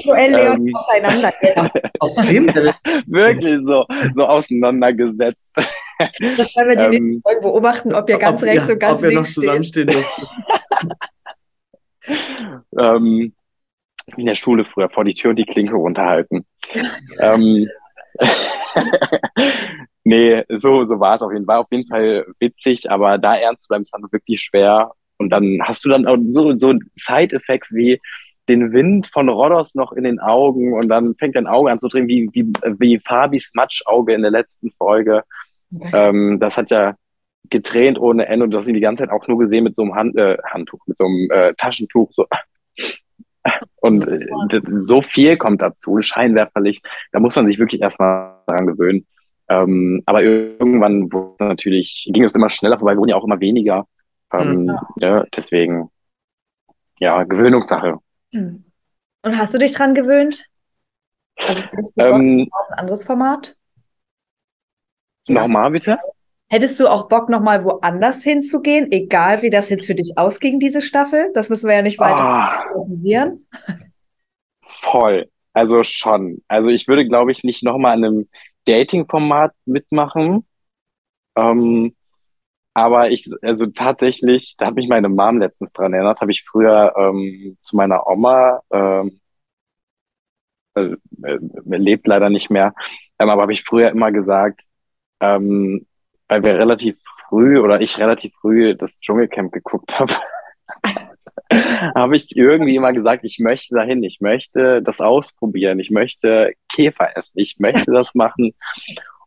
Joel 0.04 0.30
Leon 0.30 0.66
Ähm. 0.66 0.76
auseinander 0.76 1.32
jetzt. 1.40 1.72
Auf 2.00 2.26
dem 2.26 2.46
wirklich 3.06 3.58
so, 3.62 3.86
so 4.14 4.24
auseinandergesetzt. 4.26 5.52
Das 5.56 6.56
werden 6.56 6.68
wir 6.68 6.76
die 6.76 6.88
nächsten 6.88 7.12
Ähm, 7.14 7.22
Folgen 7.22 7.40
beobachten, 7.42 7.94
ob 7.94 8.08
ihr 8.08 8.18
ganz 8.18 8.42
ob, 8.42 8.48
rechts 8.48 8.68
ja, 8.68 8.74
und 8.74 8.78
ganz 8.80 8.98
ob 8.98 9.02
wir 9.02 9.08
noch 9.08 9.14
links 9.16 9.30
steht. 9.32 9.44
zusammenstehen 9.44 9.86
dürfen. 9.86 10.26
ähm, 12.78 13.34
in 14.16 14.26
der 14.26 14.34
Schule 14.34 14.64
früher 14.64 14.88
vor 14.88 15.04
die 15.04 15.14
Tür 15.14 15.30
und 15.30 15.36
die 15.36 15.46
Klinke 15.46 15.74
runterhalten. 15.74 16.44
ähm, 17.20 17.68
nee, 20.04 20.42
so, 20.48 20.84
so 20.84 21.00
war 21.00 21.14
es 21.14 21.22
auf 21.22 21.32
jeden 21.32 21.46
Fall. 21.46 21.54
War 21.54 21.60
auf 21.60 21.70
jeden 21.70 21.86
Fall 21.86 22.26
witzig, 22.38 22.90
aber 22.90 23.18
da 23.18 23.36
ernst 23.36 23.62
zu 23.64 23.68
bleiben 23.68 23.82
ist 23.82 23.94
dann 23.94 24.10
wirklich 24.10 24.40
schwer. 24.40 24.92
Und 25.20 25.28
dann 25.28 25.58
hast 25.62 25.84
du 25.84 25.90
dann 25.90 26.06
auch 26.06 26.16
so, 26.28 26.56
so 26.56 26.74
Side-Effects 26.94 27.74
wie 27.74 28.00
den 28.48 28.72
Wind 28.72 29.06
von 29.06 29.28
Rhodos 29.28 29.74
noch 29.74 29.92
in 29.92 30.04
den 30.04 30.18
Augen 30.18 30.72
und 30.72 30.88
dann 30.88 31.14
fängt 31.16 31.36
dein 31.36 31.46
Auge 31.46 31.70
an 31.70 31.78
zu 31.78 31.88
drehen, 31.88 32.08
wie, 32.08 32.30
wie, 32.32 32.50
wie 32.78 32.98
Fabis 32.98 33.50
Matschauge 33.54 34.14
in 34.14 34.22
der 34.22 34.30
letzten 34.30 34.70
Folge. 34.70 35.22
Ähm, 35.92 36.40
das 36.40 36.56
hat 36.56 36.70
ja 36.70 36.96
getränt 37.50 38.00
ohne 38.00 38.26
Ende 38.26 38.44
und 38.44 38.50
du 38.50 38.56
hast 38.56 38.66
ihn 38.66 38.74
die 38.74 38.80
ganze 38.80 39.02
Zeit 39.02 39.12
auch 39.12 39.28
nur 39.28 39.38
gesehen 39.38 39.64
mit 39.64 39.76
so 39.76 39.82
einem 39.82 39.94
Hand, 39.94 40.16
äh, 40.16 40.38
Handtuch, 40.50 40.80
mit 40.86 40.96
so 40.96 41.04
einem 41.04 41.30
äh, 41.30 41.52
Taschentuch. 41.54 42.10
So. 42.12 42.26
Und 43.82 44.06
äh, 44.06 44.60
so 44.80 45.00
viel 45.00 45.36
kommt 45.38 45.62
dazu, 45.62 46.00
Scheinwerferlicht. 46.02 46.84
Da 47.12 47.20
muss 47.20 47.34
man 47.34 47.46
sich 47.46 47.58
wirklich 47.58 47.80
erstmal 47.80 48.34
daran 48.46 48.66
gewöhnen. 48.66 49.06
Ähm, 49.48 50.02
aber 50.04 50.22
irgendwann 50.22 51.08
natürlich, 51.38 52.10
ging 52.12 52.22
es 52.22 52.34
immer 52.34 52.50
schneller 52.50 52.78
vorbei, 52.78 52.96
wurden 52.96 53.08
ja 53.08 53.16
auch 53.16 53.24
immer 53.24 53.40
weniger. 53.40 53.86
Ähm, 54.32 54.78
ja, 54.96 55.24
deswegen, 55.34 55.90
ja, 56.98 57.24
Gewöhnungssache. 57.24 57.98
Hm. 58.32 58.64
Und 59.22 59.38
hast 59.38 59.54
du 59.54 59.58
dich 59.58 59.72
dran 59.72 59.94
gewöhnt? 59.94 60.44
Also 61.36 61.62
hättest 61.62 61.92
du 61.96 62.04
Ähm, 62.04 62.48
auf 62.52 62.70
ein 62.70 62.78
anderes 62.78 63.04
Format? 63.04 63.56
Nochmal 65.28 65.70
bitte? 65.70 65.98
Hättest 66.48 66.80
du 66.80 66.88
auch 66.88 67.08
Bock, 67.08 67.28
nochmal 67.28 67.64
woanders 67.64 68.24
hinzugehen, 68.24 68.90
egal 68.90 69.42
wie 69.42 69.50
das 69.50 69.68
jetzt 69.68 69.86
für 69.86 69.94
dich 69.94 70.14
ausging, 70.18 70.58
diese 70.58 70.80
Staffel? 70.80 71.30
Das 71.32 71.48
müssen 71.48 71.68
wir 71.68 71.76
ja 71.76 71.82
nicht 71.82 72.00
weiter 72.00 72.24
Ah, 72.24 72.64
thematisieren. 72.72 73.46
voll. 74.62 75.30
Also 75.52 75.82
schon. 75.82 76.42
Also 76.48 76.70
ich 76.70 76.88
würde, 76.88 77.06
glaube 77.06 77.32
ich, 77.32 77.42
nicht 77.44 77.62
nochmal 77.62 77.92
an 77.94 78.04
einem 78.04 78.24
Dating-Format 78.66 79.52
mitmachen. 79.64 80.46
Ähm, 81.36 81.94
aber 82.74 83.10
ich, 83.10 83.28
also 83.42 83.66
tatsächlich, 83.66 84.54
da 84.58 84.66
hat 84.66 84.74
mich 84.74 84.88
meine 84.88 85.08
Mom 85.08 85.38
letztens 85.38 85.72
dran 85.72 85.92
erinnert, 85.92 86.20
habe 86.20 86.32
ich 86.32 86.44
früher 86.44 86.94
ähm, 86.96 87.56
zu 87.60 87.76
meiner 87.76 88.06
Oma, 88.06 88.60
ähm, 88.72 89.20
äh, 90.74 90.96
äh, 91.24 91.38
lebt 91.64 92.06
leider 92.06 92.30
nicht 92.30 92.50
mehr, 92.50 92.74
ähm, 93.18 93.28
aber 93.28 93.42
habe 93.42 93.52
ich 93.52 93.64
früher 93.64 93.90
immer 93.90 94.12
gesagt, 94.12 94.62
ähm, 95.20 95.86
weil 96.28 96.44
wir 96.44 96.58
relativ 96.58 96.98
früh 97.28 97.58
oder 97.58 97.80
ich 97.80 97.98
relativ 97.98 98.32
früh 98.40 98.74
das 98.76 99.00
Dschungelcamp 99.00 99.52
geguckt 99.52 99.98
habe, 99.98 100.14
habe 101.94 102.16
ich 102.16 102.36
irgendwie 102.36 102.76
immer 102.76 102.92
gesagt, 102.92 103.24
ich 103.24 103.38
möchte 103.40 103.74
dahin, 103.74 104.02
ich 104.04 104.20
möchte 104.20 104.82
das 104.82 105.00
ausprobieren, 105.00 105.80
ich 105.80 105.90
möchte 105.90 106.52
Käfer 106.68 107.16
essen, 107.16 107.40
ich 107.40 107.56
möchte 107.58 107.90
das 107.92 108.14
machen. 108.14 108.54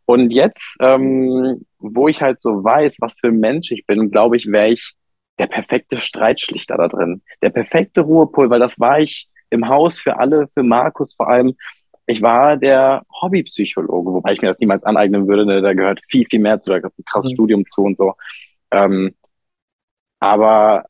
Und 0.06 0.32
jetzt, 0.32 0.76
ähm, 0.80 1.64
wo 1.78 2.08
ich 2.08 2.22
halt 2.22 2.42
so 2.42 2.62
weiß, 2.62 2.98
was 3.00 3.16
für 3.18 3.28
ein 3.28 3.40
Mensch 3.40 3.70
ich 3.70 3.86
bin, 3.86 4.10
glaube 4.10 4.36
ich, 4.36 4.50
wäre 4.50 4.70
ich 4.70 4.94
der 5.38 5.46
perfekte 5.46 5.96
Streitschlichter 5.98 6.76
da 6.76 6.88
drin. 6.88 7.22
Der 7.42 7.50
perfekte 7.50 8.02
Ruhepol, 8.02 8.50
weil 8.50 8.60
das 8.60 8.78
war 8.78 9.00
ich 9.00 9.28
im 9.50 9.68
Haus 9.68 9.98
für 9.98 10.18
alle, 10.18 10.48
für 10.54 10.62
Markus 10.62 11.14
vor 11.14 11.28
allem. 11.28 11.54
Ich 12.06 12.20
war 12.22 12.56
der 12.58 13.02
Hobbypsychologe, 13.22 14.12
wobei 14.12 14.32
ich 14.32 14.42
mir 14.42 14.48
das 14.48 14.58
niemals 14.60 14.84
aneignen 14.84 15.26
würde. 15.26 15.46
Ne? 15.46 15.62
Da 15.62 15.72
gehört 15.72 16.00
viel, 16.08 16.26
viel 16.28 16.40
mehr 16.40 16.60
zu, 16.60 16.70
da 16.70 16.78
gehört 16.78 16.98
ein 16.98 17.04
krasses 17.06 17.32
Mhm. 17.32 17.34
Studium 17.34 17.64
zu 17.70 17.82
und 17.82 17.96
so. 17.96 18.14
Ähm, 18.70 19.14
aber 20.20 20.84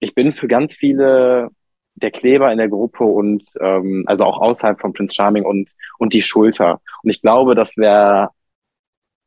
ich 0.00 0.14
bin 0.14 0.34
für 0.34 0.48
ganz 0.48 0.74
viele 0.74 1.50
der 1.96 2.10
Kleber 2.12 2.52
in 2.52 2.58
der 2.58 2.68
Gruppe 2.68 3.04
und 3.04 3.44
ähm, 3.60 4.04
also 4.06 4.24
auch 4.24 4.40
außerhalb 4.40 4.80
von 4.80 4.92
Prince 4.92 5.14
Charming 5.16 5.44
und, 5.44 5.70
und 5.98 6.14
die 6.14 6.22
Schulter. 6.22 6.80
Und 7.02 7.10
ich 7.10 7.22
glaube, 7.22 7.54
das 7.54 7.76
wäre 7.76 8.30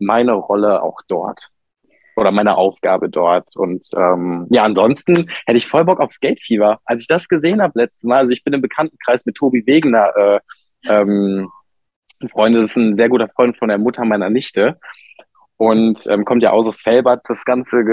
meine 0.02 0.34
Rolle 0.34 0.84
auch 0.84 1.00
dort 1.08 1.50
oder 2.16 2.32
meine 2.32 2.58
Aufgabe 2.58 3.10
dort. 3.10 3.56
Und 3.56 3.88
ähm, 3.96 4.48
ja, 4.50 4.64
ansonsten 4.64 5.30
hätte 5.46 5.58
ich 5.58 5.68
voll 5.68 5.86
Bock 5.86 6.00
auf 6.00 6.12
Skate 6.12 6.42
Fever. 6.42 6.80
Als 6.86 7.04
ich 7.04 7.08
das 7.08 7.28
gesehen 7.28 7.62
habe 7.62 7.80
letztes 7.80 8.04
Mal, 8.04 8.20
also 8.20 8.32
ich 8.32 8.44
bin 8.44 8.54
im 8.54 8.62
Bekanntenkreis 8.62 9.26
mit 9.26 9.36
Tobi 9.36 9.66
Wegener, 9.66 10.12
äh, 10.16 10.40
ähm, 10.88 11.50
Freunde, 12.32 12.62
das 12.62 12.72
ist 12.72 12.78
ein 12.78 12.96
sehr 12.96 13.10
guter 13.10 13.30
Freund 13.30 13.58
von 13.58 13.70
der 13.70 13.78
Mutter 13.78 14.06
meiner 14.06 14.30
Nichte. 14.30 14.78
Und 15.58 16.06
ähm, 16.08 16.26
kommt 16.26 16.44
ja 16.44 16.52
aus 16.52 16.68
aus 16.68 16.82
Felbert, 16.82 17.22
das 17.30 17.46
ganze 17.46 17.84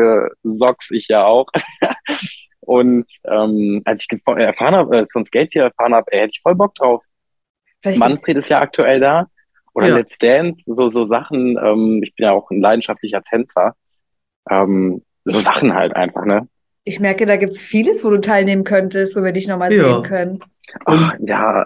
gesocks 0.43 0.91
ich 0.91 1.09
ja 1.09 1.25
auch. 1.25 1.47
Und 2.61 3.07
ähm, 3.25 3.83
als 3.85 4.03
ich 4.03 4.09
gefo- 4.19 4.39
erfahren 4.39 4.75
habe, 4.75 4.99
äh, 4.99 5.05
von 5.11 5.25
Skate 5.25 5.53
Fever 5.53 5.65
erfahren 5.67 5.95
habe, 5.95 6.11
ey, 6.13 6.21
hätte 6.21 6.33
ich 6.35 6.43
voll 6.43 6.55
Bock 6.55 6.75
drauf. 6.75 7.03
Vielleicht 7.83 7.99
Manfred 7.99 8.37
ist 8.39 8.49
ja 8.51 8.61
aktuell 8.61 9.01
da. 9.01 9.27
Oder 9.79 9.89
Ja. 9.91 9.97
Let's 9.99 10.19
Dance, 10.19 10.65
so, 10.75 10.89
so 10.89 11.05
Sachen, 11.05 11.57
ähm, 11.63 12.01
ich 12.03 12.13
bin 12.17 12.25
ja 12.25 12.33
auch 12.33 12.51
ein 12.51 12.61
leidenschaftlicher 12.61 13.23
Tänzer. 13.23 13.77
Ähm, 14.51 15.03
so 15.25 15.39
Sachen 15.39 15.73
halt 15.73 15.95
einfach, 15.95 16.25
ne? 16.25 16.49
Ich 16.83 16.99
merke, 16.99 17.27
da 17.27 17.37
gibt's 17.37 17.61
vieles, 17.61 18.05
wo 18.05 18.11
du 18.11 18.21
teilnehmen 18.21 18.65
könntest, 18.65 19.17
wo 19.17 19.23
wir 19.23 19.31
dich 19.31 19.47
nochmal 19.47 19.73
Ja. 19.73 19.85
sehen 19.85 20.03
können. 20.03 20.41
Ach, 20.85 21.13
ja, 21.21 21.65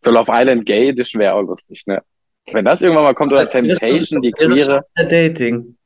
so 0.00 0.10
Love 0.10 0.32
Island 0.34 0.66
Gay 0.66 0.88
Edition 0.88 1.20
wäre 1.20 1.34
auch 1.34 1.42
lustig, 1.42 1.84
ne? 1.86 2.02
Wenn 2.50 2.64
das 2.64 2.82
irgendwann 2.82 3.04
mal 3.04 3.14
kommt, 3.14 3.32
oder 3.32 3.48
Temptation, 3.48 4.20
die 4.20 4.32
queere. 4.32 4.84
Dating. 4.96 5.76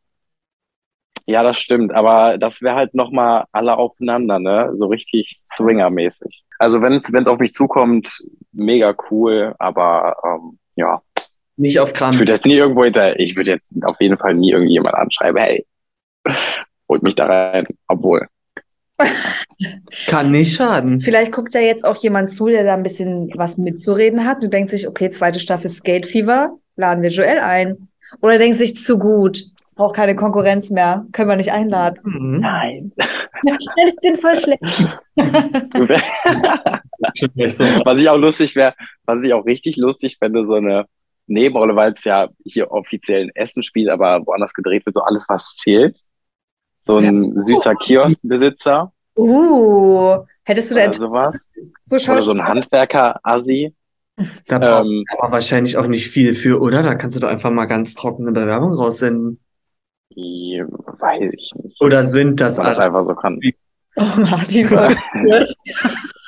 Ja, 1.26 1.42
das 1.42 1.58
stimmt, 1.58 1.92
aber 1.92 2.38
das 2.38 2.62
wäre 2.62 2.76
halt 2.76 2.94
nochmal 2.94 3.44
alle 3.52 3.76
aufeinander, 3.76 4.38
ne? 4.38 4.72
So 4.76 4.86
richtig 4.86 5.42
Swinger-mäßig. 5.54 6.42
Also 6.58 6.80
wenn 6.80 6.94
es 6.94 7.12
wenn 7.12 7.24
es 7.24 7.28
auf 7.28 7.38
mich 7.38 7.52
zukommt, 7.52 8.24
mega 8.52 8.94
cool, 9.10 9.54
aber 9.58 10.16
ähm, 10.24 10.58
ja, 10.76 11.02
Nicht 11.56 11.80
auf 11.80 11.90
ich 11.90 11.94
Krampf. 11.94 12.18
würde 12.18 12.32
jetzt 12.32 12.46
nie 12.46 12.56
irgendwo 12.56 12.84
hinter, 12.84 13.18
ich 13.18 13.36
würde 13.36 13.52
jetzt 13.52 13.72
auf 13.82 14.00
jeden 14.00 14.18
Fall 14.18 14.34
nie 14.34 14.52
irgendjemand 14.52 14.94
anschreiben, 14.94 15.40
hey, 15.40 15.66
holt 16.88 17.02
mich 17.02 17.14
da 17.14 17.26
rein, 17.26 17.66
obwohl. 17.88 18.26
Kann 20.06 20.30
nicht 20.30 20.56
schaden. 20.56 21.00
Vielleicht 21.00 21.32
guckt 21.32 21.54
ja 21.54 21.60
jetzt 21.60 21.84
auch 21.84 21.96
jemand 21.96 22.30
zu, 22.30 22.46
der 22.46 22.64
da 22.64 22.74
ein 22.74 22.82
bisschen 22.82 23.30
was 23.34 23.58
mitzureden 23.58 24.24
hat 24.24 24.42
und 24.42 24.52
denkt 24.52 24.70
sich, 24.70 24.88
okay, 24.88 25.10
zweite 25.10 25.40
Staffel 25.40 25.70
Skate 25.70 26.06
Fever, 26.06 26.56
laden 26.76 27.02
wir 27.02 27.10
Joel 27.10 27.38
ein. 27.38 27.88
Oder 28.20 28.38
denkt 28.38 28.56
sich, 28.56 28.82
zu 28.82 28.98
gut, 28.98 29.44
braucht 29.74 29.96
keine 29.96 30.16
Konkurrenz 30.16 30.70
mehr, 30.70 31.04
können 31.12 31.28
wir 31.28 31.36
nicht 31.36 31.52
einladen. 31.52 31.98
Mhm. 32.04 32.40
Nein. 32.40 32.92
ich 32.96 33.96
bin 34.00 34.16
voll 34.16 34.36
schlecht. 34.36 34.62
Was 37.84 38.00
ich 38.00 38.08
auch 38.08 38.16
lustig 38.16 38.56
wäre, 38.56 38.74
was 39.04 39.22
ich 39.22 39.32
auch 39.32 39.44
richtig 39.44 39.76
lustig 39.76 40.16
fände, 40.18 40.44
so 40.44 40.54
eine 40.54 40.86
Nebenrolle, 41.26 41.74
weil 41.76 41.92
es 41.92 42.04
ja 42.04 42.28
hier 42.44 42.70
offiziell 42.70 43.22
in 43.22 43.30
Essen 43.34 43.62
spielt, 43.62 43.88
aber 43.88 44.26
woanders 44.26 44.54
gedreht 44.54 44.86
wird, 44.86 44.94
so 44.94 45.02
alles, 45.02 45.26
was 45.28 45.56
zählt. 45.56 45.98
So 46.80 46.98
ein 46.98 47.40
süßer 47.40 47.74
Kioskbesitzer 47.74 48.92
Uh, 49.18 50.18
hättest 50.44 50.70
du 50.70 50.74
da 50.74 50.92
sowas. 50.92 51.48
so 51.84 51.96
Oder 51.96 52.22
so 52.22 52.32
ein? 52.32 52.44
Handwerker-Assi. 52.44 53.74
Da 54.46 54.58
braucht 54.58 54.86
Ähm, 54.86 55.04
aber 55.18 55.32
wahrscheinlich 55.32 55.76
auch 55.76 55.86
nicht 55.86 56.08
viel 56.08 56.34
für, 56.34 56.60
oder? 56.60 56.82
Da 56.82 56.94
kannst 56.94 57.16
du 57.16 57.20
doch 57.20 57.28
einfach 57.28 57.50
mal 57.50 57.66
ganz 57.66 57.94
trockene 57.94 58.32
Bewerbung 58.32 58.74
raussenden. 58.74 59.40
weiß 60.10 61.32
ich 61.32 61.50
nicht. 61.62 61.80
Oder 61.80 62.04
sind 62.04 62.40
das 62.40 62.56
das 62.56 62.78
einfach 62.78 63.04
so 63.04 63.14
kann. 63.14 63.40
Oh, 63.96 64.20
Martin, 64.20 64.68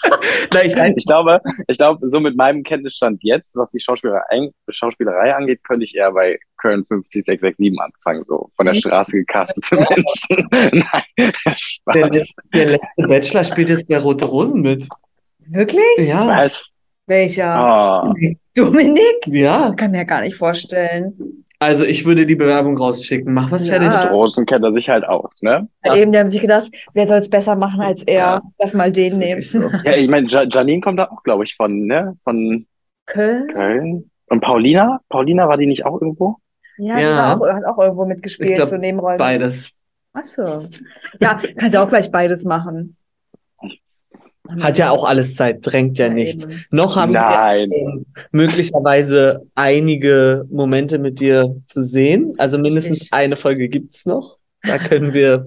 Na, 0.53 0.65
ich 0.65 0.75
glaube, 1.07 1.41
ich 1.67 1.77
glaube, 1.77 2.11
so 2.11 2.21
mit 2.21 2.37
meinem 2.37 2.63
Kenntnisstand 2.63 3.23
jetzt, 3.23 3.57
was 3.57 3.71
die 3.71 3.81
Schauspielerei, 3.81 4.51
Schauspielerei 4.69 5.35
angeht, 5.35 5.65
könnte 5.65 5.85
ich 5.85 5.95
eher 5.95 6.13
bei 6.13 6.39
Köln 6.57 6.85
50667 6.87 7.81
anfangen, 7.81 8.25
so 8.27 8.51
von 8.57 8.67
der? 8.67 8.75
Straße 8.75 9.13
gecastete 9.13 9.77
Menschen. 9.77 10.49
Nein, 11.87 12.11
der, 12.11 12.25
der 12.55 12.67
letzte 12.67 13.09
Bachelor 13.09 13.45
spielt 13.45 13.71
jetzt 13.71 13.89
bei 13.89 13.99
Rote 13.99 14.25
Rosen 14.25 14.63
mit. 14.63 14.89
Wirklich? 15.47 16.09
Ja. 16.09 16.27
Was? 16.27 16.71
Welcher? 17.07 18.13
Oh, 18.13 18.15
Dominik? 18.55 19.27
Ja. 19.27 19.73
Kann 19.75 19.93
mir 19.93 20.05
gar 20.05 20.21
nicht 20.21 20.37
vorstellen. 20.37 21.45
Also 21.61 21.85
ich 21.85 22.05
würde 22.05 22.25
die 22.25 22.37
Bewerbung 22.37 22.77
rausschicken. 22.79 23.35
Mach 23.35 23.51
was 23.51 23.67
Ja. 23.67 23.81
fertig. 23.81 24.11
Rosen 24.13 24.47
kennt 24.47 24.65
er 24.65 24.73
sich 24.73 24.89
halt 24.89 25.05
aus, 25.05 25.43
ne? 25.43 25.69
Ja. 25.85 25.97
Eben, 25.97 26.13
die 26.13 26.19
haben 26.19 26.29
sich 26.29 26.41
gedacht, 26.41 26.71
wer 26.95 27.07
soll 27.07 27.19
es 27.19 27.29
besser 27.29 27.57
machen 27.57 27.81
als 27.81 28.03
er? 28.05 28.15
Ja. 28.15 28.43
Lass 28.61 28.75
mal 28.75 28.93
den 28.93 29.19
nehmen. 29.19 29.43
so. 29.43 29.63
Ja, 29.85 29.97
ich 29.97 30.09
meine, 30.09 30.29
ja 30.29 30.45
Janine 30.49 30.81
kommt 30.81 30.99
da 31.01 31.07
auch, 31.11 31.23
glaube 31.25 31.45
ich, 31.45 31.57
von, 31.57 31.87
ne? 31.87 32.17
Von 32.23 32.67
Köln? 33.07 33.49
Köln. 33.49 34.11
Und 34.29 34.41
Paulina? 34.41 35.01
Paulina 35.09 35.49
war 35.49 35.57
die 35.57 35.67
nicht 35.67 35.85
auch 35.85 36.01
irgendwo? 36.01 36.37
Ja, 36.77 36.97
die 36.97 37.03
Ja. 37.03 37.17
war 37.17 37.41
auch, 37.41 37.49
hat 37.49 37.65
auch 37.65 37.79
irgendwo 37.79 38.05
mitgespielt, 38.05 38.51
Ich 38.51 38.57
glaub, 38.57 38.69
so 38.69 38.77
Nebenrollen. 38.77 39.19
Beides. 39.19 39.71
Achso. 40.13 40.63
Ja, 41.21 41.41
kannst 41.57 41.75
ja 41.75 41.83
auch 41.83 41.89
gleich 41.89 42.11
beides 42.11 42.45
machen. 42.45 42.97
Hat 44.61 44.79
ja 44.79 44.91
auch 44.91 45.05
alles 45.05 45.35
Zeit, 45.35 45.59
drängt 45.63 45.99
ja 45.99 46.09
nichts. 46.09 46.45
eben. 46.45 46.65
Noch 46.71 46.97
haben 46.97 47.13
wir 47.13 47.21
Nein. 47.21 47.71
ähm, 47.73 48.07
möglicherweise 48.33 49.43
einige 49.55 50.45
Momente 50.51 50.99
mit 50.99 51.21
dir 51.21 51.55
zu 51.67 51.83
sehen. 51.83 52.35
Also 52.39 52.59
mindestens 52.59 53.01
Richtig. 53.03 53.13
eine 53.13 53.37
Folge 53.37 53.69
gibt's 53.69 54.07
noch. 54.07 54.39
Da 54.63 54.79
können 54.79 55.13
wir, 55.13 55.47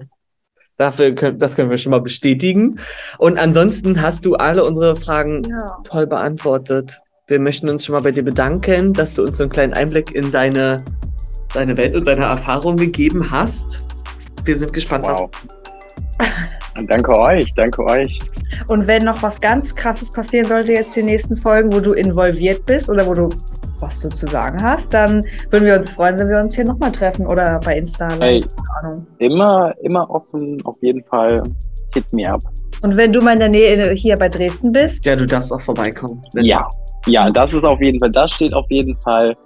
dafür 0.76 1.12
können, 1.14 1.38
das 1.38 1.56
können 1.56 1.70
wir 1.70 1.78
schon 1.78 1.90
mal 1.90 2.00
bestätigen. 2.00 2.78
Und 3.18 3.38
ansonsten 3.38 4.00
hast 4.00 4.24
du 4.24 4.34
alle 4.36 4.64
unsere 4.64 4.96
Fragen 4.96 5.42
Ja. 5.48 5.78
toll 5.84 6.06
beantwortet. 6.06 6.98
Wir 7.26 7.40
möchten 7.40 7.68
uns 7.68 7.84
schon 7.84 7.94
mal 7.94 8.02
bei 8.02 8.12
dir 8.12 8.24
bedanken, 8.24 8.92
dass 8.92 9.14
du 9.14 9.22
uns 9.24 9.38
so 9.38 9.44
einen 9.44 9.52
kleinen 9.52 9.72
Einblick 9.74 10.12
in 10.14 10.32
deine, 10.32 10.84
deine 11.54 11.76
Welt 11.76 11.94
und 11.94 12.04
deine 12.06 12.24
Erfahrung 12.24 12.76
gegeben 12.76 13.30
hast. 13.30 13.80
Wir 14.44 14.58
sind 14.58 14.72
gespannt, 14.72 15.04
Wow. 15.04 15.30
Und 16.18 16.28
danke 16.86 17.18
euch, 17.18 17.52
danke 17.54 17.84
euch. 17.84 18.18
Und 18.68 18.86
wenn 18.86 19.04
noch 19.04 19.22
was 19.22 19.40
ganz 19.40 19.74
Krasses 19.74 20.12
passieren 20.12 20.46
sollte 20.46 20.72
jetzt 20.72 20.96
die 20.96 21.02
nächsten 21.02 21.36
Folgen, 21.36 21.72
wo 21.72 21.80
du 21.80 21.92
involviert 21.92 22.64
bist 22.66 22.90
oder 22.90 23.06
wo 23.06 23.14
du 23.14 23.28
was 23.82 24.00
du 24.00 24.08
zu 24.08 24.26
sagen 24.26 24.62
hast, 24.62 24.94
dann 24.94 25.26
würden 25.50 25.66
wir 25.66 25.76
uns 25.76 25.92
freuen, 25.92 26.16
wenn 26.18 26.28
wir 26.28 26.38
uns 26.38 26.54
hier 26.54 26.64
nochmal 26.64 26.92
treffen 26.92 27.26
oder 27.26 27.58
bei 27.64 27.76
Insta. 27.76 28.08
Hey, 28.20 28.40
Keine 28.40 28.78
Ahnung. 28.78 29.06
immer, 29.18 29.74
immer 29.82 30.08
offen, 30.08 30.62
auf 30.64 30.76
jeden 30.80 31.02
Fall. 31.04 31.42
Hit 31.92 32.10
me 32.12 32.32
up. 32.32 32.40
Und 32.82 32.96
wenn 32.96 33.12
du 33.12 33.20
mal 33.20 33.34
in 33.34 33.40
der 33.40 33.48
Nähe 33.48 33.92
hier 33.92 34.16
bei 34.16 34.28
Dresden 34.28 34.72
bist. 34.72 35.04
Ja, 35.04 35.14
du 35.14 35.26
darfst 35.26 35.52
auch 35.52 35.60
vorbeikommen. 35.60 36.22
Ja, 36.34 36.68
ja, 37.06 37.30
das 37.30 37.52
ist 37.52 37.64
auf 37.64 37.80
jeden 37.82 37.98
Fall, 37.98 38.10
das 38.10 38.30
steht 38.30 38.54
auf 38.54 38.66
jeden 38.70 38.96
Fall, 39.02 39.36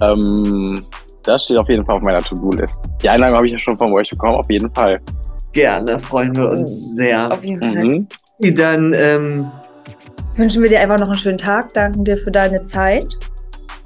ähm, 0.00 0.84
das 1.24 1.44
steht 1.44 1.56
auf 1.56 1.68
jeden 1.68 1.84
Fall 1.84 1.96
auf 1.96 2.02
meiner 2.02 2.20
To-Do-List. 2.20 2.78
Die 3.02 3.08
Einladung 3.08 3.36
habe 3.36 3.46
ich 3.46 3.52
ja 3.52 3.58
schon 3.58 3.76
von 3.76 3.92
euch 3.92 4.08
bekommen, 4.10 4.34
auf 4.34 4.50
jeden 4.50 4.72
Fall. 4.74 5.00
Gerne, 5.52 5.98
freuen 5.98 6.36
wir 6.36 6.48
uns 6.48 6.94
sehr. 6.96 7.32
auf 7.32 7.42
jeden 7.44 7.60
Fall. 7.62 7.84
Mhm. 7.84 8.54
Dann, 8.56 8.92
ähm, 8.94 9.46
wünschen 10.36 10.62
wir 10.62 10.68
dir 10.70 10.80
einfach 10.80 10.98
noch 10.98 11.08
einen 11.08 11.18
schönen 11.18 11.38
Tag. 11.38 11.72
Danken 11.74 12.04
dir 12.04 12.16
für 12.16 12.30
deine 12.30 12.62
Zeit. 12.64 13.06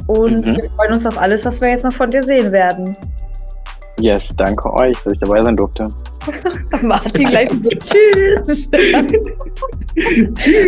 Und 0.06 0.44
Mhm. 0.44 0.56
wir 0.56 0.70
freuen 0.76 0.92
uns 0.94 1.06
auf 1.06 1.16
alles, 1.18 1.44
was 1.44 1.60
wir 1.60 1.68
jetzt 1.68 1.84
noch 1.84 1.92
von 1.92 2.10
dir 2.10 2.22
sehen 2.22 2.52
werden. 2.52 2.96
Yes, 4.00 4.34
danke 4.36 4.72
euch, 4.72 4.96
dass 5.04 5.12
ich 5.12 5.18
dabei 5.20 5.40
sein 5.42 5.56
durfte. 5.56 5.86
Martin 6.82 7.28
gleich 7.28 7.50
so, 7.50 7.70
tschüss. 7.70 8.68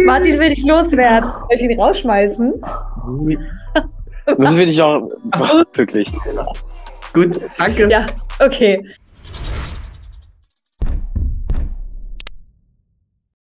Martin 0.05 0.39
will 0.39 0.51
dich 0.51 0.65
loswerden. 0.65 1.31
Soll 1.49 1.57
ich 1.57 1.63
ihn 1.63 1.81
rausschmeißen? 1.81 2.53
Müssen 4.39 4.57
wir 4.57 4.67
dich 4.67 4.77
so. 4.77 5.11
wirklich. 5.75 6.11
gut, 7.13 7.41
danke. 7.59 7.89
Ja, 7.91 8.07
okay. 8.45 8.85